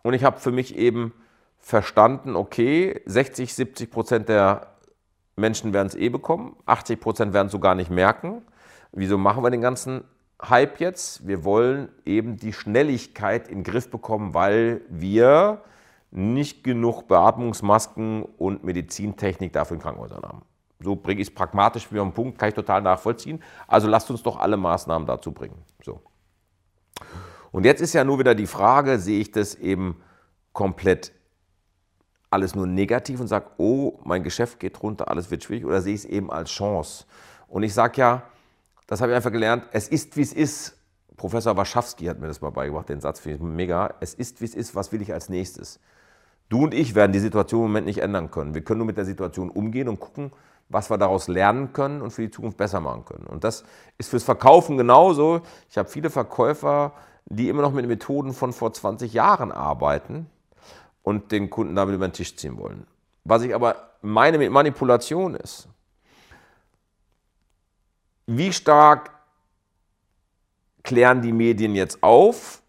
und 0.03 0.13
ich 0.13 0.23
habe 0.23 0.39
für 0.39 0.51
mich 0.51 0.75
eben 0.75 1.13
verstanden, 1.58 2.36
okay, 2.36 3.01
60, 3.06 3.53
70 3.53 3.91
Prozent 3.91 4.30
der 4.30 4.67
Menschen 5.36 5.73
werden 5.73 5.88
es 5.88 5.95
eh 5.95 6.10
bekommen, 6.10 6.56
80 6.67 6.99
Prozent 6.99 7.34
werden 7.34 7.47
es 7.47 7.51
so 7.51 7.60
gar 7.60 7.75
nicht 7.75 7.89
merken. 7.89 8.43
Wieso 8.91 9.17
machen 9.17 9.43
wir 9.43 9.49
den 9.49 9.62
ganzen 9.62 10.03
Hype 10.41 10.80
jetzt? 10.80 11.27
Wir 11.27 11.43
wollen 11.43 11.89
eben 12.06 12.38
die 12.38 12.53
Schnelligkeit 12.53 13.47
in 13.47 13.60
den 13.60 13.63
Griff 13.63 13.89
bekommen, 13.89 14.36
weil 14.36 14.82
wir 14.89 15.63
nicht 16.11 16.63
genug 16.63 17.07
Beatmungsmasken 17.07 18.23
und 18.23 18.63
Medizintechnik 18.63 19.53
dafür 19.53 19.75
in 19.75 19.81
Krankenhäusern 19.81 20.23
haben. 20.23 20.41
So 20.79 20.95
bringe 20.95 21.21
ich 21.21 21.27
es 21.29 21.33
pragmatisch 21.33 21.91
wie 21.91 21.99
am 21.99 22.13
Punkt, 22.13 22.37
kann 22.37 22.49
ich 22.49 22.55
total 22.55 22.81
nachvollziehen. 22.81 23.41
Also 23.67 23.87
lasst 23.87 24.09
uns 24.09 24.23
doch 24.23 24.37
alle 24.37 24.57
Maßnahmen 24.57 25.07
dazu 25.07 25.31
bringen. 25.31 25.57
So. 25.83 26.01
Und 27.51 27.65
jetzt 27.65 27.81
ist 27.81 27.93
ja 27.93 28.03
nur 28.03 28.19
wieder 28.19 28.35
die 28.35 28.47
Frage, 28.47 28.99
sehe 28.99 29.19
ich 29.19 29.31
das 29.31 29.55
eben 29.55 30.01
komplett 30.53 31.11
alles 32.29 32.55
nur 32.55 32.67
negativ 32.67 33.19
und 33.19 33.27
sage, 33.27 33.47
oh, 33.57 33.99
mein 34.03 34.23
Geschäft 34.23 34.59
geht 34.59 34.81
runter, 34.83 35.09
alles 35.09 35.31
wird 35.31 35.43
schwierig, 35.43 35.65
oder 35.65 35.81
sehe 35.81 35.93
ich 35.93 36.01
es 36.01 36.05
eben 36.05 36.29
als 36.31 36.49
Chance? 36.49 37.05
Und 37.47 37.63
ich 37.63 37.73
sage 37.73 38.01
ja, 38.01 38.23
das 38.85 39.01
habe 39.01 39.11
ich 39.11 39.15
einfach 39.15 39.31
gelernt, 39.31 39.65
es 39.71 39.87
ist, 39.87 40.17
wie 40.17 40.21
es 40.21 40.33
ist. 40.33 40.75
Professor 41.15 41.57
Waschawski 41.57 42.05
hat 42.05 42.19
mir 42.19 42.27
das 42.27 42.41
mal 42.41 42.51
beigebracht, 42.51 42.89
den 42.89 43.01
Satz 43.01 43.19
finde 43.19 43.37
ich 43.37 43.41
mega. 43.41 43.95
Es 44.01 44.13
ist, 44.13 44.39
wie 44.39 44.45
es 44.45 44.53
ist, 44.53 44.75
was 44.75 44.91
will 44.91 45.01
ich 45.01 45.13
als 45.13 45.29
nächstes? 45.29 45.79
Du 46.49 46.63
und 46.63 46.73
ich 46.73 46.95
werden 46.95 47.12
die 47.12 47.19
Situation 47.19 47.62
im 47.62 47.67
Moment 47.67 47.88
nicht 47.88 47.99
ändern 47.99 48.31
können. 48.31 48.53
Wir 48.53 48.63
können 48.63 48.79
nur 48.79 48.88
mit 48.88 48.97
der 48.97 49.05
Situation 49.05 49.49
umgehen 49.49 49.89
und 49.89 49.99
gucken, 49.99 50.31
was 50.69 50.89
wir 50.89 50.97
daraus 50.97 51.27
lernen 51.27 51.73
können 51.73 52.01
und 52.01 52.12
für 52.12 52.23
die 52.23 52.31
Zukunft 52.31 52.57
besser 52.57 52.79
machen 52.79 53.05
können. 53.05 53.25
Und 53.25 53.43
das 53.43 53.63
ist 53.97 54.10
fürs 54.10 54.23
Verkaufen 54.23 54.77
genauso. 54.77 55.41
Ich 55.69 55.77
habe 55.77 55.89
viele 55.89 56.10
Verkäufer, 56.10 56.93
die 57.25 57.49
immer 57.49 57.62
noch 57.62 57.73
mit 57.73 57.88
Methoden 57.88 58.33
von 58.33 58.53
vor 58.53 58.73
20 58.73 59.13
Jahren 59.13 59.51
arbeiten 59.51 60.27
und 61.03 61.31
den 61.31 61.49
Kunden 61.49 61.75
damit 61.75 61.95
über 61.95 62.07
den 62.07 62.13
Tisch 62.13 62.36
ziehen 62.36 62.57
wollen. 62.57 62.86
Was 63.23 63.43
ich 63.43 63.53
aber 63.53 63.91
meine 64.01 64.38
mit 64.38 64.51
Manipulation 64.51 65.36
ist, 65.36 65.67
wie 68.25 68.51
stark 68.51 69.12
klären 70.83 71.21
die 71.21 71.33
Medien 71.33 71.75
jetzt 71.75 72.01
auf 72.03 72.62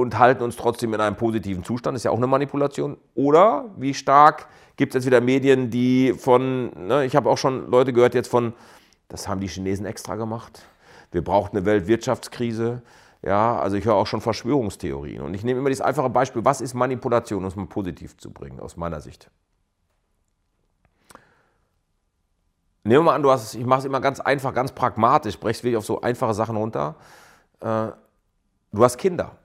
und 0.00 0.18
halten 0.18 0.42
uns 0.42 0.56
trotzdem 0.56 0.94
in 0.94 1.00
einem 1.00 1.16
positiven 1.16 1.64
Zustand, 1.64 1.96
ist 1.96 2.04
ja 2.04 2.10
auch 2.10 2.16
eine 2.16 2.26
Manipulation. 2.26 2.96
Oder 3.14 3.66
wie 3.76 3.94
stark 3.94 4.48
gibt 4.76 4.94
es 4.94 5.00
jetzt 5.00 5.06
wieder 5.06 5.20
Medien, 5.20 5.70
die 5.70 6.14
von, 6.14 6.70
ne, 6.86 7.04
ich 7.04 7.14
habe 7.14 7.28
auch 7.28 7.38
schon 7.38 7.70
Leute 7.70 7.92
gehört 7.92 8.14
jetzt 8.14 8.28
von, 8.28 8.54
das 9.08 9.28
haben 9.28 9.40
die 9.40 9.48
Chinesen 9.48 9.86
extra 9.86 10.16
gemacht. 10.16 10.62
Wir 11.12 11.22
brauchen 11.22 11.56
eine 11.56 11.66
Weltwirtschaftskrise. 11.66 12.82
Ja, 13.22 13.58
also 13.58 13.76
ich 13.76 13.84
höre 13.84 13.94
auch 13.94 14.06
schon 14.06 14.20
Verschwörungstheorien. 14.20 15.20
Und 15.22 15.34
ich 15.34 15.44
nehme 15.44 15.60
immer 15.60 15.68
dieses 15.68 15.82
einfache 15.82 16.08
Beispiel, 16.08 16.44
was 16.44 16.60
ist 16.60 16.74
Manipulation, 16.74 17.42
um 17.42 17.48
es 17.48 17.56
mal 17.56 17.66
positiv 17.66 18.16
zu 18.16 18.30
bringen, 18.30 18.60
aus 18.60 18.76
meiner 18.76 19.00
Sicht. 19.00 19.30
Nehmen 22.82 23.00
wir 23.00 23.10
mal 23.10 23.14
an, 23.16 23.22
du 23.22 23.30
hast, 23.30 23.54
ich 23.54 23.66
mache 23.66 23.80
es 23.80 23.84
immer 23.84 24.00
ganz 24.00 24.20
einfach, 24.20 24.54
ganz 24.54 24.72
pragmatisch, 24.72 25.38
brechst 25.38 25.62
wirklich 25.62 25.76
auf 25.76 25.84
so 25.84 26.00
einfache 26.00 26.32
Sachen 26.32 26.56
runter. 26.56 26.96
Äh, 27.60 27.88
du 28.72 28.84
hast 28.84 28.96
Kinder. 28.96 29.36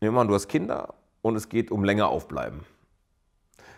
Nehmen 0.00 0.14
wir 0.14 0.20
an, 0.22 0.28
du 0.28 0.34
hast 0.34 0.48
Kinder 0.48 0.94
und 1.20 1.36
es 1.36 1.48
geht 1.48 1.70
um 1.70 1.84
länger 1.84 2.08
aufbleiben. 2.08 2.60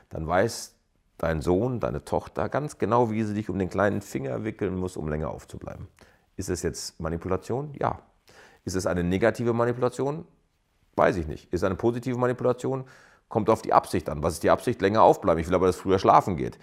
Dann 0.08 0.26
weiß 0.26 0.76
dein 1.18 1.40
Sohn, 1.40 1.80
deine 1.80 2.04
Tochter 2.04 2.48
ganz 2.48 2.78
genau, 2.78 3.10
wie 3.10 3.24
sie 3.24 3.34
dich 3.34 3.48
um 3.48 3.58
den 3.58 3.68
kleinen 3.68 4.02
Finger 4.02 4.44
wickeln 4.44 4.76
muss, 4.76 4.96
um 4.96 5.08
länger 5.08 5.30
aufzubleiben. 5.30 5.88
Ist 6.36 6.48
es 6.48 6.62
jetzt 6.62 7.00
Manipulation? 7.00 7.74
Ja. 7.78 8.00
Ist 8.64 8.76
es 8.76 8.86
eine 8.86 9.02
negative 9.02 9.52
Manipulation? 9.52 10.24
Weiß 10.94 11.16
ich 11.16 11.26
nicht. 11.26 11.52
Ist 11.52 11.64
eine 11.64 11.74
positive 11.74 12.18
Manipulation? 12.18 12.84
Kommt 13.28 13.50
auf 13.50 13.62
die 13.62 13.72
Absicht 13.72 14.08
an. 14.08 14.22
Was 14.22 14.34
ist 14.34 14.42
die 14.42 14.50
Absicht? 14.50 14.80
Länger 14.80 15.02
aufbleiben. 15.02 15.40
Ich 15.40 15.48
will 15.48 15.54
aber, 15.54 15.66
dass 15.66 15.76
früher 15.76 15.98
schlafen 15.98 16.36
geht. 16.36 16.58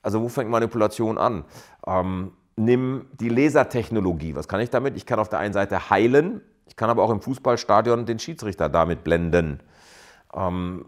Also 0.00 0.22
wo 0.22 0.28
fängt 0.28 0.50
Manipulation 0.50 1.18
an? 1.18 1.44
Ähm, 1.86 2.32
nimm 2.56 3.06
die 3.20 3.28
Lasertechnologie. 3.28 4.34
Was 4.34 4.48
kann 4.48 4.60
ich 4.60 4.70
damit? 4.70 4.96
Ich 4.96 5.04
kann 5.06 5.18
auf 5.18 5.28
der 5.28 5.40
einen 5.40 5.52
Seite 5.52 5.90
heilen, 5.90 6.40
ich 6.66 6.76
kann 6.76 6.90
aber 6.90 7.02
auch 7.02 7.10
im 7.10 7.20
Fußballstadion 7.20 8.06
den 8.06 8.18
Schiedsrichter 8.18 8.68
damit 8.68 9.04
blenden. 9.04 9.60
Ähm, 10.34 10.86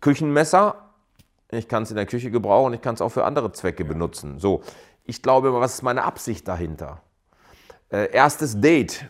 Küchenmesser, 0.00 0.76
ich 1.50 1.68
kann 1.68 1.82
es 1.82 1.90
in 1.90 1.96
der 1.96 2.06
Küche 2.06 2.30
gebrauchen, 2.30 2.72
ich 2.74 2.80
kann 2.80 2.94
es 2.94 3.00
auch 3.00 3.08
für 3.08 3.24
andere 3.24 3.52
Zwecke 3.52 3.84
benutzen. 3.84 4.38
So, 4.38 4.62
ich 5.04 5.22
glaube, 5.22 5.52
was 5.52 5.74
ist 5.74 5.82
meine 5.82 6.04
Absicht 6.04 6.46
dahinter? 6.46 7.02
Äh, 7.90 8.12
erstes 8.12 8.60
Date, 8.60 9.06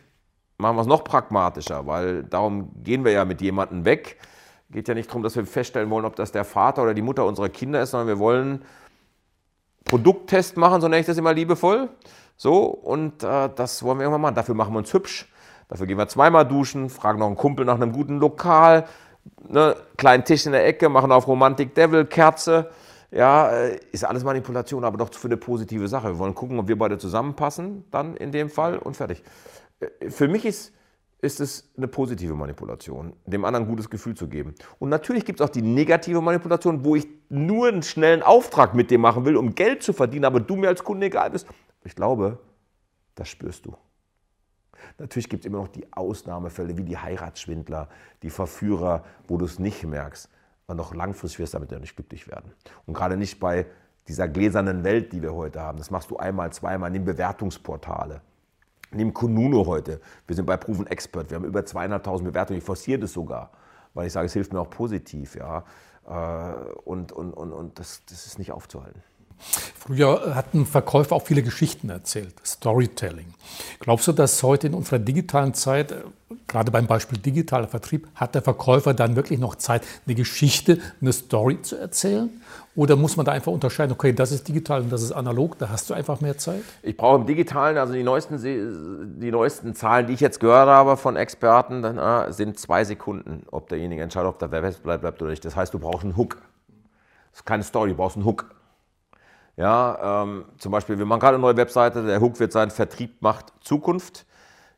machen 0.56 0.76
wir 0.76 0.82
es 0.82 0.86
noch 0.86 1.04
pragmatischer, 1.04 1.86
weil 1.86 2.24
darum 2.24 2.70
gehen 2.82 3.04
wir 3.04 3.12
ja 3.12 3.24
mit 3.24 3.40
jemandem 3.40 3.84
weg. 3.84 4.18
Geht 4.70 4.88
ja 4.88 4.94
nicht 4.94 5.08
darum, 5.08 5.22
dass 5.22 5.36
wir 5.36 5.44
feststellen 5.44 5.90
wollen, 5.90 6.04
ob 6.04 6.16
das 6.16 6.32
der 6.32 6.44
Vater 6.44 6.82
oder 6.82 6.94
die 6.94 7.02
Mutter 7.02 7.26
unserer 7.26 7.48
Kinder 7.48 7.82
ist, 7.82 7.90
sondern 7.90 8.08
wir 8.08 8.18
wollen 8.18 8.64
Produkttest 9.84 10.56
machen, 10.56 10.80
so 10.80 10.88
nenne 10.88 11.00
ich 11.00 11.06
das 11.06 11.18
immer 11.18 11.34
liebevoll. 11.34 11.88
So, 12.36 12.64
und 12.64 13.22
äh, 13.22 13.50
das 13.54 13.82
wollen 13.82 13.98
wir 13.98 14.04
irgendwann 14.04 14.20
machen. 14.22 14.34
Dafür 14.34 14.54
machen 14.54 14.72
wir 14.72 14.78
uns 14.78 14.92
hübsch. 14.92 15.30
Dafür 15.70 15.86
gehen 15.86 15.98
wir 15.98 16.08
zweimal 16.08 16.46
duschen, 16.46 16.90
fragen 16.90 17.20
noch 17.20 17.28
einen 17.28 17.36
Kumpel 17.36 17.64
nach 17.64 17.76
einem 17.76 17.92
guten 17.92 18.18
Lokal, 18.18 18.86
ne, 19.48 19.76
kleinen 19.96 20.24
Tisch 20.24 20.44
in 20.44 20.52
der 20.52 20.66
Ecke, 20.66 20.88
machen 20.88 21.12
auf 21.12 21.28
Romantik 21.28 21.74
Devil, 21.76 22.04
Kerze. 22.06 22.70
Ja, 23.12 23.50
äh, 23.50 23.78
ist 23.92 24.04
alles 24.04 24.24
Manipulation, 24.24 24.84
aber 24.84 24.98
doch 24.98 25.14
für 25.14 25.28
eine 25.28 25.36
positive 25.36 25.86
Sache. 25.86 26.08
Wir 26.08 26.18
wollen 26.18 26.34
gucken, 26.34 26.58
ob 26.58 26.66
wir 26.66 26.76
beide 26.76 26.98
zusammenpassen, 26.98 27.84
dann 27.92 28.16
in 28.16 28.32
dem 28.32 28.50
Fall 28.50 28.78
und 28.78 28.96
fertig. 28.96 29.22
Äh, 29.78 30.10
für 30.10 30.26
mich 30.26 30.44
ist, 30.44 30.72
ist 31.20 31.38
es 31.38 31.70
eine 31.76 31.86
positive 31.86 32.34
Manipulation, 32.34 33.12
dem 33.26 33.44
anderen 33.44 33.66
ein 33.66 33.70
gutes 33.70 33.90
Gefühl 33.90 34.16
zu 34.16 34.26
geben. 34.26 34.54
Und 34.80 34.88
natürlich 34.88 35.24
gibt 35.24 35.40
es 35.40 35.46
auch 35.46 35.50
die 35.50 35.62
negative 35.62 36.20
Manipulation, 36.20 36.84
wo 36.84 36.96
ich 36.96 37.06
nur 37.28 37.68
einen 37.68 37.84
schnellen 37.84 38.24
Auftrag 38.24 38.74
mit 38.74 38.90
dir 38.90 38.98
machen 38.98 39.24
will, 39.24 39.36
um 39.36 39.54
Geld 39.54 39.84
zu 39.84 39.92
verdienen, 39.92 40.24
aber 40.24 40.40
du 40.40 40.56
mir 40.56 40.68
als 40.68 40.82
Kunde 40.82 41.06
egal 41.06 41.30
bist. 41.30 41.46
Ich 41.84 41.94
glaube, 41.94 42.40
das 43.14 43.28
spürst 43.28 43.66
du. 43.66 43.76
Natürlich 45.00 45.30
gibt 45.30 45.44
es 45.44 45.46
immer 45.46 45.58
noch 45.58 45.68
die 45.68 45.90
Ausnahmefälle 45.92 46.76
wie 46.76 46.84
die 46.84 46.98
Heiratsschwindler, 46.98 47.88
die 48.22 48.28
Verführer, 48.28 49.02
wo 49.26 49.38
du 49.38 49.46
es 49.46 49.58
nicht 49.58 49.82
merkst. 49.84 50.28
Aber 50.66 50.76
noch 50.76 50.94
langfristig 50.94 51.38
wirst 51.38 51.54
du 51.54 51.56
damit 51.56 51.72
ja 51.72 51.78
nicht 51.78 51.96
glücklich 51.96 52.28
werden. 52.28 52.52
Und 52.86 52.94
gerade 52.94 53.16
nicht 53.16 53.40
bei 53.40 53.66
dieser 54.08 54.28
gläsernen 54.28 54.84
Welt, 54.84 55.12
die 55.12 55.22
wir 55.22 55.34
heute 55.34 55.60
haben. 55.60 55.78
Das 55.78 55.90
machst 55.90 56.10
du 56.10 56.18
einmal, 56.18 56.52
zweimal, 56.52 56.90
nimm 56.90 57.06
Bewertungsportale. 57.06 58.20
Nimm 58.92 59.14
Konuno 59.14 59.66
heute. 59.66 60.00
Wir 60.26 60.36
sind 60.36 60.44
bei 60.44 60.58
Proven 60.58 60.86
Expert. 60.86 61.30
Wir 61.30 61.36
haben 61.36 61.44
über 61.44 61.60
200.000 61.60 62.24
Bewertungen. 62.24 62.58
Ich 62.58 62.64
forciere 62.64 63.00
das 63.00 63.12
sogar, 63.12 63.52
weil 63.94 64.06
ich 64.06 64.12
sage, 64.12 64.26
es 64.26 64.34
hilft 64.34 64.52
mir 64.52 64.60
auch 64.60 64.70
positiv. 64.70 65.34
Ja. 65.34 65.64
Äh, 66.06 66.54
und, 66.84 67.12
und, 67.12 67.32
und, 67.32 67.52
und 67.52 67.78
das, 67.78 68.02
das 68.04 68.26
ist 68.26 68.38
nicht 68.38 68.52
aufzuhalten. 68.52 69.02
Früher 69.78 70.34
hatten 70.34 70.66
Verkäufer 70.66 71.16
auch 71.16 71.22
viele 71.22 71.42
Geschichten 71.42 71.90
erzählt, 71.90 72.34
Storytelling. 72.44 73.34
Glaubst 73.80 74.06
du, 74.06 74.12
dass 74.12 74.42
heute 74.42 74.66
in 74.66 74.74
unserer 74.74 74.98
digitalen 74.98 75.54
Zeit, 75.54 75.92
äh, 75.92 76.02
gerade 76.46 76.70
beim 76.70 76.86
Beispiel 76.86 77.18
digitaler 77.18 77.66
Vertrieb, 77.66 78.06
hat 78.14 78.34
der 78.34 78.42
Verkäufer 78.42 78.94
dann 78.94 79.16
wirklich 79.16 79.38
noch 79.38 79.56
Zeit, 79.56 79.82
eine 80.06 80.14
Geschichte, 80.14 80.78
eine 81.00 81.12
Story 81.12 81.62
zu 81.62 81.76
erzählen? 81.76 82.30
Oder 82.76 82.94
muss 82.96 83.16
man 83.16 83.26
da 83.26 83.32
einfach 83.32 83.50
unterscheiden, 83.50 83.92
okay, 83.92 84.12
das 84.12 84.30
ist 84.30 84.46
digital 84.46 84.82
und 84.82 84.92
das 84.92 85.02
ist 85.02 85.12
analog, 85.12 85.58
da 85.58 85.70
hast 85.70 85.90
du 85.90 85.94
einfach 85.94 86.20
mehr 86.20 86.38
Zeit? 86.38 86.62
Ich 86.82 86.96
brauche 86.96 87.20
im 87.20 87.26
Digitalen, 87.26 87.76
also 87.76 87.92
die 87.92 88.04
neuesten, 88.04 88.40
die 89.20 89.30
neuesten 89.30 89.74
Zahlen, 89.74 90.06
die 90.06 90.12
ich 90.12 90.20
jetzt 90.20 90.38
gehört 90.38 90.68
habe 90.68 90.96
von 90.96 91.16
Experten, 91.16 91.82
dann, 91.82 92.32
sind 92.32 92.58
zwei 92.58 92.84
Sekunden, 92.84 93.42
ob 93.50 93.68
derjenige 93.68 94.02
entscheidet, 94.02 94.28
ob 94.28 94.38
der 94.38 94.52
Web 94.52 94.82
bleibt, 94.82 95.00
bleibt 95.00 95.20
oder 95.20 95.30
nicht. 95.30 95.44
Das 95.44 95.56
heißt, 95.56 95.74
du 95.74 95.78
brauchst 95.78 96.04
einen 96.04 96.16
Hook. 96.16 96.36
Das 97.32 97.40
ist 97.40 97.46
keine 97.46 97.64
Story, 97.64 97.90
du 97.90 97.96
brauchst 97.96 98.16
einen 98.16 98.24
Hook. 98.24 98.46
Ja, 99.56 100.22
ähm, 100.22 100.44
zum 100.58 100.72
Beispiel, 100.72 100.98
wir 100.98 101.04
machen 101.04 101.20
gerade 101.20 101.34
eine 101.34 101.42
neue 101.42 101.56
Webseite, 101.56 102.04
der 102.04 102.20
Hook 102.20 102.40
wird 102.40 102.52
sein, 102.52 102.70
Vertrieb 102.70 103.20
macht 103.20 103.52
Zukunft. 103.60 104.26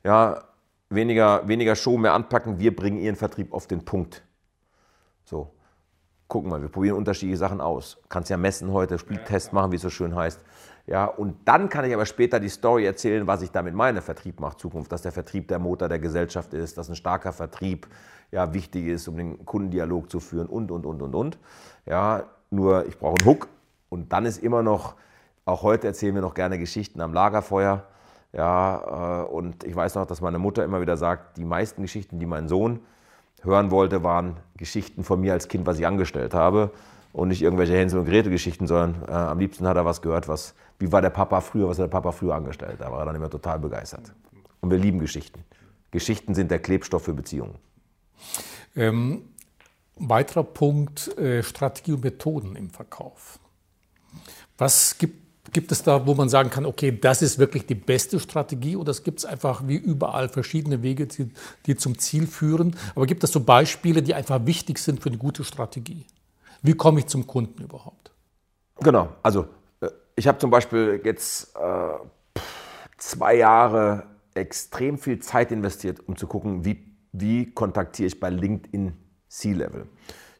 Ja, 0.04 0.42
weniger, 0.90 1.46
weniger 1.46 1.76
Show, 1.76 1.96
mehr 1.98 2.14
anpacken, 2.14 2.58
wir 2.58 2.74
bringen 2.74 2.98
Ihren 2.98 3.16
Vertrieb 3.16 3.52
auf 3.52 3.66
den 3.66 3.84
Punkt. 3.84 4.22
So, 5.24 5.52
gucken 6.28 6.50
wir, 6.50 6.60
wir 6.60 6.68
probieren 6.68 6.96
unterschiedliche 6.96 7.38
Sachen 7.38 7.60
aus. 7.60 7.98
Kannst 8.08 8.30
ja 8.30 8.36
messen 8.36 8.72
heute, 8.72 8.98
Spieltest 8.98 9.52
machen, 9.52 9.70
wie 9.72 9.76
es 9.76 9.82
so 9.82 9.90
schön 9.90 10.14
heißt. 10.14 10.40
Ja, 10.86 11.04
und 11.04 11.36
dann 11.44 11.68
kann 11.68 11.84
ich 11.84 11.94
aber 11.94 12.06
später 12.06 12.40
die 12.40 12.48
Story 12.48 12.84
erzählen, 12.84 13.26
was 13.26 13.42
ich 13.42 13.52
damit 13.52 13.74
meine, 13.74 14.02
Vertrieb 14.02 14.40
macht 14.40 14.58
Zukunft, 14.58 14.90
dass 14.90 15.02
der 15.02 15.12
Vertrieb 15.12 15.46
der 15.46 15.60
Motor 15.60 15.88
der 15.88 16.00
Gesellschaft 16.00 16.54
ist, 16.54 16.76
dass 16.76 16.88
ein 16.88 16.96
starker 16.96 17.32
Vertrieb 17.32 17.86
ja, 18.32 18.52
wichtig 18.52 18.86
ist, 18.86 19.06
um 19.06 19.16
den 19.16 19.44
Kundendialog 19.44 20.10
zu 20.10 20.18
führen 20.18 20.48
und, 20.48 20.72
und, 20.72 20.84
und, 20.84 21.02
und, 21.02 21.14
und. 21.14 21.38
Ja, 21.86 22.24
nur 22.50 22.86
ich 22.86 22.98
brauche 22.98 23.16
einen 23.16 23.26
Hook, 23.26 23.48
und 23.92 24.10
dann 24.14 24.24
ist 24.24 24.42
immer 24.42 24.62
noch, 24.62 24.94
auch 25.44 25.62
heute 25.62 25.86
erzählen 25.86 26.14
wir 26.14 26.22
noch 26.22 26.32
gerne 26.32 26.58
Geschichten 26.58 27.02
am 27.02 27.12
Lagerfeuer. 27.12 27.84
Ja, 28.32 29.24
äh, 29.24 29.26
und 29.26 29.64
ich 29.64 29.76
weiß 29.76 29.96
noch, 29.96 30.06
dass 30.06 30.22
meine 30.22 30.38
Mutter 30.38 30.64
immer 30.64 30.80
wieder 30.80 30.96
sagt, 30.96 31.36
die 31.36 31.44
meisten 31.44 31.82
Geschichten, 31.82 32.18
die 32.18 32.24
mein 32.24 32.48
Sohn 32.48 32.80
hören 33.42 33.70
wollte, 33.70 34.02
waren 34.02 34.38
Geschichten 34.56 35.04
von 35.04 35.20
mir 35.20 35.34
als 35.34 35.48
Kind, 35.48 35.66
was 35.66 35.78
ich 35.78 35.86
angestellt 35.86 36.32
habe. 36.32 36.70
Und 37.12 37.28
nicht 37.28 37.42
irgendwelche 37.42 37.74
Hänsel- 37.74 37.98
und 37.98 38.06
Gretel-Geschichten, 38.06 38.66
sondern 38.66 39.02
äh, 39.06 39.12
am 39.12 39.38
liebsten 39.38 39.68
hat 39.68 39.76
er 39.76 39.84
was 39.84 40.00
gehört, 40.00 40.26
was, 40.26 40.54
wie 40.78 40.90
war 40.90 41.02
der 41.02 41.10
Papa 41.10 41.42
früher, 41.42 41.68
was 41.68 41.78
hat 41.78 41.84
der 41.84 41.90
Papa 41.90 42.12
früher 42.12 42.34
angestellt. 42.34 42.76
Da 42.78 42.90
war 42.90 43.00
er 43.00 43.04
dann 43.04 43.16
immer 43.16 43.28
total 43.28 43.58
begeistert. 43.58 44.14
Und 44.62 44.70
wir 44.70 44.78
lieben 44.78 45.00
Geschichten. 45.00 45.44
Geschichten 45.90 46.34
sind 46.34 46.50
der 46.50 46.60
Klebstoff 46.60 47.02
für 47.02 47.12
Beziehungen. 47.12 47.56
Ähm, 48.74 49.24
weiterer 49.96 50.44
Punkt, 50.44 51.14
äh, 51.18 51.42
Strategie 51.42 51.92
und 51.92 52.04
Methoden 52.04 52.56
im 52.56 52.70
Verkauf. 52.70 53.38
Was 54.62 54.96
gibt, 54.96 55.52
gibt 55.52 55.72
es 55.72 55.82
da, 55.82 56.06
wo 56.06 56.14
man 56.14 56.28
sagen 56.28 56.48
kann, 56.48 56.66
okay, 56.66 56.96
das 56.96 57.20
ist 57.20 57.40
wirklich 57.40 57.66
die 57.66 57.74
beste 57.74 58.20
Strategie 58.20 58.76
oder 58.76 58.92
es 58.92 59.02
gibt 59.02 59.26
einfach 59.26 59.66
wie 59.66 59.74
überall 59.74 60.28
verschiedene 60.28 60.84
Wege, 60.84 61.08
die, 61.08 61.32
die 61.66 61.74
zum 61.74 61.98
Ziel 61.98 62.28
führen? 62.28 62.76
Aber 62.94 63.06
gibt 63.06 63.24
es 63.24 63.32
so 63.32 63.40
Beispiele, 63.40 64.02
die 64.02 64.14
einfach 64.14 64.46
wichtig 64.46 64.78
sind 64.78 65.02
für 65.02 65.08
eine 65.08 65.18
gute 65.18 65.42
Strategie? 65.42 66.06
Wie 66.62 66.74
komme 66.74 67.00
ich 67.00 67.06
zum 67.06 67.26
Kunden 67.26 67.60
überhaupt? 67.60 68.12
Genau, 68.78 69.08
also 69.24 69.48
äh, 69.80 69.88
ich 70.14 70.28
habe 70.28 70.38
zum 70.38 70.50
Beispiel 70.50 71.00
jetzt 71.02 71.56
äh, 71.56 72.40
zwei 72.98 73.34
Jahre 73.34 74.04
extrem 74.34 74.96
viel 74.96 75.18
Zeit 75.18 75.50
investiert, 75.50 75.98
um 76.06 76.14
zu 76.14 76.28
gucken, 76.28 76.64
wie, 76.64 76.84
wie 77.10 77.50
kontaktiere 77.50 78.06
ich 78.06 78.20
bei 78.20 78.30
LinkedIn 78.30 78.92
C-Level. 79.26 79.88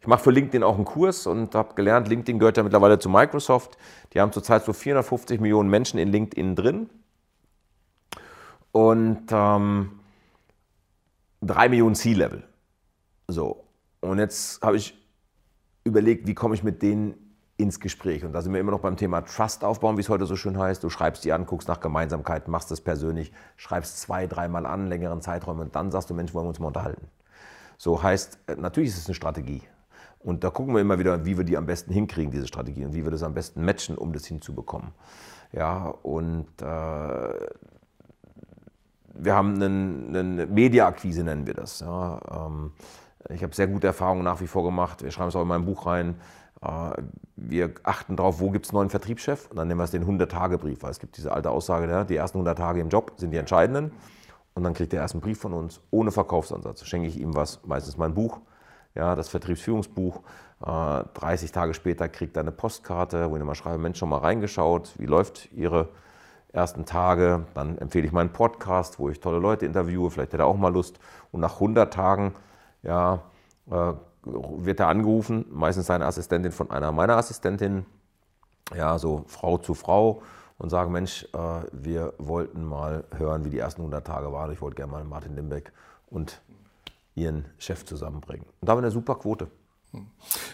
Ich 0.02 0.08
mache 0.08 0.24
für 0.24 0.32
LinkedIn 0.32 0.64
auch 0.64 0.74
einen 0.74 0.84
Kurs 0.84 1.28
und 1.28 1.54
habe 1.54 1.74
gelernt, 1.74 2.08
LinkedIn 2.08 2.40
gehört 2.40 2.56
ja 2.56 2.64
mittlerweile 2.64 2.98
zu 2.98 3.08
Microsoft. 3.08 3.78
Die 4.12 4.20
haben 4.20 4.32
zurzeit 4.32 4.64
so 4.64 4.72
450 4.72 5.40
Millionen 5.40 5.70
Menschen 5.70 6.00
in 6.00 6.08
LinkedIn 6.08 6.56
drin. 6.56 6.90
Und 8.72 9.26
ähm, 9.30 10.00
3 11.42 11.68
Millionen 11.68 11.94
C-Level. 11.94 12.42
So. 13.28 13.62
Und 14.00 14.18
jetzt 14.18 14.60
habe 14.60 14.76
ich 14.76 14.98
überlegt, 15.84 16.26
wie 16.26 16.34
komme 16.34 16.56
ich 16.56 16.64
mit 16.64 16.82
denen 16.82 17.14
ins 17.56 17.78
Gespräch. 17.78 18.24
Und 18.24 18.32
da 18.32 18.42
sind 18.42 18.52
wir 18.52 18.58
immer 18.58 18.72
noch 18.72 18.80
beim 18.80 18.96
Thema 18.96 19.20
Trust 19.20 19.62
aufbauen, 19.62 19.96
wie 19.98 20.00
es 20.00 20.08
heute 20.08 20.26
so 20.26 20.34
schön 20.34 20.58
heißt. 20.58 20.82
Du 20.82 20.90
schreibst 20.90 21.24
die 21.24 21.30
an, 21.30 21.46
guckst 21.46 21.68
nach 21.68 21.78
Gemeinsamkeiten, 21.78 22.50
machst 22.50 22.72
das 22.72 22.80
persönlich, 22.80 23.32
schreibst 23.56 24.00
zwei, 24.00 24.26
dreimal 24.26 24.66
an, 24.66 24.88
längeren 24.88 25.22
Zeiträumen 25.22 25.62
und 25.62 25.76
dann 25.76 25.92
sagst 25.92 26.10
du, 26.10 26.14
Mensch, 26.14 26.34
wollen 26.34 26.46
wir 26.46 26.48
uns 26.48 26.58
mal 26.58 26.66
unterhalten. 26.66 27.06
So 27.78 28.02
heißt, 28.02 28.40
äh, 28.48 28.56
natürlich 28.56 28.90
ist 28.90 28.98
es 28.98 29.06
eine 29.06 29.14
Strategie. 29.14 29.62
Und 30.24 30.44
da 30.44 30.50
gucken 30.50 30.74
wir 30.74 30.80
immer 30.80 30.98
wieder, 30.98 31.24
wie 31.24 31.36
wir 31.36 31.44
die 31.44 31.56
am 31.56 31.66
besten 31.66 31.92
hinkriegen, 31.92 32.30
diese 32.30 32.46
Strategie, 32.46 32.84
und 32.84 32.94
wie 32.94 33.04
wir 33.04 33.10
das 33.10 33.22
am 33.22 33.34
besten 33.34 33.64
matchen, 33.64 33.98
um 33.98 34.12
das 34.12 34.26
hinzubekommen. 34.26 34.92
Ja, 35.52 35.86
und 36.02 36.46
äh, 36.62 36.64
wir 39.14 39.34
haben 39.34 39.62
eine, 39.62 40.46
Media-Akquise, 40.46 41.24
nennen 41.24 41.46
wir 41.46 41.54
das. 41.54 41.80
Ja, 41.80 42.20
ähm, 42.30 42.72
ich 43.28 43.42
habe 43.42 43.54
sehr 43.54 43.66
gute 43.66 43.86
Erfahrungen 43.88 44.24
nach 44.24 44.40
wie 44.40 44.46
vor 44.46 44.64
gemacht. 44.64 45.02
Wir 45.02 45.10
schreiben 45.10 45.28
es 45.28 45.36
auch 45.36 45.42
in 45.42 45.48
meinem 45.48 45.66
Buch 45.66 45.86
rein. 45.86 46.16
Äh, 46.62 47.02
wir 47.36 47.74
achten 47.82 48.16
darauf, 48.16 48.40
wo 48.40 48.50
gibt 48.50 48.66
es 48.66 48.70
einen 48.70 48.78
neuen 48.78 48.90
Vertriebschef? 48.90 49.50
Und 49.50 49.56
dann 49.56 49.68
nennen 49.68 49.80
wir 49.80 49.84
es 49.84 49.90
den 49.90 50.06
100-Tage-Brief, 50.06 50.82
weil 50.82 50.90
es 50.90 51.00
gibt 51.00 51.16
diese 51.16 51.32
alte 51.32 51.50
Aussage, 51.50 51.90
ja, 51.90 52.04
die 52.04 52.16
ersten 52.16 52.38
100 52.38 52.56
Tage 52.56 52.80
im 52.80 52.88
Job 52.88 53.12
sind 53.16 53.32
die 53.32 53.38
entscheidenden. 53.38 53.92
Und 54.54 54.64
dann 54.64 54.74
kriegt 54.74 54.92
er 54.92 55.00
erst 55.00 55.14
einen 55.14 55.22
Brief 55.22 55.40
von 55.40 55.52
uns 55.52 55.80
ohne 55.90 56.12
Verkaufsansatz. 56.12 56.84
Schenke 56.84 57.08
ich 57.08 57.18
ihm 57.18 57.34
was, 57.34 57.60
meistens 57.64 57.96
mein 57.96 58.14
Buch 58.14 58.40
ja, 58.94 59.14
das 59.14 59.28
Vertriebsführungsbuch. 59.28 60.22
30 60.60 61.50
äh, 61.50 61.52
Tage 61.52 61.74
später 61.74 62.08
kriegt 62.08 62.36
er 62.36 62.40
eine 62.40 62.52
Postkarte, 62.52 63.30
wo 63.30 63.36
ich 63.36 63.42
mal 63.42 63.54
schreibe, 63.54 63.78
Mensch, 63.78 63.98
schon 63.98 64.08
mal 64.08 64.18
reingeschaut, 64.18 64.94
wie 64.98 65.06
läuft 65.06 65.50
Ihre 65.52 65.88
ersten 66.52 66.84
Tage. 66.84 67.46
Dann 67.54 67.78
empfehle 67.78 68.06
ich 68.06 68.12
meinen 68.12 68.32
Podcast, 68.32 68.98
wo 68.98 69.08
ich 69.08 69.20
tolle 69.20 69.38
Leute 69.38 69.66
interviewe, 69.66 70.10
vielleicht 70.10 70.32
hat 70.32 70.40
er 70.40 70.46
auch 70.46 70.56
mal 70.56 70.72
Lust. 70.72 70.98
Und 71.32 71.40
nach 71.40 71.54
100 71.54 71.92
Tagen 71.92 72.34
ja, 72.82 73.22
äh, 73.70 73.92
wird 74.24 74.80
er 74.80 74.88
angerufen, 74.88 75.46
meistens 75.50 75.86
seine 75.86 76.06
Assistentin 76.06 76.52
von 76.52 76.70
einer 76.70 76.92
meiner 76.92 77.16
Assistentinnen, 77.16 77.86
ja, 78.74 78.98
so 78.98 79.24
Frau 79.26 79.58
zu 79.58 79.74
Frau 79.74 80.22
und 80.58 80.70
sagen, 80.70 80.92
Mensch, 80.92 81.26
äh, 81.34 81.38
wir 81.72 82.14
wollten 82.18 82.64
mal 82.64 83.04
hören, 83.16 83.44
wie 83.44 83.50
die 83.50 83.58
ersten 83.58 83.80
100 83.80 84.06
Tage 84.06 84.32
waren. 84.32 84.52
Ich 84.52 84.60
wollte 84.60 84.76
gerne 84.76 84.92
mal 84.92 85.04
Martin 85.04 85.34
Limbeck 85.34 85.72
und 86.08 86.40
ihren 87.14 87.46
Chef 87.58 87.84
zusammenbringen. 87.84 88.46
Und 88.60 88.68
da 88.68 88.72
haben 88.72 88.78
wir 88.78 88.84
eine 88.84 88.90
super 88.90 89.16
Quote. 89.16 89.50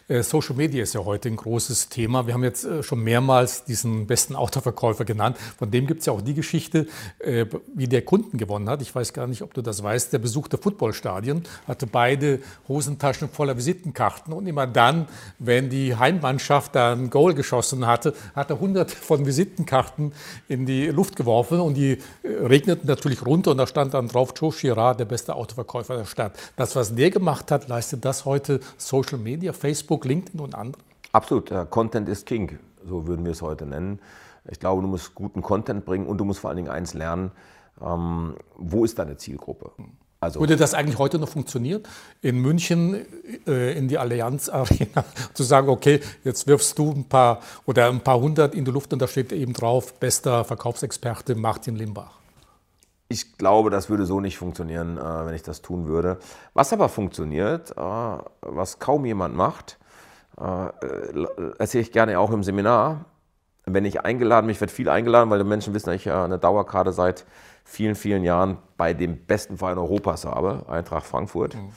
Äh, 0.08 0.22
Social 0.22 0.56
Media 0.56 0.82
ist 0.82 0.94
ja 0.94 1.04
heute 1.04 1.28
ein 1.28 1.36
großes 1.36 1.88
Thema. 1.90 2.26
Wir 2.26 2.34
haben 2.34 2.44
jetzt 2.44 2.64
äh, 2.64 2.82
schon 2.82 3.00
mehrmals 3.00 3.64
diesen 3.64 4.06
besten 4.06 4.34
Autoverkäufer 4.34 5.04
genannt. 5.04 5.36
Von 5.58 5.70
dem 5.70 5.86
gibt 5.86 6.00
es 6.00 6.06
ja 6.06 6.12
auch 6.12 6.22
die 6.22 6.34
Geschichte, 6.34 6.86
äh, 7.18 7.46
wie 7.74 7.86
der 7.86 8.02
Kunden 8.02 8.38
gewonnen 8.38 8.68
hat. 8.68 8.82
Ich 8.82 8.94
weiß 8.94 9.12
gar 9.12 9.26
nicht, 9.26 9.42
ob 9.42 9.54
du 9.54 9.62
das 9.62 9.82
weißt. 9.82 10.12
Der 10.12 10.18
besuchte 10.18 10.58
Footballstadien, 10.58 11.44
hatte 11.66 11.86
beide 11.86 12.40
Hosentaschen 12.66 13.28
voller 13.28 13.56
Visitenkarten 13.56 14.32
und 14.32 14.46
immer 14.46 14.66
dann, 14.66 15.06
wenn 15.38 15.68
die 15.68 15.94
Heimmannschaft 15.94 16.74
da 16.74 16.92
ein 16.92 17.10
Goal 17.10 17.34
geschossen 17.34 17.86
hatte, 17.86 18.14
hat 18.34 18.50
er 18.50 18.58
hundert 18.58 18.90
von 18.90 19.26
Visitenkarten 19.26 20.12
in 20.48 20.66
die 20.66 20.86
Luft 20.86 21.16
geworfen 21.16 21.60
und 21.60 21.74
die 21.74 21.98
regneten 22.24 22.88
natürlich 22.88 23.24
runter 23.24 23.50
und 23.50 23.58
da 23.58 23.66
stand 23.66 23.94
dann 23.94 24.08
drauf 24.08 24.32
Joe 24.36 24.52
Girard, 24.52 25.00
der 25.00 25.04
beste 25.04 25.34
Autoverkäufer 25.34 25.96
der 25.96 26.06
Stadt. 26.06 26.32
Das, 26.56 26.74
was 26.74 26.94
der 26.94 27.10
gemacht 27.10 27.50
hat, 27.50 27.68
leistet 27.68 28.04
das 28.04 28.24
heute 28.24 28.60
Social 28.78 29.18
Media. 29.18 29.27
Media, 29.28 29.52
Facebook, 29.52 30.06
LinkedIn 30.06 30.40
und 30.40 30.54
andere? 30.54 30.82
Absolut. 31.12 31.52
Content 31.70 32.08
ist 32.08 32.24
King, 32.24 32.58
so 32.88 33.06
würden 33.06 33.24
wir 33.26 33.32
es 33.32 33.42
heute 33.42 33.66
nennen. 33.66 33.98
Ich 34.50 34.58
glaube, 34.58 34.80
du 34.80 34.88
musst 34.88 35.14
guten 35.14 35.42
Content 35.42 35.84
bringen 35.84 36.06
und 36.06 36.16
du 36.18 36.24
musst 36.24 36.40
vor 36.40 36.48
allen 36.48 36.56
Dingen 36.56 36.70
eins 36.70 36.94
lernen, 36.94 37.30
ähm, 37.82 38.36
wo 38.56 38.84
ist 38.84 38.98
deine 38.98 39.18
Zielgruppe? 39.18 39.70
Also, 40.20 40.40
Würde 40.40 40.56
das 40.56 40.74
eigentlich 40.74 40.98
heute 40.98 41.18
noch 41.18 41.28
funktionieren, 41.28 41.82
in 42.22 42.38
München 42.38 43.04
äh, 43.46 43.78
in 43.78 43.86
die 43.86 43.98
Allianz 43.98 44.48
Arena 44.48 45.04
zu 45.34 45.44
sagen, 45.44 45.68
okay, 45.68 46.00
jetzt 46.24 46.46
wirfst 46.46 46.76
du 46.78 46.90
ein 46.90 47.04
paar 47.04 47.40
oder 47.66 47.88
ein 47.88 48.00
paar 48.00 48.18
hundert 48.18 48.54
in 48.54 48.64
die 48.64 48.70
Luft 48.70 48.92
und 48.92 49.00
da 49.00 49.06
steht 49.06 49.32
eben 49.32 49.52
drauf, 49.52 49.94
bester 50.00 50.44
Verkaufsexperte 50.44 51.34
Martin 51.34 51.76
Limbach? 51.76 52.17
Ich 53.10 53.38
glaube, 53.38 53.70
das 53.70 53.88
würde 53.88 54.04
so 54.04 54.20
nicht 54.20 54.36
funktionieren, 54.36 54.98
äh, 54.98 55.26
wenn 55.26 55.34
ich 55.34 55.42
das 55.42 55.62
tun 55.62 55.86
würde. 55.86 56.18
Was 56.52 56.74
aber 56.74 56.90
funktioniert, 56.90 57.70
äh, 57.70 58.18
was 58.42 58.78
kaum 58.78 59.06
jemand 59.06 59.34
macht, 59.34 59.78
äh, 60.38 60.68
erzähle 61.58 61.82
ich 61.82 61.92
gerne 61.92 62.18
auch 62.18 62.30
im 62.30 62.42
Seminar. 62.42 63.06
Wenn 63.64 63.86
ich 63.86 64.04
eingeladen 64.04 64.46
bin, 64.46 64.52
ich 64.52 64.60
werde 64.60 64.72
viel 64.72 64.90
eingeladen, 64.90 65.30
weil 65.30 65.38
die 65.38 65.44
Menschen 65.44 65.72
wissen, 65.72 65.86
dass 65.86 65.96
ich 65.96 66.10
eine 66.10 66.38
Dauerkarte 66.38 66.92
seit 66.92 67.24
vielen, 67.64 67.94
vielen 67.94 68.24
Jahren 68.24 68.58
bei 68.76 68.92
dem 68.94 69.24
besten 69.24 69.58
Verein 69.58 69.78
Europas 69.78 70.24
habe, 70.24 70.64
Eintracht 70.68 71.06
Frankfurt, 71.06 71.54
mhm. 71.54 71.72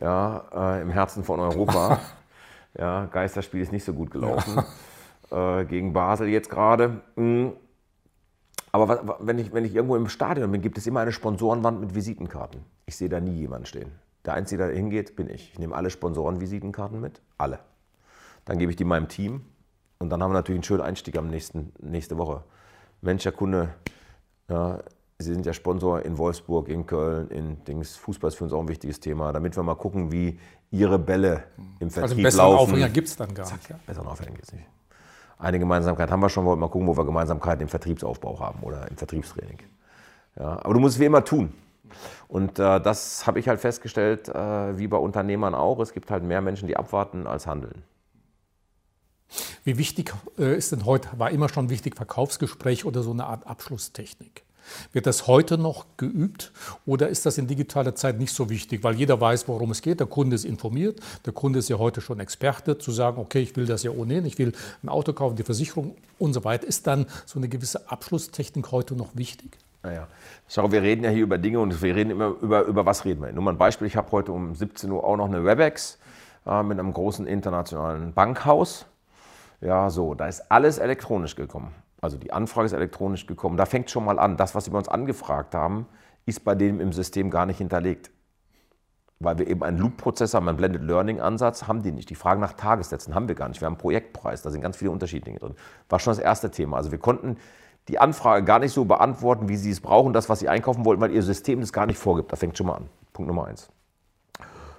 ja, 0.00 0.78
im 0.80 0.88
Herzen 0.88 1.22
von 1.22 1.40
Europa. 1.40 2.00
ja, 2.78 3.04
Geisterspiel 3.06 3.60
ist 3.60 3.72
nicht 3.72 3.84
so 3.84 3.92
gut 3.92 4.10
gelaufen. 4.10 4.62
Ja. 5.30 5.64
gegen 5.64 5.92
Basel 5.92 6.28
jetzt 6.28 6.48
gerade. 6.48 7.02
Mhm. 7.16 7.52
Aber 8.74 9.18
wenn 9.20 9.38
ich, 9.38 9.52
wenn 9.52 9.64
ich 9.64 9.72
irgendwo 9.72 9.94
im 9.94 10.08
Stadion 10.08 10.50
bin, 10.50 10.60
gibt 10.60 10.78
es 10.78 10.86
immer 10.88 10.98
eine 10.98 11.12
Sponsorenwand 11.12 11.80
mit 11.80 11.94
Visitenkarten. 11.94 12.62
Ich 12.86 12.96
sehe 12.96 13.08
da 13.08 13.20
nie 13.20 13.36
jemanden 13.36 13.66
stehen. 13.66 13.92
Der 14.24 14.34
Einzige, 14.34 14.66
der 14.66 14.74
hingeht, 14.74 15.14
bin 15.14 15.30
ich. 15.30 15.52
Ich 15.52 15.60
nehme 15.60 15.76
alle 15.76 15.90
Sponsorenvisitenkarten 15.90 17.00
mit, 17.00 17.22
alle. 17.38 17.60
Dann 18.44 18.58
gebe 18.58 18.72
ich 18.72 18.76
die 18.76 18.82
meinem 18.82 19.06
Team 19.06 19.42
und 20.00 20.10
dann 20.10 20.20
haben 20.20 20.30
wir 20.30 20.34
natürlich 20.34 20.58
einen 20.58 20.64
schönen 20.64 20.80
Einstieg 20.80 21.16
am 21.16 21.28
nächsten, 21.28 21.72
nächste 21.80 22.18
Woche. 22.18 22.42
Mensch, 23.00 23.24
Herr 23.24 23.30
Kunde, 23.30 23.74
ja, 24.48 24.80
Sie 25.20 25.32
sind 25.32 25.46
ja 25.46 25.52
Sponsor 25.52 26.04
in 26.04 26.18
Wolfsburg, 26.18 26.68
in 26.68 26.84
Köln, 26.84 27.28
in 27.28 27.62
Dings. 27.62 27.94
Fußball 27.94 28.26
ist 28.26 28.34
für 28.34 28.42
uns 28.42 28.52
auch 28.52 28.60
ein 28.60 28.66
wichtiges 28.66 28.98
Thema, 28.98 29.32
damit 29.32 29.54
wir 29.54 29.62
mal 29.62 29.76
gucken, 29.76 30.10
wie 30.10 30.40
Ihre 30.72 30.98
Bälle 30.98 31.44
im 31.78 31.86
also 31.86 32.00
Vertrieb 32.00 32.02
also 32.02 32.22
besseren 32.22 32.50
laufen. 32.50 32.72
Aufhänger 32.72 32.88
gibt 32.88 33.06
es 33.06 33.16
dann 33.16 33.32
gar 33.32 33.52
nicht. 33.52 33.70
Ja? 33.70 33.78
Besseren 33.86 34.08
Aufhänger 34.08 34.32
gibt 34.32 34.46
es 34.46 34.52
nicht. 34.52 34.66
Eine 35.44 35.58
Gemeinsamkeit 35.58 36.10
haben 36.10 36.20
wir 36.20 36.30
schon, 36.30 36.46
wollen 36.46 36.58
mal 36.58 36.68
gucken, 36.68 36.88
wo 36.88 36.96
wir 36.96 37.04
Gemeinsamkeiten 37.04 37.60
im 37.60 37.68
Vertriebsaufbau 37.68 38.40
haben 38.40 38.60
oder 38.62 38.88
im 38.90 38.96
Vertriebstraining. 38.96 39.58
Ja, 40.38 40.58
aber 40.64 40.72
du 40.72 40.80
musst 40.80 40.94
es 40.94 41.00
wie 41.00 41.04
immer 41.04 41.22
tun. 41.22 41.52
Und 42.28 42.58
äh, 42.58 42.80
das 42.80 43.26
habe 43.26 43.38
ich 43.38 43.46
halt 43.46 43.60
festgestellt, 43.60 44.30
äh, 44.30 44.78
wie 44.78 44.88
bei 44.88 44.96
Unternehmern 44.96 45.54
auch. 45.54 45.80
Es 45.80 45.92
gibt 45.92 46.10
halt 46.10 46.24
mehr 46.24 46.40
Menschen, 46.40 46.66
die 46.66 46.78
abwarten 46.78 47.26
als 47.26 47.46
handeln. 47.46 47.82
Wie 49.64 49.76
wichtig 49.76 50.14
äh, 50.38 50.56
ist 50.56 50.72
denn 50.72 50.86
heute, 50.86 51.10
war 51.18 51.30
immer 51.30 51.50
schon 51.50 51.68
wichtig, 51.68 51.94
Verkaufsgespräch 51.94 52.86
oder 52.86 53.02
so 53.02 53.10
eine 53.10 53.26
Art 53.26 53.46
Abschlusstechnik? 53.46 54.44
Wird 54.92 55.06
das 55.06 55.26
heute 55.26 55.58
noch 55.58 55.86
geübt 55.96 56.52
oder 56.86 57.08
ist 57.08 57.26
das 57.26 57.38
in 57.38 57.46
digitaler 57.46 57.94
Zeit 57.94 58.18
nicht 58.18 58.32
so 58.32 58.50
wichtig, 58.50 58.82
weil 58.84 58.94
jeder 58.94 59.20
weiß, 59.20 59.48
worum 59.48 59.70
es 59.70 59.82
geht, 59.82 60.00
der 60.00 60.06
Kunde 60.06 60.36
ist 60.36 60.44
informiert, 60.44 61.00
der 61.26 61.32
Kunde 61.32 61.58
ist 61.58 61.68
ja 61.68 61.78
heute 61.78 62.00
schon 62.00 62.20
Experte, 62.20 62.78
zu 62.78 62.92
sagen, 62.92 63.18
okay, 63.18 63.40
ich 63.40 63.56
will 63.56 63.66
das 63.66 63.82
ja 63.82 63.90
ohnehin, 63.90 64.26
ich 64.26 64.38
will 64.38 64.52
ein 64.82 64.88
Auto 64.88 65.12
kaufen, 65.12 65.36
dieVersicherung 65.36 65.96
und 66.18 66.32
so 66.32 66.44
weiter. 66.44 66.66
Ist 66.66 66.86
dann 66.86 67.06
so 67.26 67.38
eine 67.38 67.48
gewisse 67.48 67.90
Abschlusstechnik 67.90 68.70
heute 68.72 68.94
noch 68.94 69.10
wichtig? 69.14 69.58
Naja, 69.82 70.08
schau, 70.48 70.72
wir 70.72 70.82
reden 70.82 71.04
ja 71.04 71.10
hier 71.10 71.24
über 71.24 71.36
Dinge 71.36 71.60
und 71.60 71.82
wir 71.82 71.94
reden 71.94 72.10
immer 72.10 72.34
über, 72.40 72.62
über 72.62 72.86
was 72.86 73.04
reden 73.04 73.22
wir. 73.22 73.30
Nur 73.32 73.44
mal 73.44 73.50
ein 73.52 73.58
Beispiel, 73.58 73.86
ich 73.86 73.96
habe 73.96 74.10
heute 74.12 74.32
um 74.32 74.54
17 74.54 74.90
Uhr 74.90 75.04
auch 75.04 75.16
noch 75.16 75.26
eine 75.26 75.44
WebEx 75.44 75.98
äh, 76.46 76.62
mit 76.62 76.78
einem 76.78 76.92
großen 76.92 77.26
internationalen 77.26 78.14
Bankhaus. 78.14 78.86
Ja, 79.60 79.90
so, 79.90 80.14
da 80.14 80.26
ist 80.26 80.50
alles 80.50 80.78
elektronisch 80.78 81.36
gekommen. 81.36 81.74
Also 82.04 82.18
die 82.18 82.34
Anfrage 82.34 82.66
ist 82.66 82.74
elektronisch 82.74 83.26
gekommen. 83.26 83.56
Da 83.56 83.64
fängt 83.64 83.90
schon 83.90 84.04
mal 84.04 84.18
an. 84.18 84.36
Das, 84.36 84.54
was 84.54 84.66
Sie 84.66 84.70
bei 84.70 84.76
uns 84.76 84.88
angefragt 84.88 85.54
haben, 85.54 85.86
ist 86.26 86.44
bei 86.44 86.54
denen 86.54 86.78
im 86.78 86.92
System 86.92 87.30
gar 87.30 87.46
nicht 87.46 87.56
hinterlegt. 87.56 88.10
Weil 89.20 89.38
wir 89.38 89.46
eben 89.46 89.62
einen 89.62 89.78
Loop-Prozess 89.78 90.34
haben, 90.34 90.46
einen 90.46 90.58
Blended 90.58 90.82
Learning-Ansatz, 90.82 91.66
haben 91.66 91.82
die 91.82 91.92
nicht. 91.92 92.10
Die 92.10 92.14
Fragen 92.14 92.42
nach 92.42 92.52
Tagessätzen 92.52 93.14
haben 93.14 93.26
wir 93.26 93.34
gar 93.34 93.48
nicht. 93.48 93.62
Wir 93.62 93.66
haben 93.66 93.72
einen 93.72 93.80
Projektpreis, 93.80 94.42
da 94.42 94.50
sind 94.50 94.60
ganz 94.60 94.76
viele 94.76 94.90
Unterschiede 94.90 95.32
drin. 95.32 95.54
War 95.88 95.98
schon 95.98 96.10
das 96.10 96.18
erste 96.18 96.50
Thema. 96.50 96.76
Also 96.76 96.90
wir 96.90 96.98
konnten 96.98 97.38
die 97.88 97.98
Anfrage 97.98 98.44
gar 98.44 98.58
nicht 98.58 98.72
so 98.72 98.84
beantworten, 98.84 99.48
wie 99.48 99.56
Sie 99.56 99.70
es 99.70 99.80
brauchen, 99.80 100.12
das, 100.12 100.28
was 100.28 100.40
Sie 100.40 100.48
einkaufen 100.50 100.84
wollten, 100.84 101.00
weil 101.00 101.10
Ihr 101.10 101.22
System 101.22 101.60
das 101.60 101.72
gar 101.72 101.86
nicht 101.86 101.98
vorgibt. 101.98 102.30
Da 102.30 102.36
fängt 102.36 102.58
schon 102.58 102.66
mal 102.66 102.74
an. 102.74 102.90
Punkt 103.14 103.28
Nummer 103.28 103.46
eins. 103.46 103.70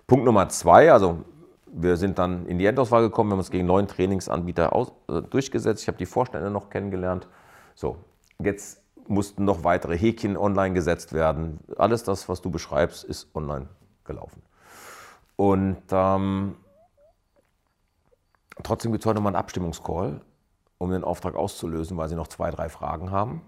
Punkt 0.06 0.26
Nummer 0.26 0.48
zwei, 0.50 0.92
also 0.92 1.24
wir 1.78 1.98
sind 1.98 2.18
dann 2.18 2.46
in 2.46 2.58
die 2.58 2.66
Endauswahl 2.66 3.02
gekommen, 3.02 3.30
wir 3.30 3.34
haben 3.34 3.40
uns 3.40 3.52
gegen 3.52 3.68
neun 3.68 3.88
Trainingsanbieter 3.88 4.74
aus, 4.74 4.94
äh, 5.10 5.22
durchgesetzt. 5.22 5.82
Ich 5.82 5.88
habe 5.88 5.98
die 5.98 6.06
Vorstände 6.06 6.50
noch 6.50 6.70
kennengelernt. 6.70 7.28
So, 7.76 7.98
jetzt 8.40 8.82
mussten 9.08 9.44
noch 9.44 9.64
weitere 9.64 9.98
Häkchen 9.98 10.38
online 10.38 10.74
gesetzt 10.74 11.12
werden. 11.12 11.60
Alles 11.78 12.04
das, 12.04 12.30
was 12.30 12.42
du 12.42 12.50
beschreibst, 12.50 13.04
ist 13.04 13.28
online 13.36 13.68
gelaufen. 14.06 14.42
Und 15.36 15.84
ähm, 15.92 16.56
trotzdem 18.64 18.94
gibt 18.94 19.04
es 19.04 19.06
heute 19.06 19.20
mal 19.20 19.30
einen 19.30 19.36
Abstimmungscall, 19.36 20.22
um 20.78 20.92
den 20.92 21.04
Auftrag 21.04 21.36
auszulösen, 21.36 21.98
weil 21.98 22.08
sie 22.08 22.16
noch 22.16 22.28
zwei, 22.30 22.52
drei 22.52 22.70
Fragen 22.70 23.12
haben. 23.12 23.42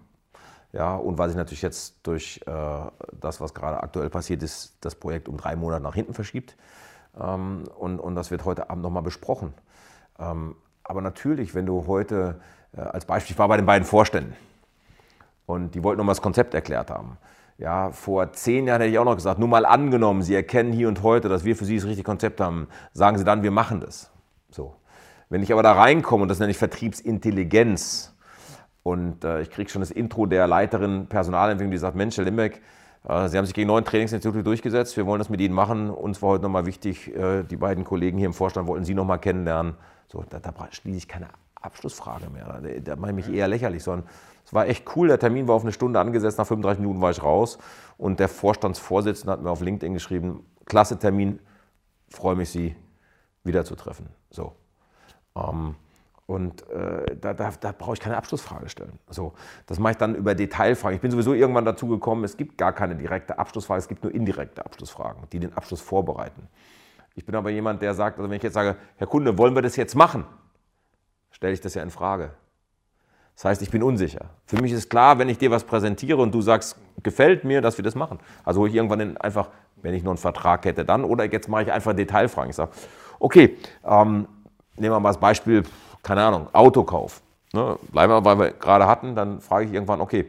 Ja, 0.72 0.96
und 0.96 1.16
weil 1.16 1.30
sich 1.30 1.36
natürlich 1.38 1.62
jetzt 1.62 2.00
durch 2.02 2.42
äh, 2.46 2.90
das, 3.18 3.40
was 3.40 3.54
gerade 3.54 3.82
aktuell 3.82 4.10
passiert 4.10 4.42
ist, 4.42 4.76
das 4.82 4.94
Projekt 4.94 5.26
um 5.26 5.38
drei 5.38 5.56
Monate 5.56 5.82
nach 5.82 5.94
hinten 5.94 6.12
verschiebt. 6.12 6.56
Ähm, 7.20 7.64
und, 7.78 7.98
und 7.98 8.14
das 8.14 8.30
wird 8.30 8.44
heute 8.44 8.70
Abend 8.70 8.82
nochmal 8.82 9.02
besprochen. 9.02 9.54
Ähm, 10.18 10.56
aber 10.84 11.02
natürlich, 11.02 11.54
wenn 11.54 11.66
du 11.66 11.86
heute, 11.86 12.40
äh, 12.76 12.80
als 12.80 13.04
Beispiel, 13.04 13.34
ich 13.34 13.38
war 13.38 13.48
bei 13.48 13.56
den 13.56 13.66
beiden 13.66 13.86
Vorständen 13.86 14.34
und 15.46 15.74
die 15.74 15.82
wollten 15.82 15.98
nochmal 15.98 16.14
das 16.14 16.22
Konzept 16.22 16.54
erklärt 16.54 16.90
haben. 16.90 17.18
Ja, 17.58 17.90
vor 17.90 18.32
zehn 18.32 18.66
Jahren 18.66 18.80
hätte 18.80 18.92
ich 18.92 18.98
auch 18.98 19.04
noch 19.04 19.16
gesagt, 19.16 19.40
nur 19.40 19.48
mal 19.48 19.66
angenommen, 19.66 20.22
Sie 20.22 20.34
erkennen 20.34 20.72
hier 20.72 20.86
und 20.88 21.02
heute, 21.02 21.28
dass 21.28 21.44
wir 21.44 21.56
für 21.56 21.64
Sie 21.64 21.76
das 21.76 21.86
richtige 21.86 22.04
Konzept 22.04 22.40
haben, 22.40 22.68
sagen 22.92 23.18
Sie 23.18 23.24
dann, 23.24 23.42
wir 23.42 23.50
machen 23.50 23.80
das. 23.80 24.10
So. 24.50 24.76
Wenn 25.28 25.42
ich 25.42 25.52
aber 25.52 25.62
da 25.62 25.72
reinkomme, 25.72 26.22
und 26.22 26.28
das 26.28 26.38
nenne 26.38 26.52
ich 26.52 26.58
Vertriebsintelligenz, 26.58 28.14
und 28.84 29.24
äh, 29.24 29.42
ich 29.42 29.50
kriege 29.50 29.68
schon 29.68 29.80
das 29.82 29.90
Intro 29.90 30.26
der 30.26 30.46
Leiterin 30.46 31.08
Personalentwicklung, 31.08 31.72
die 31.72 31.78
sagt, 31.78 31.96
Mensch, 31.96 32.16
Herr 32.16 32.24
Limbeck, 32.24 32.62
Sie 33.04 33.38
haben 33.38 33.46
sich 33.46 33.54
gegen 33.54 33.68
neun 33.68 33.84
Trainingsinstitute 33.84 34.42
durchgesetzt. 34.42 34.96
Wir 34.96 35.06
wollen 35.06 35.18
das 35.18 35.30
mit 35.30 35.40
Ihnen 35.40 35.54
machen. 35.54 35.88
Uns 35.88 36.20
war 36.20 36.30
heute 36.30 36.42
nochmal 36.42 36.66
wichtig, 36.66 37.14
äh, 37.14 37.42
die 37.44 37.56
beiden 37.56 37.84
Kollegen 37.84 38.18
hier 38.18 38.26
im 38.26 38.34
Vorstand 38.34 38.66
wollten 38.68 38.84
Sie 38.84 38.94
nochmal 38.94 39.18
kennenlernen. 39.18 39.74
So, 40.08 40.24
da, 40.28 40.40
da 40.40 40.52
schließe 40.70 40.98
ich 40.98 41.08
keine 41.08 41.28
Abschlussfrage 41.54 42.28
mehr. 42.28 42.60
Da, 42.60 42.68
da 42.80 42.96
mache 42.96 43.12
ich 43.12 43.16
mich 43.16 43.32
eher 43.32 43.48
lächerlich, 43.48 43.82
sondern 43.82 44.08
es 44.44 44.52
war 44.52 44.66
echt 44.66 44.84
cool. 44.96 45.08
Der 45.08 45.18
Termin 45.18 45.46
war 45.46 45.54
auf 45.54 45.62
eine 45.62 45.72
Stunde 45.72 46.00
angesetzt. 46.00 46.38
Nach 46.38 46.46
35 46.46 46.80
Minuten 46.80 47.00
war 47.00 47.10
ich 47.10 47.22
raus. 47.22 47.58
Und 47.98 48.20
der 48.20 48.28
Vorstandsvorsitzende 48.28 49.32
hat 49.32 49.42
mir 49.42 49.50
auf 49.50 49.60
LinkedIn 49.60 49.94
geschrieben: 49.94 50.44
Klasse 50.66 50.98
Termin, 50.98 51.38
freue 52.08 52.36
mich, 52.36 52.50
Sie 52.50 52.74
wiederzutreffen. 53.44 54.06
So. 54.30 54.52
Ähm, 55.36 55.76
und 56.28 56.68
äh, 56.68 57.16
da, 57.18 57.32
da, 57.32 57.50
da 57.58 57.72
brauche 57.72 57.94
ich 57.94 58.00
keine 58.00 58.18
Abschlussfrage 58.18 58.68
stellen. 58.68 58.98
So, 59.08 59.32
das 59.66 59.78
mache 59.78 59.92
ich 59.92 59.96
dann 59.96 60.14
über 60.14 60.34
Detailfragen. 60.34 60.94
Ich 60.94 61.00
bin 61.00 61.10
sowieso 61.10 61.32
irgendwann 61.32 61.64
dazu 61.64 61.88
gekommen, 61.88 62.22
es 62.22 62.36
gibt 62.36 62.58
gar 62.58 62.74
keine 62.74 62.94
direkte 62.96 63.38
Abschlussfrage, 63.38 63.78
es 63.78 63.88
gibt 63.88 64.02
nur 64.02 64.14
indirekte 64.14 64.62
Abschlussfragen, 64.62 65.22
die 65.32 65.40
den 65.40 65.54
Abschluss 65.54 65.80
vorbereiten. 65.80 66.46
Ich 67.14 67.24
bin 67.24 67.34
aber 67.34 67.48
jemand, 67.48 67.80
der 67.80 67.94
sagt, 67.94 68.18
also 68.18 68.28
wenn 68.28 68.36
ich 68.36 68.42
jetzt 68.42 68.52
sage, 68.52 68.76
Herr 68.98 69.06
Kunde, 69.06 69.38
wollen 69.38 69.54
wir 69.54 69.62
das 69.62 69.76
jetzt 69.76 69.94
machen, 69.94 70.26
stelle 71.30 71.54
ich 71.54 71.62
das 71.62 71.72
ja 71.72 71.82
in 71.82 71.88
Frage. 71.88 72.32
Das 73.34 73.46
heißt, 73.46 73.62
ich 73.62 73.70
bin 73.70 73.82
unsicher. 73.82 74.26
Für 74.44 74.60
mich 74.60 74.72
ist 74.72 74.90
klar, 74.90 75.18
wenn 75.18 75.30
ich 75.30 75.38
dir 75.38 75.50
was 75.50 75.64
präsentiere 75.64 76.18
und 76.18 76.34
du 76.34 76.42
sagst, 76.42 76.76
gefällt 77.02 77.44
mir, 77.44 77.62
dass 77.62 77.78
wir 77.78 77.84
das 77.84 77.94
machen. 77.94 78.18
Also 78.44 78.60
hole 78.60 78.68
ich 78.68 78.76
irgendwann 78.76 79.16
einfach, 79.16 79.48
wenn 79.76 79.94
ich 79.94 80.02
nur 80.02 80.12
einen 80.12 80.18
Vertrag 80.18 80.66
hätte, 80.66 80.84
dann 80.84 81.04
oder 81.04 81.24
jetzt 81.24 81.48
mache 81.48 81.62
ich 81.62 81.72
einfach 81.72 81.94
Detailfragen. 81.94 82.50
Ich 82.50 82.56
sage, 82.56 82.72
okay, 83.18 83.56
ähm, 83.82 84.28
nehmen 84.76 84.94
wir 84.94 85.00
mal 85.00 85.08
das 85.08 85.20
Beispiel, 85.20 85.62
keine 86.02 86.24
Ahnung, 86.24 86.48
Autokauf. 86.52 87.22
Ne? 87.52 87.78
Bleiben 87.92 88.12
wir, 88.12 88.24
weil 88.24 88.38
wir 88.38 88.50
gerade 88.50 88.86
hatten, 88.86 89.14
dann 89.14 89.40
frage 89.40 89.66
ich 89.66 89.72
irgendwann, 89.72 90.00
okay, 90.00 90.26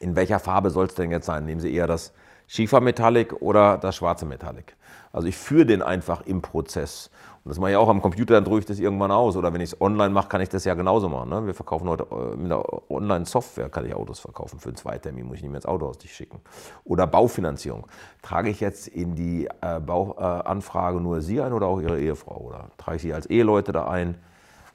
in 0.00 0.14
welcher 0.14 0.38
Farbe 0.38 0.70
soll 0.70 0.86
es 0.86 0.94
denn 0.94 1.10
jetzt 1.10 1.26
sein? 1.26 1.44
Nehmen 1.44 1.60
Sie 1.60 1.72
eher 1.72 1.86
das 1.86 2.12
Schiefermetallic 2.46 3.40
oder 3.40 3.78
das 3.78 3.96
schwarze 3.96 4.26
Metallic. 4.26 4.76
Also 5.12 5.28
ich 5.28 5.36
führe 5.36 5.66
den 5.66 5.82
einfach 5.82 6.22
im 6.26 6.42
Prozess. 6.42 7.10
Und 7.42 7.50
das 7.50 7.58
mache 7.58 7.70
ich 7.70 7.76
auch 7.76 7.88
am 7.88 8.02
Computer, 8.02 8.34
dann 8.34 8.44
drücke 8.44 8.58
ich 8.58 8.66
das 8.66 8.78
irgendwann 8.78 9.10
aus. 9.10 9.36
Oder 9.36 9.52
wenn 9.54 9.60
ich 9.60 9.72
es 9.72 9.80
online 9.80 10.10
mache, 10.10 10.28
kann 10.28 10.40
ich 10.40 10.48
das 10.48 10.64
ja 10.64 10.74
genauso 10.74 11.08
machen. 11.08 11.30
Ne? 11.30 11.46
Wir 11.46 11.54
verkaufen 11.54 11.88
heute 11.88 12.04
äh, 12.10 12.36
mit 12.36 12.52
einer 12.52 12.64
Online-Software, 12.90 13.68
kann 13.68 13.86
ich 13.86 13.94
Autos 13.94 14.18
verkaufen. 14.18 14.58
Für 14.58 14.68
einen 14.70 14.76
Zweitermin 14.76 15.26
muss 15.26 15.36
ich 15.36 15.42
nicht 15.42 15.52
mehr 15.52 15.58
ins 15.58 15.66
Auto 15.66 15.86
aus 15.86 15.98
dich 15.98 16.12
schicken. 16.12 16.40
Oder 16.84 17.06
Baufinanzierung. 17.06 17.86
Trage 18.20 18.50
ich 18.50 18.60
jetzt 18.60 18.88
in 18.88 19.14
die 19.14 19.48
äh, 19.60 19.80
Bauanfrage 19.80 20.98
äh, 20.98 21.00
nur 21.00 21.20
Sie 21.20 21.40
ein 21.40 21.52
oder 21.52 21.66
auch 21.66 21.80
Ihre 21.80 22.00
Ehefrau? 22.00 22.36
Oder 22.36 22.70
trage 22.78 22.96
ich 22.96 23.02
Sie 23.02 23.14
als 23.14 23.26
Eheleute 23.26 23.72
da 23.72 23.86
ein? 23.86 24.16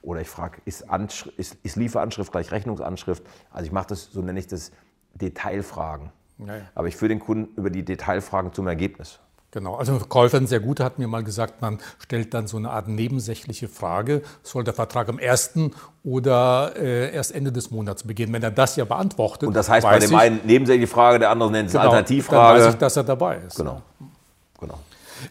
Oder 0.02 0.20
ich 0.20 0.28
frage, 0.28 0.60
ist, 0.64 0.84
ist, 1.36 1.56
ist 1.62 1.76
Lieferanschrift 1.76 2.32
gleich 2.32 2.50
Rechnungsanschrift? 2.50 3.22
Also 3.50 3.66
ich 3.66 3.72
mache 3.72 3.88
das, 3.88 4.10
so 4.12 4.20
nenne 4.20 4.38
ich 4.38 4.48
das, 4.48 4.72
Detailfragen. 5.14 6.10
Ja, 6.38 6.56
ja. 6.56 6.62
Aber 6.74 6.88
ich 6.88 6.96
führe 6.96 7.10
den 7.10 7.20
Kunden 7.20 7.54
über 7.56 7.70
die 7.70 7.84
Detailfragen 7.84 8.52
zum 8.52 8.66
Ergebnis. 8.66 9.20
Genau, 9.52 9.74
also 9.74 9.92
ein 9.92 9.98
Verkäufer, 9.98 10.38
ein 10.38 10.46
sehr 10.46 10.60
guter, 10.60 10.82
hat 10.82 10.98
mir 10.98 11.06
mal 11.06 11.22
gesagt, 11.22 11.60
man 11.60 11.78
stellt 11.98 12.32
dann 12.32 12.46
so 12.46 12.56
eine 12.56 12.70
Art 12.70 12.88
nebensächliche 12.88 13.68
Frage, 13.68 14.22
soll 14.42 14.64
der 14.64 14.72
Vertrag 14.72 15.10
am 15.10 15.18
1. 15.18 15.58
oder 16.04 16.72
äh, 16.74 17.12
erst 17.14 17.34
Ende 17.34 17.52
des 17.52 17.70
Monats 17.70 18.02
beginnen? 18.02 18.32
Wenn 18.32 18.42
er 18.42 18.50
das 18.50 18.76
ja 18.76 18.86
beantwortet. 18.86 19.46
Und 19.46 19.54
das 19.54 19.68
heißt 19.68 19.86
bei 19.86 19.98
dem 19.98 20.10
ich, 20.10 20.16
einen 20.16 20.40
nebensächliche 20.44 20.90
Frage, 20.90 21.18
der 21.18 21.28
andere 21.28 21.50
nennt 21.50 21.66
es 21.66 21.72
genau, 21.72 21.84
Alternativfrage. 21.84 22.58
Dann 22.60 22.66
weiß 22.66 22.74
ich, 22.74 22.80
dass 22.80 22.96
er 22.96 23.04
dabei 23.04 23.40
ist. 23.46 23.56
Genau. 23.56 23.82
genau. 24.58 24.78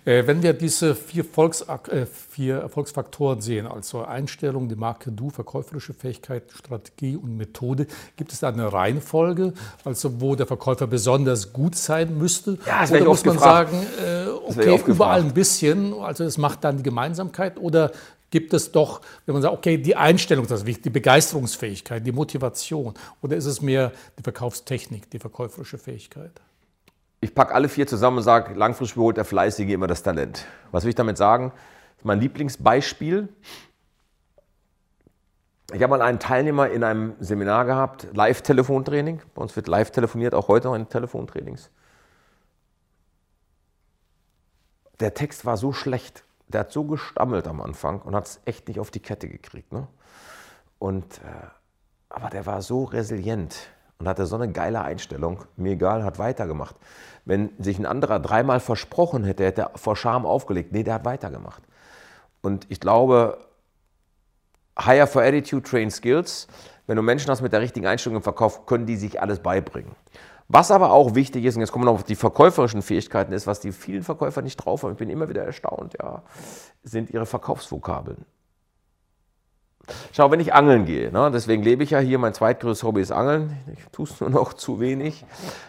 Äh, 0.06 0.28
wenn 0.28 0.42
wir 0.44 0.54
diese 0.54 0.96
vier, 0.96 1.24
Volks, 1.26 1.62
äh, 1.62 2.06
vier 2.06 2.58
Erfolgsfaktoren 2.58 3.42
sehen, 3.42 3.68
also 3.68 4.04
Einstellung, 4.04 4.70
die 4.70 4.76
Marke 4.76 5.12
Du, 5.12 5.30
verkäuferische 5.30 5.94
Fähigkeit, 5.94 6.44
Strategie 6.54 7.16
und 7.16 7.38
Methode, 7.38 7.88
gibt 8.16 8.34
es 8.34 8.40
da 8.40 8.50
eine 8.50 8.72
Reihenfolge, 8.72 9.54
also 9.84 10.22
wo 10.22 10.36
der 10.36 10.48
Verkäufer 10.48 10.88
besonders 10.88 11.54
gut 11.54 11.76
sein 11.76 12.18
müsste? 12.18 12.58
Ja, 12.66 12.82
das 12.82 12.92
oder 12.92 13.06
muss 13.06 13.26
man 13.26 13.36
gefragt. 13.36 13.72
sagen, 13.72 13.88
äh, 14.04 14.30
okay, 14.30 14.82
überall 14.86 15.22
ein 15.22 15.34
bisschen, 15.34 15.94
also 15.94 16.24
das 16.24 16.38
macht 16.38 16.64
dann 16.64 16.78
die 16.78 16.84
Gemeinsamkeit 16.84 17.58
oder 17.58 17.92
gibt 18.32 18.54
es 18.54 18.72
doch, 18.72 19.02
wenn 19.26 19.34
man 19.34 19.42
sagt, 19.42 19.54
okay, 19.54 19.78
die 19.78 19.96
Einstellung 19.96 20.46
ist 20.46 20.52
das 20.52 20.66
wichtig, 20.66 20.84
die 20.84 20.90
Begeisterungsfähigkeit, 20.90 22.06
die 22.06 22.12
Motivation 22.12 22.94
oder 23.22 23.36
ist 23.36 23.46
es 23.46 23.62
mehr 23.62 23.92
die 24.18 24.24
Verkaufstechnik, 24.24 25.10
die 25.12 25.20
verkäuferische 25.20 25.78
Fähigkeit? 25.78 26.32
Ich 27.22 27.36
packe 27.36 27.54
alle 27.54 27.70
vier 27.70 27.86
zusammen 27.86 28.18
und 28.18 28.24
sage, 28.24 28.56
langfristig 28.56 28.96
beholt 28.96 29.16
der 29.16 29.26
Fleißige 29.26 29.70
immer 29.70 29.88
das 29.88 30.02
Talent. 30.02 30.46
Was 30.72 30.84
will 30.84 30.90
ich 30.90 30.96
damit 30.96 31.18
sagen? 31.18 31.54
Mein 32.04 32.20
Lieblingsbeispiel. 32.20 33.30
Ich 35.72 35.84
habe 35.84 35.92
mal 35.92 36.02
einen 36.02 36.20
Teilnehmer 36.20 36.70
in 36.70 36.84
einem 36.84 37.14
Seminar 37.20 37.66
gehabt, 37.66 38.08
Live-Telefontraining. 38.14 39.22
Bei 39.36 39.42
uns 39.42 39.56
wird 39.56 39.68
live 39.68 39.92
telefoniert, 39.92 40.34
auch 40.34 40.48
heute 40.48 40.68
noch 40.68 40.76
in 40.76 40.90
Telefontrainings. 40.90 41.70
Der 45.00 45.14
Text 45.14 45.46
war 45.46 45.58
so 45.58 45.74
schlecht, 45.74 46.24
der 46.48 46.62
hat 46.62 46.72
so 46.72 46.84
gestammelt 46.84 47.48
am 47.48 47.62
Anfang 47.62 48.02
und 48.02 48.16
hat 48.16 48.28
es 48.28 48.42
echt 48.46 48.68
nicht 48.68 48.80
auf 48.80 48.92
die 48.92 49.00
Kette 49.00 49.30
gekriegt. 49.30 49.72
Ne? 49.72 49.88
Und, 50.80 51.20
äh, 51.20 51.48
aber 52.10 52.30
der 52.30 52.48
war 52.48 52.62
so 52.64 52.84
resilient 52.84 53.56
und 54.02 54.08
hatte 54.08 54.26
so 54.26 54.36
eine 54.36 54.52
geile 54.52 54.82
Einstellung. 54.82 55.46
Mir 55.56 55.74
egal, 55.74 56.04
hat 56.04 56.20
weitergemacht. 56.20 56.76
Wenn 57.24 57.52
sich 57.60 57.78
ein 57.78 57.86
anderer 57.86 58.20
dreimal 58.20 58.60
versprochen 58.60 59.24
hätte, 59.24 59.46
hätte 59.46 59.62
er 59.62 59.72
vor 59.76 59.96
Scham 59.96 60.26
aufgelegt. 60.26 60.72
Nee, 60.72 60.84
der 60.84 60.96
hat 60.96 61.06
weitergemacht. 61.06 61.62
Und 62.42 62.66
ich 62.70 62.80
glaube, 62.80 63.38
Hire 64.78 65.06
for 65.06 65.22
Attitude, 65.22 65.62
Train 65.62 65.92
Skills. 65.92 66.48
Wenn 66.88 66.96
du 66.96 67.04
Menschen 67.04 67.30
hast 67.30 67.42
mit 67.42 67.54
der 67.54 67.62
richtigen 67.62 67.86
Einstellung 67.86 68.18
im 68.18 68.24
Verkauf, 68.24 68.66
können 68.66 68.88
die 68.88 68.96
sich 68.96 69.22
alles 69.22 69.40
beibringen. 69.40 69.96
Was 70.48 70.72
aber 70.72 70.92
auch 70.92 71.14
wichtig 71.14 71.46
ist, 71.46 71.56
und 71.56 71.62
jetzt 71.62 71.72
kommen 71.72 71.86
wir 71.86 71.92
noch 71.92 72.00
auf 72.00 72.04
die 72.04 72.16
verkäuferischen 72.16 72.82
Fähigkeiten, 72.82 73.32
ist, 73.32 73.48
was 73.48 73.60
die 73.60 73.72
vielen 73.72 74.04
Verkäufer 74.04 74.42
nicht 74.42 74.58
drauf 74.58 74.84
haben, 74.84 74.94
ich 74.94 74.98
bin 74.98 75.10
immer 75.10 75.30
wieder 75.30 75.44
erstaunt, 75.46 75.96
ja, 76.02 76.24
sind 76.84 77.12
ihre 77.12 77.26
Verkaufsvokabeln. 77.26 78.26
Schau, 80.14 80.32
wenn 80.32 80.40
ich 80.40 80.54
angeln 80.54 80.86
gehe, 80.86 81.12
ne, 81.12 81.32
deswegen 81.32 81.64
lebe 81.64 81.84
ich 81.84 81.92
ja 81.92 82.00
hier, 82.00 82.20
mein 82.20 82.34
zweitgrößtes 82.34 82.84
Hobby 82.84 83.02
ist 83.02 83.12
Angeln, 83.12 83.58
ich 83.74 83.86
tue 83.92 84.06
es 84.06 84.20
nur 84.22 84.30
noch 84.30 84.54
zu 84.54 84.80
wenig. 84.80 85.26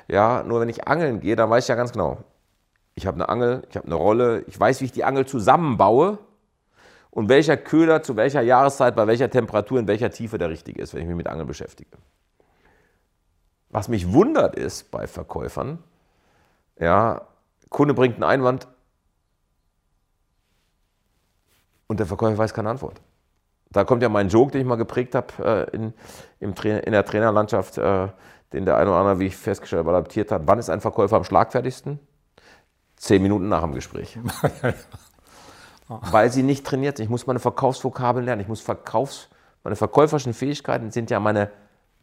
Ja, 0.09 0.43
nur 0.43 0.61
wenn 0.61 0.69
ich 0.69 0.87
angeln 0.87 1.21
gehe, 1.21 1.37
dann 1.37 1.51
weiß 1.51 1.65
ich 1.65 1.69
ja 1.69 1.75
ganz 1.75 1.93
genau, 1.93 2.19
ich 2.95 3.07
habe 3.07 3.17
eine 3.17 3.29
Angel, 3.29 3.63
ich 3.71 3.77
habe 3.77 3.87
eine 3.87 3.95
Rolle, 3.95 4.45
ich 4.47 4.59
weiß, 4.59 4.81
wie 4.81 4.87
ich 4.87 4.93
die 4.93 5.05
Angel 5.05 5.27
zusammenbaue 5.27 6.19
und 7.11 7.29
welcher 7.29 7.57
Köder 7.57 8.03
zu 8.03 8.17
welcher 8.17 8.43
Jahreszeit, 8.43 8.95
bei 8.95 9.07
welcher 9.07 9.31
Temperatur, 9.31 9.79
in 9.79 9.89
welcher 9.89 10.11
Tiefe 10.11 10.39
der 10.39 10.51
richtige 10.51 10.83
ist, 10.83 10.95
wenn 10.95 11.03
ich 11.03 11.09
mich 11.09 11.17
mit 11.17 11.29
Angeln 11.29 11.47
beschäftige. 11.47 11.91
Was 13.71 13.89
mich 13.89 14.13
wundert 14.13 14.55
ist 14.55 14.91
bei 14.91 15.07
Verkäufern, 15.07 15.79
ja, 16.79 17.23
Kunde 17.71 17.95
bringt 17.95 18.17
einen 18.17 18.25
Einwand 18.25 18.69
und 21.87 21.99
der 22.01 22.07
Verkäufer 22.07 22.37
weiß 22.37 22.53
keine 22.53 22.71
Antwort. 22.71 23.01
Da 23.73 23.85
kommt 23.85 24.03
ja 24.03 24.09
mein 24.09 24.29
Joke, 24.29 24.53
den 24.53 24.61
ich 24.61 24.67
mal 24.67 24.77
geprägt 24.77 25.15
habe 25.15 25.69
äh, 25.73 25.77
in, 25.77 25.95
in 26.41 26.93
der 26.93 27.05
Trainerlandschaft, 27.05 27.79
äh, 27.79 28.09
den 28.53 28.67
der 28.67 28.77
eine 28.77 28.91
oder 28.91 28.99
andere, 28.99 29.19
wie 29.19 29.27
ich 29.27 29.37
festgestellt 29.37 29.81
habe, 29.81 29.97
adaptiert 29.97 30.31
hat. 30.31 30.43
Wann 30.45 30.59
ist 30.59 30.69
ein 30.69 30.81
Verkäufer 30.81 31.17
am 31.17 31.25
schlagfertigsten? 31.25 31.99
Zehn 32.97 33.23
Minuten 33.23 33.49
nach 33.49 33.63
dem 33.63 33.73
Gespräch. 33.73 34.19
Weil 35.89 36.31
sie 36.31 36.43
nicht 36.43 36.67
trainiert 36.67 36.97
sind. 36.97 37.05
Ich 37.05 37.11
muss 37.11 37.27
meine 37.27 37.39
Verkaufsvokabeln 37.39 38.25
lernen. 38.25 38.43
Ich 38.43 38.49
muss 38.49 38.61
Verkaufs, 38.61 39.29
meine 39.65 39.77
verkäuferischen 39.77 40.35
Fähigkeiten 40.35 40.91
sind 40.91 41.11
ja 41.11 41.19
meine, 41.19 41.51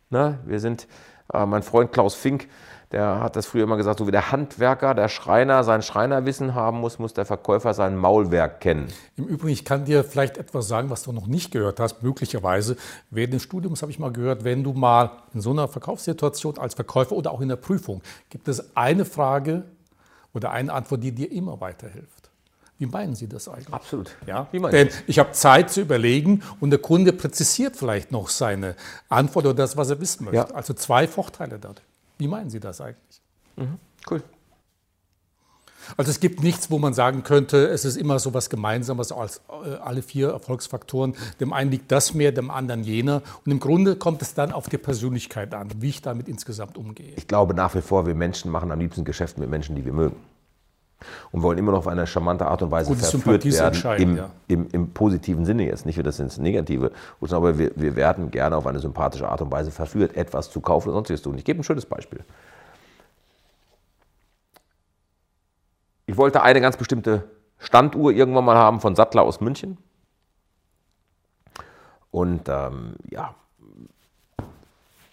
ne, 0.09 0.39
wir 0.45 0.59
sind, 0.59 0.87
äh, 1.33 1.45
mein 1.45 1.63
Freund 1.63 1.91
Klaus 1.91 2.15
Fink, 2.15 2.47
der 2.91 3.19
hat 3.19 3.35
das 3.35 3.45
früher 3.45 3.63
immer 3.63 3.77
gesagt, 3.77 3.99
so 3.99 4.07
wie 4.07 4.11
der 4.11 4.31
Handwerker, 4.31 4.95
der 4.95 5.09
Schreiner 5.09 5.63
sein 5.63 5.83
Schreinerwissen 5.83 6.55
haben 6.55 6.79
muss, 6.79 6.97
muss 6.97 7.13
der 7.13 7.25
Verkäufer 7.25 7.73
sein 7.75 7.95
Maulwerk 7.95 8.61
kennen. 8.61 8.87
Im 9.15 9.25
Übrigen, 9.25 9.53
ich 9.53 9.63
kann 9.63 9.85
dir 9.85 10.03
vielleicht 10.03 10.37
etwas 10.37 10.67
sagen, 10.67 10.89
was 10.89 11.03
du 11.03 11.11
noch 11.11 11.27
nicht 11.27 11.51
gehört 11.51 11.79
hast, 11.79 12.01
möglicherweise. 12.01 12.77
Während 13.11 13.33
des 13.33 13.43
Studiums 13.43 13.83
habe 13.83 13.91
ich 13.91 13.99
mal 13.99 14.11
gehört, 14.11 14.43
wenn 14.43 14.63
du 14.63 14.73
mal 14.73 15.11
in 15.33 15.41
so 15.41 15.51
einer 15.51 15.67
Verkaufssituation 15.67 16.57
als 16.57 16.73
Verkäufer 16.73 17.15
oder 17.15 17.31
auch 17.31 17.41
in 17.41 17.49
der 17.49 17.57
Prüfung, 17.57 18.01
gibt 18.29 18.47
es 18.47 18.75
eine 18.75 19.05
Frage 19.05 19.65
oder 20.33 20.51
eine 20.51 20.73
Antwort, 20.73 21.03
die 21.03 21.11
dir 21.11 21.31
immer 21.31 21.61
weiterhilft. 21.61 22.29
Wie 22.79 22.85
meinen 22.85 23.13
Sie 23.13 23.27
das 23.27 23.49
eigentlich? 23.49 23.73
Absolut. 23.73 24.09
Ja? 24.25 24.47
Denn 24.53 24.89
ich 25.05 25.19
habe 25.19 25.33
Zeit 25.33 25.69
zu 25.69 25.81
überlegen 25.81 26.41
und 26.61 26.69
der 26.69 26.79
Kunde 26.79 27.11
präzisiert 27.11 27.75
vielleicht 27.75 28.11
noch 28.11 28.29
seine 28.29 28.75
Antwort 29.09 29.45
oder 29.45 29.53
das, 29.53 29.75
was 29.75 29.89
er 29.89 29.99
wissen 29.99 30.23
möchte. 30.23 30.37
Ja. 30.37 30.55
Also 30.55 30.73
zwei 30.73 31.05
Vorteile 31.05 31.59
dadurch. 31.59 31.88
Wie 32.19 32.27
meinen 32.27 32.49
Sie 32.49 32.59
das 32.59 32.81
eigentlich? 32.81 33.21
Mhm. 33.55 33.79
Cool. 34.09 34.21
Also 35.97 36.11
es 36.11 36.19
gibt 36.19 36.43
nichts, 36.43 36.69
wo 36.69 36.77
man 36.77 36.93
sagen 36.93 37.23
könnte, 37.23 37.67
es 37.67 37.83
ist 37.85 37.95
immer 37.95 38.19
so 38.19 38.33
was 38.33 38.49
Gemeinsames 38.49 39.11
als 39.11 39.41
äh, 39.49 39.75
alle 39.75 40.03
vier 40.03 40.29
Erfolgsfaktoren. 40.29 41.15
Dem 41.39 41.53
einen 41.53 41.71
liegt 41.71 41.91
das 41.91 42.13
mehr, 42.13 42.31
dem 42.31 42.51
anderen 42.51 42.83
jener. 42.83 43.23
Und 43.45 43.51
im 43.51 43.59
Grunde 43.59 43.95
kommt 43.95 44.21
es 44.21 44.33
dann 44.33 44.51
auf 44.51 44.69
die 44.69 44.77
Persönlichkeit 44.77 45.53
an, 45.55 45.69
wie 45.79 45.89
ich 45.89 46.01
damit 46.01 46.27
insgesamt 46.27 46.77
umgehe. 46.77 47.13
Ich 47.15 47.27
glaube 47.27 47.55
nach 47.55 47.73
wie 47.73 47.81
vor, 47.81 48.05
wir 48.05 48.13
Menschen 48.13 48.51
machen 48.51 48.71
am 48.71 48.79
liebsten 48.79 49.03
Geschäfte 49.03 49.39
mit 49.39 49.49
Menschen, 49.49 49.75
die 49.75 49.85
wir 49.85 49.93
mögen. 49.93 50.15
Und 51.31 51.43
wollen 51.43 51.57
immer 51.57 51.71
noch 51.71 51.79
auf 51.79 51.87
eine 51.87 52.05
charmante 52.05 52.45
Art 52.45 52.61
und 52.61 52.71
Weise 52.71 52.89
Gute 52.89 53.05
verführt 53.05 53.45
werden. 53.45 54.01
Im, 54.01 54.17
ja. 54.17 54.29
im, 54.47 54.67
im, 54.71 54.91
positiven 54.91 55.45
Sinne 55.45 55.65
jetzt, 55.65 55.85
nicht 55.85 56.05
das 56.05 56.19
ins 56.19 56.37
Negative. 56.37 56.91
Aber 57.31 57.57
wir, 57.57 57.71
wir 57.75 57.95
werden 57.95 58.31
gerne 58.31 58.57
auf 58.57 58.67
eine 58.67 58.79
sympathische 58.79 59.27
Art 59.27 59.41
und 59.41 59.51
Weise 59.51 59.71
verführt, 59.71 60.15
etwas 60.15 60.51
zu 60.51 60.59
kaufen 60.61 60.89
oder 60.89 60.95
sonstiges 60.95 61.21
tun. 61.21 61.37
Ich 61.37 61.45
gebe 61.45 61.59
ein 61.59 61.63
schönes 61.63 61.85
Beispiel. 61.85 62.19
Ich 66.05 66.17
wollte 66.17 66.41
eine 66.41 66.59
ganz 66.59 66.75
bestimmte 66.75 67.23
Standuhr 67.59 68.11
irgendwann 68.11 68.45
mal 68.45 68.57
haben 68.57 68.79
von 68.81 68.95
Sattler 68.95 69.21
aus 69.21 69.41
München. 69.41 69.77
Und 72.11 72.49
ähm, 72.49 72.95
ja, 73.09 73.35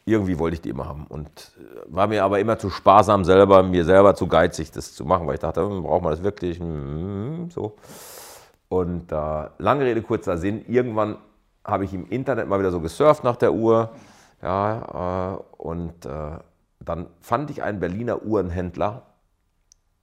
irgendwie 0.07 0.39
wollte 0.39 0.55
ich 0.55 0.61
die 0.63 0.71
immer 0.71 0.87
haben 0.89 1.07
und 1.09 1.29
äh, 1.29 1.83
war 1.87 2.07
mir 2.07 2.25
aber 2.25 2.39
immer 2.39 2.59
zu 2.59 2.71
sparsam 2.71 3.25
selber, 3.25 3.63
mir 3.65 3.85
selber 3.85 4.15
zu 4.15 4.29
geizig, 4.29 4.71
das 4.71 4.95
zu 4.95 5.05
machen, 5.05 5.27
weil 5.27 5.35
ich 5.35 5.41
dachte, 5.41 5.63
hm, 5.63 5.83
braucht 5.83 6.03
man 6.03 6.13
das 6.13 6.23
wirklich? 6.23 6.61
Hm, 6.61 7.51
so. 7.51 7.77
Und 8.69 9.13
äh, 9.13 9.49
lange 9.59 9.85
Rede, 9.85 10.03
kurzer 10.03 10.39
Sinn, 10.39 10.65
irgendwann 10.67 11.19
habe 11.65 11.85
ich 11.85 11.93
im 11.93 12.09
Internet 12.09 12.49
mal 12.49 12.61
wieder 12.61 12.71
so 12.71 12.81
gesurft 12.81 13.25
nach 13.25 13.37
der 13.37 13.53
Uhr. 13.53 13.91
Ja, 14.43 15.35
äh, 15.35 15.63
und 15.63 16.07
äh, 16.07 16.39
dann 16.81 17.07
fand 17.21 17.51
ich 17.51 17.63
einen 17.65 17.81
Berliner 17.81 18.23
Uhrenhändler, 18.23 19.03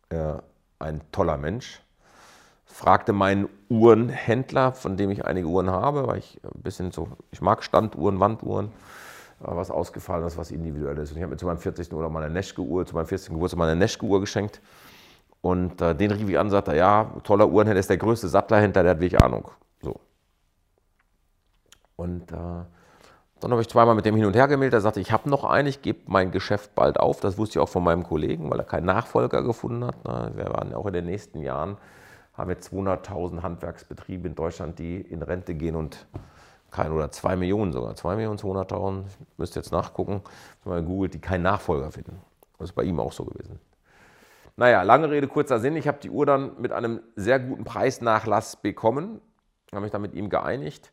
äh, 0.10 0.34
ein 0.80 1.02
toller 1.14 1.38
Mensch, 1.38 1.82
fragte 2.66 3.14
meinen 3.14 3.48
Uhrenhändler, 3.70 4.74
von 4.74 4.98
dem 4.98 5.12
ich 5.12 5.24
einige 5.24 5.48
Uhren 5.48 5.70
habe, 5.70 6.08
weil 6.08 6.18
ich 6.18 6.42
ein 6.44 6.62
bisschen 6.62 6.92
so, 6.92 7.08
ich 7.32 7.42
mag 7.42 7.64
Standuhren, 7.64 8.20
Wanduhren 8.20 8.72
was 9.44 9.72
ausgefallen 9.72 10.26
ist, 10.26 10.38
was 10.38 10.52
individuell 10.52 10.98
ist. 10.98 11.12
Und 11.12 11.18
ich 11.18 11.24
habe 11.24 11.32
mir 11.32 11.38
zu 11.38 11.46
meinem 11.46 11.58
40. 11.58 11.92
Urlaub 11.94 12.12
mal 12.12 12.24
eine 12.24 12.34
Neschke-Uhr, 12.34 12.86
zu 12.86 12.96
meinem 12.96 13.06
40. 13.08 13.30
Geburtstag 13.30 13.58
mal 13.58 13.70
eine 13.70 13.80
Neschke-Uhr 13.80 14.20
geschenkt. 14.22 14.62
Und 15.42 15.82
äh, 15.82 15.94
den 15.94 16.12
rief 16.12 16.30
ich 16.30 16.40
an 16.40 16.50
sagte, 16.50 16.76
ja, 16.76 17.12
toller 17.24 17.48
Uhrenhändler, 17.50 17.82
ist 17.82 17.90
der 17.90 17.98
größte 17.98 18.30
Sattlerhändler, 18.30 18.84
der 18.84 18.92
hat 18.92 19.00
wenig 19.02 19.22
Ahnung. 19.22 19.50
So. 19.82 20.00
Und 21.98 22.32
äh, 22.32 22.36
Dann 22.36 23.52
habe 23.52 23.62
ich 23.62 23.68
zweimal 23.68 23.94
mit 23.94 24.06
dem 24.06 24.16
hin 24.16 24.24
und 24.24 24.38
her 24.38 24.48
gemeldet. 24.48 24.76
Er 24.76 24.82
sagte, 24.82 25.02
ich 25.02 25.12
habe 25.12 25.30
noch 25.30 25.44
einen, 25.44 25.68
ich 25.68 25.82
gebe 25.82 26.00
mein 26.08 26.32
Geschäft 26.32 26.76
bald 26.76 26.98
auf. 26.98 27.20
Das 27.20 27.38
wusste 27.38 27.60
ich 27.60 27.64
auch 27.64 27.68
von 27.68 27.84
meinem 27.84 28.04
Kollegen, 28.04 28.50
weil 28.50 28.60
er 28.60 28.66
keinen 28.66 28.86
Nachfolger 28.86 29.44
gefunden 29.44 29.84
hat. 29.84 29.96
Wir 30.38 30.46
waren 30.54 30.74
auch 30.74 30.86
in 30.86 30.94
den 30.94 31.06
nächsten 31.06 31.42
Jahren, 31.42 31.76
haben 32.36 32.48
wir 32.48 32.58
200.000 32.62 33.42
Handwerksbetriebe 33.44 34.30
in 34.30 34.36
Deutschland, 34.36 34.80
die 34.80 35.02
in 35.02 35.22
Rente 35.22 35.56
gehen 35.56 35.76
und 35.76 36.08
kein 36.74 36.92
oder 36.92 37.12
zwei 37.12 37.36
Millionen 37.36 37.72
sogar, 37.72 37.96
zwei 37.96 38.16
Millionen 38.16 38.40
200.000, 38.40 39.04
müsst 39.38 39.56
ihr 39.56 39.62
jetzt 39.62 39.72
nachgucken, 39.72 40.22
man 40.66 40.86
googelt, 40.86 41.14
die 41.14 41.22
keinen 41.22 41.44
Nachfolger 41.44 41.92
finden. 41.92 42.20
Das 42.58 42.70
ist 42.70 42.76
bei 42.76 42.84
ihm 42.84 43.00
auch 43.00 43.14
so 43.14 43.24
gewesen. 43.26 43.60
Naja, 44.56 44.82
lange 44.82 45.10
Rede, 45.10 45.28
kurzer 45.28 45.60
Sinn. 45.60 45.76
Ich 45.76 45.88
habe 45.88 46.00
die 46.02 46.10
Uhr 46.10 46.26
dann 46.26 46.60
mit 46.60 46.72
einem 46.72 47.02
sehr 47.16 47.40
guten 47.40 47.64
Preisnachlass 47.64 48.58
bekommen, 48.58 49.22
habe 49.72 49.84
mich 49.84 49.92
dann 49.92 50.02
mit 50.02 50.14
ihm 50.16 50.30
geeinigt. 50.30 50.92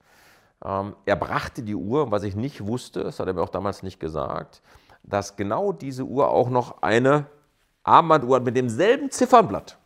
Ähm, 0.64 0.94
er 1.06 1.16
brachte 1.16 1.62
die 1.62 1.74
Uhr, 1.74 2.10
was 2.10 2.22
ich 2.24 2.36
nicht 2.36 2.66
wusste, 2.66 3.02
das 3.02 3.18
hat 3.18 3.26
er 3.26 3.34
mir 3.34 3.42
auch 3.42 3.48
damals 3.48 3.82
nicht 3.82 4.00
gesagt, 4.00 4.62
dass 5.02 5.36
genau 5.36 5.72
diese 5.72 6.04
Uhr 6.04 6.28
auch 6.28 6.50
noch 6.50 6.82
eine 6.82 7.26
Armbanduhr 7.84 8.36
hat 8.36 8.44
mit 8.44 8.56
demselben 8.56 9.10
Ziffernblatt. 9.10 9.78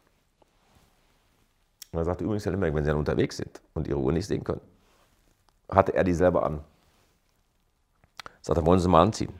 Und 1.93 2.01
er 2.01 2.05
sagte 2.05 2.25
übrigens, 2.25 2.45
Herr 2.45 2.53
Limberg, 2.53 2.75
wenn 2.75 2.83
Sie 2.83 2.91
dann 2.91 2.99
unterwegs 2.99 3.37
sind 3.37 3.63
und 3.75 3.87
Ihre 3.87 4.01
Uhr 4.01 4.13
nicht 4.13 4.27
sehen 4.27 4.43
können, 4.43 4.61
hatte 5.69 5.95
er 5.95 6.05
dieselbe 6.05 6.43
an. 6.43 6.61
Sagte, 8.41 8.65
wollen 8.67 8.81
Sie 8.81 8.89
mal 8.89 9.03
anziehen? 9.03 9.33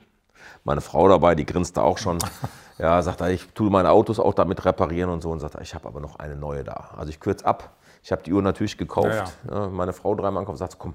Meine 0.63 0.81
Frau 0.81 1.07
dabei, 1.07 1.35
die 1.35 1.45
grinste 1.45 1.81
auch 1.81 1.97
schon. 1.97 2.19
Ja, 2.77 3.01
sagt 3.01 3.21
er, 3.21 3.29
ich 3.29 3.47
tue 3.53 3.69
meine 3.69 3.89
Autos 3.89 4.19
auch 4.19 4.33
damit 4.33 4.65
reparieren 4.65 5.09
und 5.09 5.21
so. 5.21 5.31
Und 5.31 5.39
sagt 5.39 5.55
er, 5.55 5.61
ich 5.61 5.73
habe 5.73 5.87
aber 5.87 6.01
noch 6.01 6.17
eine 6.17 6.35
neue 6.35 6.65
da. 6.65 6.89
Also 6.97 7.09
ich 7.09 7.21
kürze 7.21 7.45
ab. 7.45 7.77
Ich 8.03 8.11
habe 8.11 8.21
die 8.23 8.33
Uhr 8.33 8.41
natürlich 8.41 8.77
gekauft. 8.77 9.33
Ja, 9.49 9.61
ja. 9.61 9.67
Meine 9.69 9.93
Frau 9.93 10.13
dreimal 10.13 10.41
ankommt 10.41 10.55
und 10.55 10.57
sagt, 10.57 10.77
komm, 10.77 10.93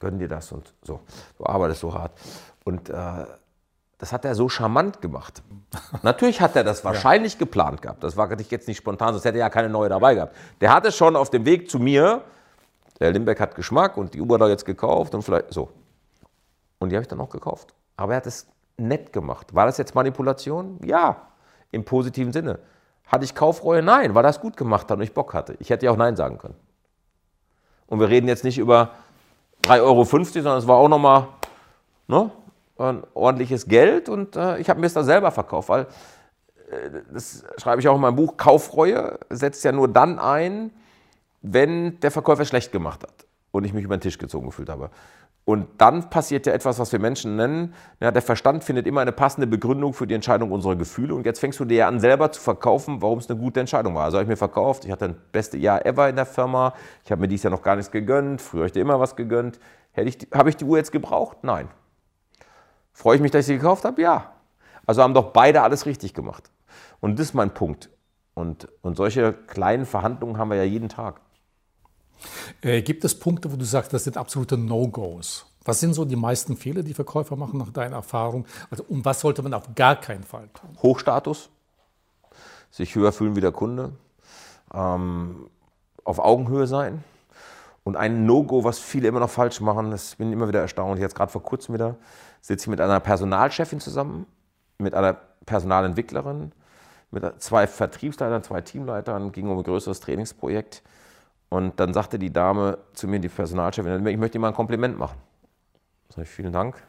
gönn 0.00 0.18
dir 0.18 0.26
das 0.26 0.50
und 0.50 0.74
so. 0.82 0.98
Du 1.38 1.46
arbeitest 1.46 1.82
so 1.82 1.94
hart. 1.94 2.10
Und 2.64 2.90
äh, 2.90 3.26
das 3.98 4.12
hat 4.12 4.24
er 4.24 4.34
so 4.34 4.48
charmant 4.48 5.00
gemacht. 5.00 5.42
Natürlich 6.02 6.40
hat 6.40 6.56
er 6.56 6.64
das 6.64 6.84
wahrscheinlich 6.84 7.34
ja. 7.34 7.38
geplant 7.38 7.80
gehabt. 7.82 8.02
Das 8.02 8.16
war 8.16 8.28
jetzt 8.32 8.66
nicht 8.66 8.78
spontan, 8.78 9.12
sonst 9.12 9.24
hätte 9.24 9.38
er 9.38 9.46
ja 9.46 9.50
keine 9.50 9.68
neue 9.68 9.88
dabei 9.88 10.16
gehabt. 10.16 10.34
Der 10.60 10.74
hatte 10.74 10.90
schon 10.90 11.14
auf 11.14 11.30
dem 11.30 11.44
Weg 11.44 11.70
zu 11.70 11.78
mir 11.78 12.22
der 13.00 13.12
Limbeck 13.12 13.40
hat 13.40 13.54
Geschmack 13.54 13.96
und 13.96 14.14
die 14.14 14.20
Uber 14.20 14.38
da 14.38 14.48
jetzt 14.48 14.64
gekauft 14.64 15.14
und 15.14 15.22
vielleicht 15.22 15.52
so. 15.52 15.70
Und 16.78 16.90
die 16.90 16.96
habe 16.96 17.02
ich 17.02 17.08
dann 17.08 17.20
auch 17.20 17.30
gekauft. 17.30 17.74
Aber 17.96 18.12
er 18.12 18.16
hat 18.18 18.26
es 18.26 18.46
nett 18.76 19.12
gemacht. 19.12 19.54
War 19.54 19.66
das 19.66 19.78
jetzt 19.78 19.94
Manipulation? 19.94 20.78
Ja, 20.84 21.28
im 21.70 21.84
positiven 21.84 22.32
Sinne. 22.32 22.58
Hatte 23.06 23.24
ich 23.24 23.34
Kaufreue? 23.34 23.82
Nein, 23.82 24.14
weil 24.14 24.24
er 24.24 24.30
es 24.30 24.40
gut 24.40 24.56
gemacht 24.56 24.90
hat 24.90 24.96
und 24.96 25.02
ich 25.02 25.14
Bock 25.14 25.34
hatte. 25.34 25.56
Ich 25.58 25.70
hätte 25.70 25.86
ja 25.86 25.92
auch 25.92 25.96
Nein 25.96 26.16
sagen 26.16 26.38
können. 26.38 26.54
Und 27.86 28.00
wir 28.00 28.08
reden 28.08 28.28
jetzt 28.28 28.44
nicht 28.44 28.58
über 28.58 28.90
3,50 29.64 29.82
Euro, 29.82 30.04
sondern 30.04 30.58
es 30.58 30.66
war 30.68 30.76
auch 30.76 30.88
nochmal 30.88 31.28
ne, 32.06 32.30
ein 32.78 33.02
ordentliches 33.14 33.66
Geld 33.66 34.08
und 34.08 34.36
äh, 34.36 34.58
ich 34.58 34.70
habe 34.70 34.80
mir 34.80 34.86
es 34.86 34.94
da 34.94 35.02
selber 35.02 35.30
verkauft, 35.30 35.68
weil, 35.68 35.82
äh, 36.70 37.02
das 37.12 37.44
schreibe 37.58 37.80
ich 37.80 37.88
auch 37.88 37.96
in 37.96 38.00
meinem 38.00 38.16
Buch, 38.16 38.36
Kaufreue 38.36 39.18
setzt 39.28 39.64
ja 39.64 39.72
nur 39.72 39.88
dann 39.88 40.18
ein, 40.18 40.70
wenn 41.42 41.98
der 42.00 42.10
Verkäufer 42.10 42.44
schlecht 42.44 42.72
gemacht 42.72 43.02
hat 43.02 43.26
und 43.50 43.64
ich 43.64 43.72
mich 43.72 43.84
über 43.84 43.96
den 43.96 44.02
Tisch 44.02 44.18
gezogen 44.18 44.46
gefühlt 44.46 44.68
habe. 44.68 44.90
Und 45.44 45.66
dann 45.78 46.10
passiert 46.10 46.46
ja 46.46 46.52
etwas, 46.52 46.78
was 46.78 46.92
wir 46.92 47.00
Menschen 47.00 47.34
nennen, 47.34 47.74
ja, 47.98 48.10
der 48.10 48.22
Verstand 48.22 48.62
findet 48.62 48.86
immer 48.86 49.00
eine 49.00 49.10
passende 49.10 49.46
Begründung 49.46 49.94
für 49.94 50.06
die 50.06 50.14
Entscheidung 50.14 50.52
unserer 50.52 50.76
Gefühle. 50.76 51.14
Und 51.14 51.26
jetzt 51.26 51.40
fängst 51.40 51.58
du 51.58 51.64
dir 51.64 51.78
ja 51.78 51.88
an, 51.88 51.98
selber 51.98 52.30
zu 52.30 52.40
verkaufen, 52.40 53.02
warum 53.02 53.18
es 53.18 53.28
eine 53.28 53.40
gute 53.40 53.58
Entscheidung 53.58 53.94
war. 53.94 54.04
Also 54.04 54.18
habe 54.18 54.24
ich 54.24 54.28
mir 54.28 54.36
verkauft, 54.36 54.84
ich 54.84 54.92
hatte 54.92 55.08
das 55.08 55.16
beste 55.32 55.56
Jahr 55.56 55.84
ever 55.84 56.08
in 56.08 56.16
der 56.16 56.26
Firma, 56.26 56.74
ich 57.04 57.10
habe 57.10 57.22
mir 57.22 57.28
dieses 57.28 57.44
Jahr 57.44 57.50
noch 57.50 57.62
gar 57.62 57.74
nichts 57.74 57.90
gegönnt, 57.90 58.40
früher 58.40 58.60
habe 58.60 58.66
ich 58.66 58.72
dir 58.72 58.82
immer 58.82 59.00
was 59.00 59.16
gegönnt. 59.16 59.58
ich, 59.96 60.18
habe 60.32 60.50
ich 60.50 60.56
die 60.56 60.64
Uhr 60.64 60.76
jetzt 60.76 60.92
gebraucht? 60.92 61.38
Nein. 61.42 61.68
Freue 62.92 63.16
ich 63.16 63.22
mich, 63.22 63.30
dass 63.30 63.40
ich 63.40 63.46
sie 63.46 63.56
gekauft 63.56 63.84
habe? 63.84 64.00
Ja. 64.00 64.32
Also 64.86 65.02
haben 65.02 65.14
doch 65.14 65.32
beide 65.32 65.62
alles 65.62 65.86
richtig 65.86 66.14
gemacht. 66.14 66.50
Und 67.00 67.18
das 67.18 67.28
ist 67.28 67.34
mein 67.34 67.54
Punkt. 67.54 67.90
Und, 68.34 68.68
und 68.82 68.96
solche 68.96 69.32
kleinen 69.32 69.86
Verhandlungen 69.86 70.38
haben 70.38 70.50
wir 70.50 70.56
ja 70.56 70.64
jeden 70.64 70.88
Tag. 70.88 71.20
Äh, 72.62 72.82
gibt 72.82 73.04
es 73.04 73.18
Punkte, 73.18 73.52
wo 73.52 73.56
du 73.56 73.64
sagst, 73.64 73.92
das 73.92 74.04
sind 74.04 74.16
absolute 74.16 74.56
No-Gos? 74.56 75.46
Was 75.64 75.80
sind 75.80 75.94
so 75.94 76.04
die 76.04 76.16
meisten 76.16 76.56
Fehler, 76.56 76.82
die 76.82 76.94
Verkäufer 76.94 77.36
machen 77.36 77.58
nach 77.58 77.70
deiner 77.70 77.96
Erfahrung? 77.96 78.46
Also 78.70 78.84
um 78.88 79.04
was 79.04 79.20
sollte 79.20 79.42
man 79.42 79.54
auf 79.54 79.74
gar 79.74 79.96
keinen 79.96 80.24
Fall 80.24 80.48
tun? 80.54 80.70
Hochstatus, 80.82 81.50
sich 82.70 82.94
höher 82.94 83.12
fühlen 83.12 83.36
wie 83.36 83.40
der 83.40 83.52
Kunde, 83.52 83.92
ähm, 84.72 85.50
auf 86.04 86.18
Augenhöhe 86.18 86.66
sein. 86.66 87.04
Und 87.84 87.96
ein 87.96 88.26
No-Go, 88.26 88.64
was 88.64 88.78
viele 88.78 89.08
immer 89.08 89.20
noch 89.20 89.30
falsch 89.30 89.60
machen, 89.60 89.90
das 89.90 90.16
bin 90.16 90.28
ich 90.28 90.32
immer 90.34 90.48
wieder 90.48 90.60
erstaunt. 90.60 90.98
Jetzt 90.98 91.14
gerade 91.14 91.32
vor 91.32 91.42
kurzem 91.42 91.74
wieder 91.74 91.96
sitze 92.40 92.64
ich 92.64 92.68
mit 92.68 92.80
einer 92.80 93.00
Personalchefin 93.00 93.80
zusammen, 93.80 94.26
mit 94.78 94.94
einer 94.94 95.16
Personalentwicklerin, 95.46 96.52
mit 97.10 97.42
zwei 97.42 97.66
Vertriebsleitern, 97.66 98.42
zwei 98.42 98.60
Teamleitern, 98.60 99.32
ging 99.32 99.48
um 99.48 99.58
ein 99.58 99.64
größeres 99.64 100.00
Trainingsprojekt. 100.00 100.82
Und 101.50 101.78
dann 101.80 101.92
sagte 101.92 102.18
die 102.18 102.32
Dame 102.32 102.78
zu 102.94 103.08
mir, 103.08 103.18
die 103.18 103.28
Personalchefin, 103.28 104.06
ich 104.06 104.16
möchte 104.16 104.38
Ihnen 104.38 104.42
mal 104.42 104.48
ein 104.48 104.54
Kompliment 104.54 104.98
machen. 104.98 105.18
Sag 106.08 106.22
ich, 106.22 106.30
vielen 106.30 106.52
Dank. 106.52 106.82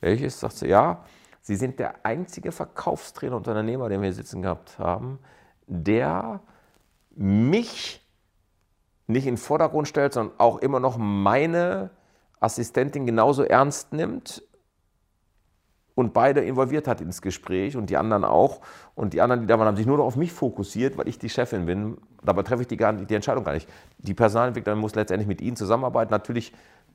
Welches? 0.00 0.40
Sagt 0.40 0.56
sie, 0.56 0.68
ja, 0.68 1.04
Sie 1.42 1.56
sind 1.56 1.78
der 1.78 2.06
einzige 2.06 2.52
Verkaufstrainer 2.52 3.36
und 3.36 3.48
Unternehmer, 3.48 3.88
den 3.88 4.00
wir 4.00 4.06
hier 4.06 4.14
sitzen 4.14 4.42
gehabt 4.42 4.78
haben, 4.78 5.18
der 5.66 6.40
mich 7.10 8.00
nicht 9.06 9.26
in 9.26 9.34
den 9.34 9.38
Vordergrund 9.38 9.88
stellt, 9.88 10.14
sondern 10.14 10.38
auch 10.38 10.58
immer 10.58 10.80
noch 10.80 10.96
meine 10.96 11.90
Assistentin 12.40 13.06
genauso 13.06 13.42
ernst 13.42 13.92
nimmt 13.92 14.42
und 15.94 16.12
beide 16.12 16.40
involviert 16.40 16.88
hat 16.88 17.00
ins 17.00 17.20
Gespräch 17.20 17.76
und 17.76 17.90
die 17.90 17.96
anderen 17.96 18.24
auch. 18.24 18.60
Und 18.94 19.12
die 19.12 19.20
anderen, 19.20 19.42
die 19.42 19.46
da 19.46 19.58
waren, 19.58 19.68
haben 19.68 19.76
sich 19.76 19.86
nur 19.86 19.98
noch 19.98 20.04
auf 20.04 20.16
mich 20.16 20.32
fokussiert, 20.32 20.96
weil 20.96 21.08
ich 21.08 21.18
die 21.18 21.28
Chefin 21.28 21.66
bin. 21.66 21.98
Dabei 22.24 22.42
treffe 22.42 22.62
ich 22.62 22.68
die, 22.68 22.76
gar, 22.76 22.92
die 22.92 23.14
Entscheidung 23.14 23.44
gar 23.44 23.52
nicht. 23.52 23.68
Die 23.98 24.14
Personalentwicklerin 24.14 24.78
muss 24.78 24.94
letztendlich 24.94 25.28
mit 25.28 25.40
Ihnen 25.40 25.56
zusammenarbeiten. 25.56 26.10
Natürlich 26.10 26.52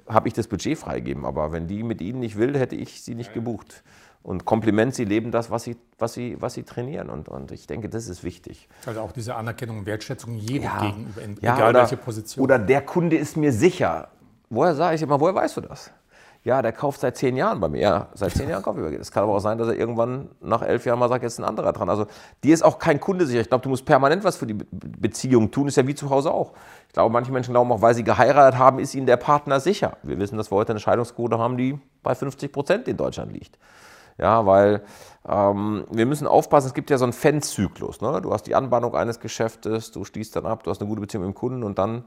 habe 0.08 0.28
ich 0.28 0.34
das 0.34 0.48
Budget 0.48 0.78
freigegeben, 0.78 1.26
aber 1.26 1.52
wenn 1.52 1.68
die 1.68 1.84
mit 1.84 2.02
Ihnen 2.02 2.20
nicht 2.20 2.38
will, 2.38 2.58
hätte 2.58 2.76
ich 2.76 3.02
sie 3.04 3.14
nicht 3.14 3.34
gebucht. 3.34 3.84
Und 4.24 4.46
Kompliment, 4.46 4.94
sie 4.94 5.06
leben 5.06 5.32
das, 5.32 5.52
was 5.52 5.64
sie, 5.64 5.78
was 6.00 6.14
sie, 6.14 6.36
was 6.42 6.54
sie 6.54 6.64
trainieren. 6.64 7.10
Und, 7.10 7.30
und 7.30 7.52
ich 7.52 7.66
denke, 7.68 7.88
das 7.88 8.10
ist 8.10 8.24
wichtig. 8.24 8.68
Also 8.86 9.00
auch 9.00 9.12
diese 9.12 9.36
Anerkennung 9.36 9.80
und 9.80 9.86
Wertschätzung 9.86 10.36
jedem 10.36 10.64
ja, 10.64 10.82
gegenüber, 10.82 11.22
ja, 11.42 11.56
egal 11.56 11.70
oder, 11.70 11.80
welche 11.82 11.98
Position. 11.98 12.44
Oder 12.44 12.60
der 12.60 12.82
Kunde 12.82 13.16
ist 13.16 13.38
mir 13.38 13.54
sicher. 13.54 14.10
Woher 14.50 14.76
sage 14.76 14.96
ich 14.96 15.02
immer, 15.02 15.20
woher 15.20 15.36
weißt 15.36 15.58
du 15.58 15.62
das? 15.62 15.92
Ja, 16.48 16.62
der 16.62 16.72
kauft 16.72 17.02
seit 17.02 17.18
zehn 17.18 17.36
Jahren 17.36 17.60
bei 17.60 17.68
mir. 17.68 17.82
Ja, 17.82 18.08
seit 18.14 18.32
zehn 18.32 18.48
Jahren 18.48 18.64
kaufe 18.64 18.80
ich 18.90 18.98
Es 18.98 19.12
kann 19.12 19.24
aber 19.24 19.34
auch 19.34 19.42
sein, 19.42 19.58
dass 19.58 19.68
er 19.68 19.76
irgendwann 19.76 20.30
nach 20.40 20.62
elf 20.62 20.86
Jahren 20.86 20.98
mal 20.98 21.10
sagt, 21.10 21.22
jetzt 21.22 21.34
ist 21.34 21.40
ein 21.40 21.44
anderer 21.44 21.74
dran. 21.74 21.90
Also 21.90 22.08
dir 22.42 22.54
ist 22.54 22.64
auch 22.64 22.80
kein 22.80 23.02
Kunde 23.02 23.26
sicher. 23.26 23.42
Ich 23.42 23.50
glaube, 23.50 23.64
du 23.64 23.70
musst 23.70 23.84
permanent 23.84 24.24
was 24.24 24.38
für 24.38 24.48
die 24.48 24.54
Beziehung 24.54 25.52
tun. 25.52 25.68
Ist 25.68 25.76
ja 25.76 25.86
wie 25.86 25.94
zu 25.94 26.10
Hause 26.10 26.32
auch. 26.32 26.54
Ich 26.88 26.94
glaube, 26.94 27.12
manche 27.12 27.34
Menschen 27.34 27.52
glauben 27.52 27.70
auch, 27.74 27.82
weil 27.82 27.96
sie 27.96 28.06
geheiratet 28.06 28.58
haben, 28.58 28.80
ist 28.80 28.96
ihnen 28.96 29.08
der 29.08 29.18
Partner 29.18 29.60
sicher. 29.60 29.98
Wir 30.04 30.18
wissen, 30.20 30.38
dass 30.38 30.50
wir 30.50 30.56
heute 30.56 30.72
eine 30.72 30.80
Scheidungsquote 30.80 31.38
haben, 31.38 31.58
die 31.58 31.78
bei 32.02 32.16
50 32.16 32.50
Prozent 32.54 32.88
in 32.88 32.96
Deutschland 32.96 33.34
liegt. 33.34 33.60
Ja, 34.18 34.46
weil 34.46 34.84
ähm, 35.28 35.84
wir 35.92 36.06
müssen 36.06 36.28
aufpassen, 36.28 36.68
es 36.68 36.74
gibt 36.74 36.90
ja 36.90 36.98
so 36.98 37.04
einen 37.04 37.12
Fanzyklus. 37.12 38.00
Ne? 38.00 38.22
Du 38.22 38.32
hast 38.32 38.44
die 38.44 38.56
Anbahnung 38.56 38.96
eines 38.96 39.20
Geschäftes, 39.20 39.92
du 39.92 40.06
schließt 40.06 40.34
dann 40.38 40.46
ab, 40.46 40.64
du 40.64 40.72
hast 40.72 40.80
eine 40.80 40.88
gute 40.88 41.02
Beziehung 41.02 41.26
mit 41.26 41.36
dem 41.36 41.38
Kunden 41.38 41.64
und 41.64 41.78
dann 41.78 42.06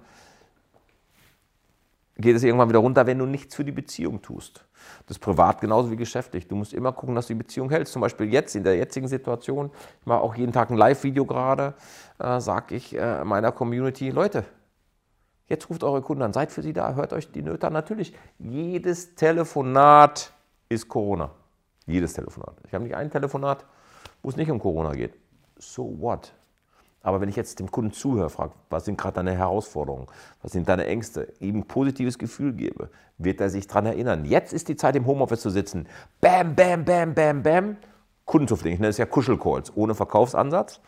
geht 2.20 2.36
es 2.36 2.42
irgendwann 2.42 2.68
wieder 2.68 2.78
runter, 2.78 3.06
wenn 3.06 3.18
du 3.18 3.26
nichts 3.26 3.54
für 3.54 3.64
die 3.64 3.72
Beziehung 3.72 4.22
tust. 4.22 4.64
Das 5.06 5.16
ist 5.16 5.20
privat 5.20 5.60
genauso 5.60 5.90
wie 5.90 5.96
geschäftlich. 5.96 6.46
Du 6.48 6.56
musst 6.56 6.72
immer 6.72 6.92
gucken, 6.92 7.14
dass 7.14 7.26
du 7.26 7.34
die 7.34 7.38
Beziehung 7.38 7.70
hältst. 7.70 7.92
Zum 7.92 8.02
Beispiel 8.02 8.32
jetzt, 8.32 8.54
in 8.56 8.64
der 8.64 8.76
jetzigen 8.76 9.08
Situation, 9.08 9.70
ich 10.00 10.06
mache 10.06 10.20
auch 10.20 10.34
jeden 10.34 10.52
Tag 10.52 10.70
ein 10.70 10.76
Live-Video 10.76 11.24
gerade, 11.24 11.74
äh, 12.18 12.40
sage 12.40 12.74
ich 12.74 12.96
äh, 12.96 13.24
meiner 13.24 13.52
Community, 13.52 14.10
Leute, 14.10 14.44
jetzt 15.46 15.68
ruft 15.68 15.84
eure 15.84 16.02
Kunden 16.02 16.22
an, 16.22 16.32
seid 16.32 16.52
für 16.52 16.62
sie 16.62 16.72
da, 16.72 16.94
hört 16.94 17.12
euch 17.12 17.30
die 17.32 17.42
Nöte 17.42 17.66
an. 17.66 17.72
Natürlich, 17.72 18.14
jedes 18.38 19.14
Telefonat 19.14 20.32
ist 20.68 20.88
Corona. 20.88 21.30
Jedes 21.86 22.12
Telefonat. 22.12 22.56
Ich 22.66 22.74
habe 22.74 22.84
nicht 22.84 22.94
ein 22.94 23.10
Telefonat, 23.10 23.64
wo 24.22 24.28
es 24.28 24.36
nicht 24.36 24.50
um 24.50 24.58
Corona 24.58 24.92
geht. 24.92 25.14
So 25.58 26.00
what? 26.00 26.32
Aber 27.02 27.20
wenn 27.20 27.28
ich 27.28 27.36
jetzt 27.36 27.58
dem 27.58 27.70
Kunden 27.70 27.92
zuhöre, 27.92 28.28
frage, 28.28 28.52
was 28.68 28.84
sind 28.84 28.98
gerade 28.98 29.14
deine 29.14 29.32
Herausforderungen, 29.34 30.06
was 30.42 30.52
sind 30.52 30.68
deine 30.68 30.86
Ängste, 30.86 31.32
ihm 31.40 31.58
ein 31.58 31.64
positives 31.66 32.18
Gefühl 32.18 32.52
gebe, 32.52 32.90
wird 33.16 33.40
er 33.40 33.48
sich 33.48 33.66
daran 33.66 33.86
erinnern. 33.86 34.24
Jetzt 34.24 34.52
ist 34.52 34.68
die 34.68 34.76
Zeit, 34.76 34.96
im 34.96 35.06
Homeoffice 35.06 35.40
zu 35.40 35.50
sitzen. 35.50 35.86
Bam, 36.20 36.54
bam, 36.54 36.84
bam, 36.84 37.14
bam, 37.14 37.42
bam. 37.42 37.76
Kunden 38.26 38.46
zu 38.46 38.56
pflegen. 38.56 38.74
Ich 38.74 38.80
nenne 38.80 38.90
es 38.90 38.98
ja 38.98 39.06
Kuschelcalls, 39.06 39.72
ohne 39.74 39.94
Verkaufsansatz. 39.94 40.80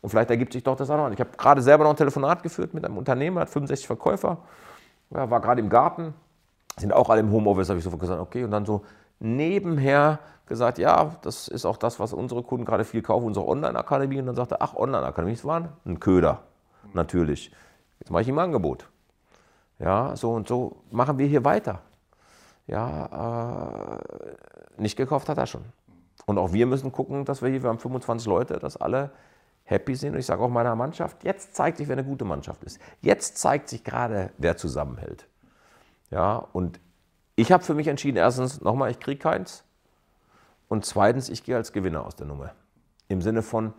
Und 0.00 0.10
vielleicht 0.10 0.30
ergibt 0.30 0.52
sich 0.52 0.62
doch 0.62 0.76
das 0.76 0.90
andere. 0.90 1.12
Ich 1.14 1.20
habe 1.20 1.30
gerade 1.36 1.62
selber 1.62 1.84
noch 1.84 1.90
ein 1.90 1.96
Telefonat 1.96 2.42
geführt 2.42 2.74
mit 2.74 2.84
einem 2.84 2.98
Unternehmer, 2.98 3.42
hat 3.42 3.50
65 3.50 3.86
Verkäufer, 3.86 4.38
ja, 5.10 5.30
war 5.30 5.40
gerade 5.40 5.60
im 5.60 5.68
Garten, 5.68 6.14
sind 6.78 6.92
auch 6.92 7.08
alle 7.08 7.20
im 7.20 7.30
Homeoffice, 7.30 7.68
habe 7.68 7.78
ich 7.78 7.84
sofort 7.84 8.00
gesagt, 8.00 8.20
okay. 8.20 8.44
Und 8.44 8.50
dann 8.50 8.66
so 8.66 8.82
nebenher 9.20 10.18
gesagt, 10.46 10.78
ja, 10.78 11.16
das 11.22 11.46
ist 11.46 11.64
auch 11.64 11.76
das, 11.76 12.00
was 12.00 12.12
unsere 12.12 12.42
Kunden 12.42 12.64
gerade 12.64 12.84
viel 12.84 13.02
kaufen, 13.02 13.26
unsere 13.26 13.46
Online-Akademie. 13.46 14.18
Und 14.18 14.26
dann 14.26 14.34
sagte 14.34 14.56
er, 14.56 14.62
ach, 14.62 14.74
Online-Akademie, 14.74 15.34
das 15.34 15.44
war 15.44 15.68
ein 15.86 16.00
Köder, 16.00 16.42
natürlich. 16.92 17.52
Jetzt 18.00 18.10
mache 18.10 18.22
ich 18.22 18.28
ihm 18.28 18.38
ein 18.38 18.46
Angebot. 18.46 18.88
Ja, 19.78 20.16
so 20.16 20.32
und 20.32 20.48
so 20.48 20.82
machen 20.90 21.18
wir 21.18 21.26
hier 21.26 21.44
weiter. 21.44 21.80
ja, 22.66 23.98
äh, 23.98 24.80
nicht 24.80 24.96
gekauft 24.96 25.28
hat 25.28 25.38
er 25.38 25.46
schon. 25.46 25.64
Und 26.26 26.38
auch 26.38 26.52
wir 26.52 26.66
müssen 26.66 26.92
gucken, 26.92 27.24
dass 27.24 27.42
wir 27.42 27.48
hier, 27.48 27.62
wir 27.62 27.70
haben 27.70 27.78
25 27.78 28.26
Leute, 28.28 28.58
dass 28.58 28.76
alle 28.76 29.10
happy 29.64 29.94
sind. 29.94 30.12
Und 30.14 30.18
ich 30.18 30.26
sage 30.26 30.42
auch 30.42 30.48
meiner 30.48 30.76
Mannschaft, 30.76 31.24
jetzt 31.24 31.54
zeigt 31.54 31.78
sich, 31.78 31.88
wer 31.88 31.96
eine 31.96 32.04
gute 32.04 32.24
Mannschaft 32.24 32.62
ist. 32.64 32.80
Jetzt 33.00 33.38
zeigt 33.38 33.68
sich 33.68 33.84
gerade, 33.84 34.30
wer 34.38 34.56
zusammenhält. 34.56 35.26
Ja, 36.10 36.36
und 36.52 36.80
ich 37.36 37.52
habe 37.52 37.62
für 37.62 37.74
mich 37.74 37.86
entschieden, 37.86 38.16
erstens, 38.16 38.60
nochmal, 38.60 38.90
ich 38.90 39.00
kriege 39.00 39.18
keins. 39.18 39.64
Und 40.68 40.84
zweitens, 40.84 41.28
ich 41.28 41.42
gehe 41.42 41.56
als 41.56 41.72
Gewinner 41.72 42.04
aus 42.04 42.16
der 42.16 42.26
Nummer. 42.26 42.52
Im 43.08 43.22
Sinne 43.22 43.42
von, 43.42 43.72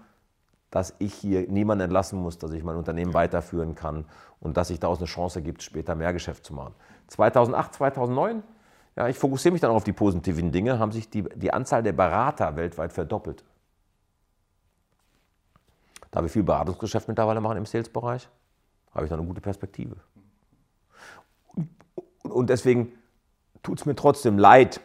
dass 0.72 0.96
ich 1.00 1.14
hier 1.14 1.48
niemanden 1.50 1.84
entlassen 1.84 2.20
muss, 2.20 2.38
dass 2.38 2.52
ich 2.52 2.64
mein 2.64 2.78
Unternehmen 2.78 3.14
weiterführen 3.14 3.76
kann 3.76 4.06
und 4.40 4.58
dass 4.58 4.70
sich 4.70 4.80
daraus 4.80 4.98
eine 4.98 5.08
Chance 5.08 5.42
gibt, 5.42 5.64
später 5.64 5.96
mehr 5.96 6.14
Geschäft 6.14 6.46
zu 6.46 6.54
machen. 6.54 6.74
2008, 7.08 7.76
2009, 7.76 8.44
ja, 8.96 9.08
ich 9.08 9.18
fokussiere 9.18 9.52
mich 9.52 9.62
dann 9.62 9.72
auch 9.72 9.76
auf 9.76 9.84
die 9.84 9.94
positiven 9.94 10.52
Dinge, 10.52 10.80
haben 10.80 10.92
sich 10.92 11.10
die, 11.10 11.24
die 11.24 11.54
Anzahl 11.54 11.84
der 11.84 11.94
Berater 11.94 12.56
weltweit 12.56 12.94
verdoppelt. 12.94 13.44
Da 16.10 16.22
wir 16.22 16.30
viel 16.30 16.44
Beratungsgeschäft 16.44 17.08
mittlerweile 17.08 17.40
machen 17.40 17.58
im 17.58 17.66
Sales-Bereich, 17.66 18.28
habe 18.94 19.06
ich 19.06 19.10
da 19.10 19.16
eine 19.16 19.26
gute 19.26 19.40
Perspektive. 19.40 19.96
Und 22.24 22.50
deswegen 22.50 22.94
tut 23.64 23.80
es 23.80 23.86
mir 23.86 23.96
trotzdem 23.96 24.38
leid, 24.38 24.82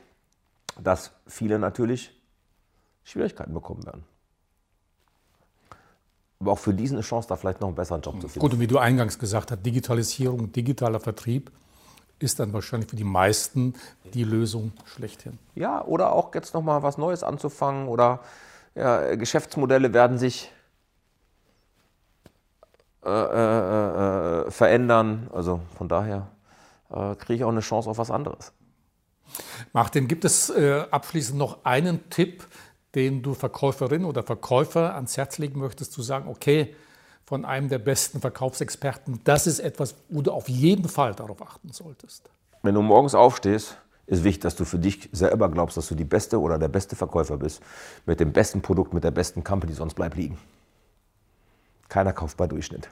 dass 0.80 1.12
viele 1.26 1.58
natürlich 1.58 2.12
Schwierigkeiten 3.04 3.54
bekommen 3.54 3.84
werden 3.86 4.04
aber 6.40 6.52
auch 6.52 6.58
für 6.58 6.74
diesen 6.74 6.96
eine 6.96 7.02
Chance, 7.02 7.28
da 7.28 7.36
vielleicht 7.36 7.60
noch 7.60 7.68
einen 7.68 7.76
besseren 7.76 8.02
Job 8.02 8.20
zu 8.20 8.28
finden. 8.28 8.40
Gut, 8.40 8.52
und 8.54 8.60
wie 8.60 8.66
du 8.66 8.78
eingangs 8.78 9.18
gesagt 9.18 9.50
hast, 9.50 9.64
Digitalisierung, 9.64 10.52
digitaler 10.52 11.00
Vertrieb 11.00 11.50
ist 12.18 12.40
dann 12.40 12.52
wahrscheinlich 12.52 12.90
für 12.90 12.96
die 12.96 13.04
meisten 13.04 13.74
die 14.14 14.24
Lösung 14.24 14.72
schlechthin. 14.84 15.38
Ja, 15.54 15.84
oder 15.84 16.12
auch 16.12 16.34
jetzt 16.34 16.54
nochmal 16.54 16.82
was 16.82 16.98
Neues 16.98 17.22
anzufangen 17.22 17.88
oder 17.88 18.20
ja, 18.74 19.14
Geschäftsmodelle 19.16 19.92
werden 19.92 20.18
sich 20.18 20.50
äh, 23.04 23.10
äh, 23.10 24.46
äh, 24.46 24.50
verändern. 24.50 25.30
Also 25.32 25.60
von 25.76 25.88
daher 25.88 26.28
äh, 26.90 27.14
kriege 27.16 27.34
ich 27.34 27.44
auch 27.44 27.50
eine 27.50 27.60
Chance 27.60 27.88
auf 27.90 27.98
was 27.98 28.10
anderes. 28.10 28.52
Martin, 29.72 30.08
gibt 30.08 30.24
es 30.24 30.50
äh, 30.50 30.84
abschließend 30.90 31.38
noch 31.38 31.64
einen 31.64 32.08
Tipp, 32.10 32.46
den 32.94 33.22
du 33.22 33.34
Verkäuferin 33.34 34.04
oder 34.04 34.22
Verkäufer 34.22 34.94
ans 34.94 35.16
Herz 35.16 35.38
legen 35.38 35.60
möchtest, 35.60 35.92
zu 35.92 36.02
sagen, 36.02 36.28
okay, 36.28 36.74
von 37.24 37.44
einem 37.44 37.68
der 37.68 37.78
besten 37.78 38.20
Verkaufsexperten, 38.20 39.20
das 39.24 39.46
ist 39.46 39.58
etwas, 39.58 39.96
wo 40.08 40.22
du 40.22 40.30
auf 40.30 40.48
jeden 40.48 40.88
Fall 40.88 41.14
darauf 41.14 41.42
achten 41.42 41.72
solltest? 41.72 42.30
Wenn 42.62 42.74
du 42.74 42.82
morgens 42.82 43.14
aufstehst, 43.14 43.76
ist 44.06 44.22
wichtig, 44.22 44.42
dass 44.42 44.56
du 44.56 44.64
für 44.64 44.78
dich 44.78 45.08
selber 45.12 45.50
glaubst, 45.50 45.76
dass 45.76 45.88
du 45.88 45.94
die 45.96 46.04
beste 46.04 46.40
oder 46.40 46.58
der 46.58 46.68
beste 46.68 46.94
Verkäufer 46.94 47.36
bist, 47.36 47.60
mit 48.06 48.20
dem 48.20 48.32
besten 48.32 48.62
Produkt, 48.62 48.94
mit 48.94 49.02
der 49.02 49.10
besten 49.10 49.42
Company, 49.42 49.72
sonst 49.72 49.94
bleib 49.94 50.14
liegen. 50.14 50.38
Keiner 51.88 52.12
kauft 52.12 52.36
bei 52.36 52.46
Durchschnitt. 52.46 52.88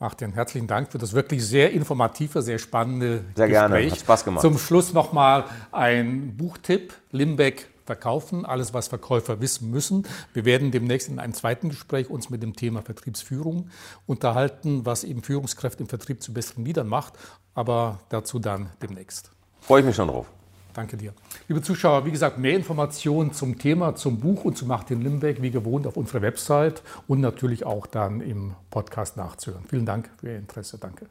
Martin, 0.00 0.32
herzlichen 0.32 0.68
Dank 0.68 0.92
für 0.92 0.98
das 0.98 1.12
wirklich 1.12 1.44
sehr 1.44 1.72
informative, 1.72 2.40
sehr 2.40 2.60
spannende 2.60 3.24
sehr 3.34 3.48
Gespräch. 3.48 3.48
Sehr 3.48 3.68
gerne, 3.68 3.90
hat 3.90 3.98
Spaß 3.98 4.24
gemacht. 4.24 4.42
Zum 4.42 4.56
Schluss 4.56 4.92
nochmal 4.92 5.44
ein 5.72 6.36
Buchtipp, 6.36 6.94
Limbeck 7.10 7.68
verkaufen, 7.84 8.46
alles, 8.46 8.72
was 8.72 8.86
Verkäufer 8.86 9.40
wissen 9.40 9.72
müssen. 9.72 10.06
Wir 10.34 10.44
werden 10.44 10.70
demnächst 10.70 11.08
in 11.08 11.18
einem 11.18 11.34
zweiten 11.34 11.70
Gespräch 11.70 12.10
uns 12.10 12.30
mit 12.30 12.44
dem 12.44 12.54
Thema 12.54 12.82
Vertriebsführung 12.82 13.70
unterhalten, 14.06 14.86
was 14.86 15.02
eben 15.02 15.24
Führungskräfte 15.24 15.82
im 15.82 15.88
Vertrieb 15.88 16.22
zu 16.22 16.32
besseren 16.32 16.64
Liedern 16.64 16.86
macht, 16.86 17.14
aber 17.54 17.98
dazu 18.08 18.38
dann 18.38 18.70
demnächst. 18.80 19.32
Freue 19.60 19.80
ich 19.80 19.86
mich 19.86 19.96
schon 19.96 20.06
drauf. 20.06 20.30
Danke 20.78 20.96
dir. 20.96 21.12
Liebe 21.48 21.60
Zuschauer, 21.60 22.06
wie 22.06 22.12
gesagt, 22.12 22.38
mehr 22.38 22.54
Informationen 22.54 23.32
zum 23.32 23.58
Thema, 23.58 23.96
zum 23.96 24.20
Buch 24.20 24.44
und 24.44 24.56
zu 24.56 24.64
Martin 24.64 25.02
Limbeck, 25.02 25.42
wie 25.42 25.50
gewohnt, 25.50 25.88
auf 25.88 25.96
unserer 25.96 26.22
Website 26.22 26.84
und 27.08 27.20
natürlich 27.20 27.66
auch 27.66 27.88
dann 27.88 28.20
im 28.20 28.54
Podcast 28.70 29.16
nachzuhören. 29.16 29.64
Vielen 29.68 29.86
Dank 29.86 30.08
für 30.20 30.28
Ihr 30.28 30.36
Interesse. 30.36 30.78
Danke. 30.78 31.06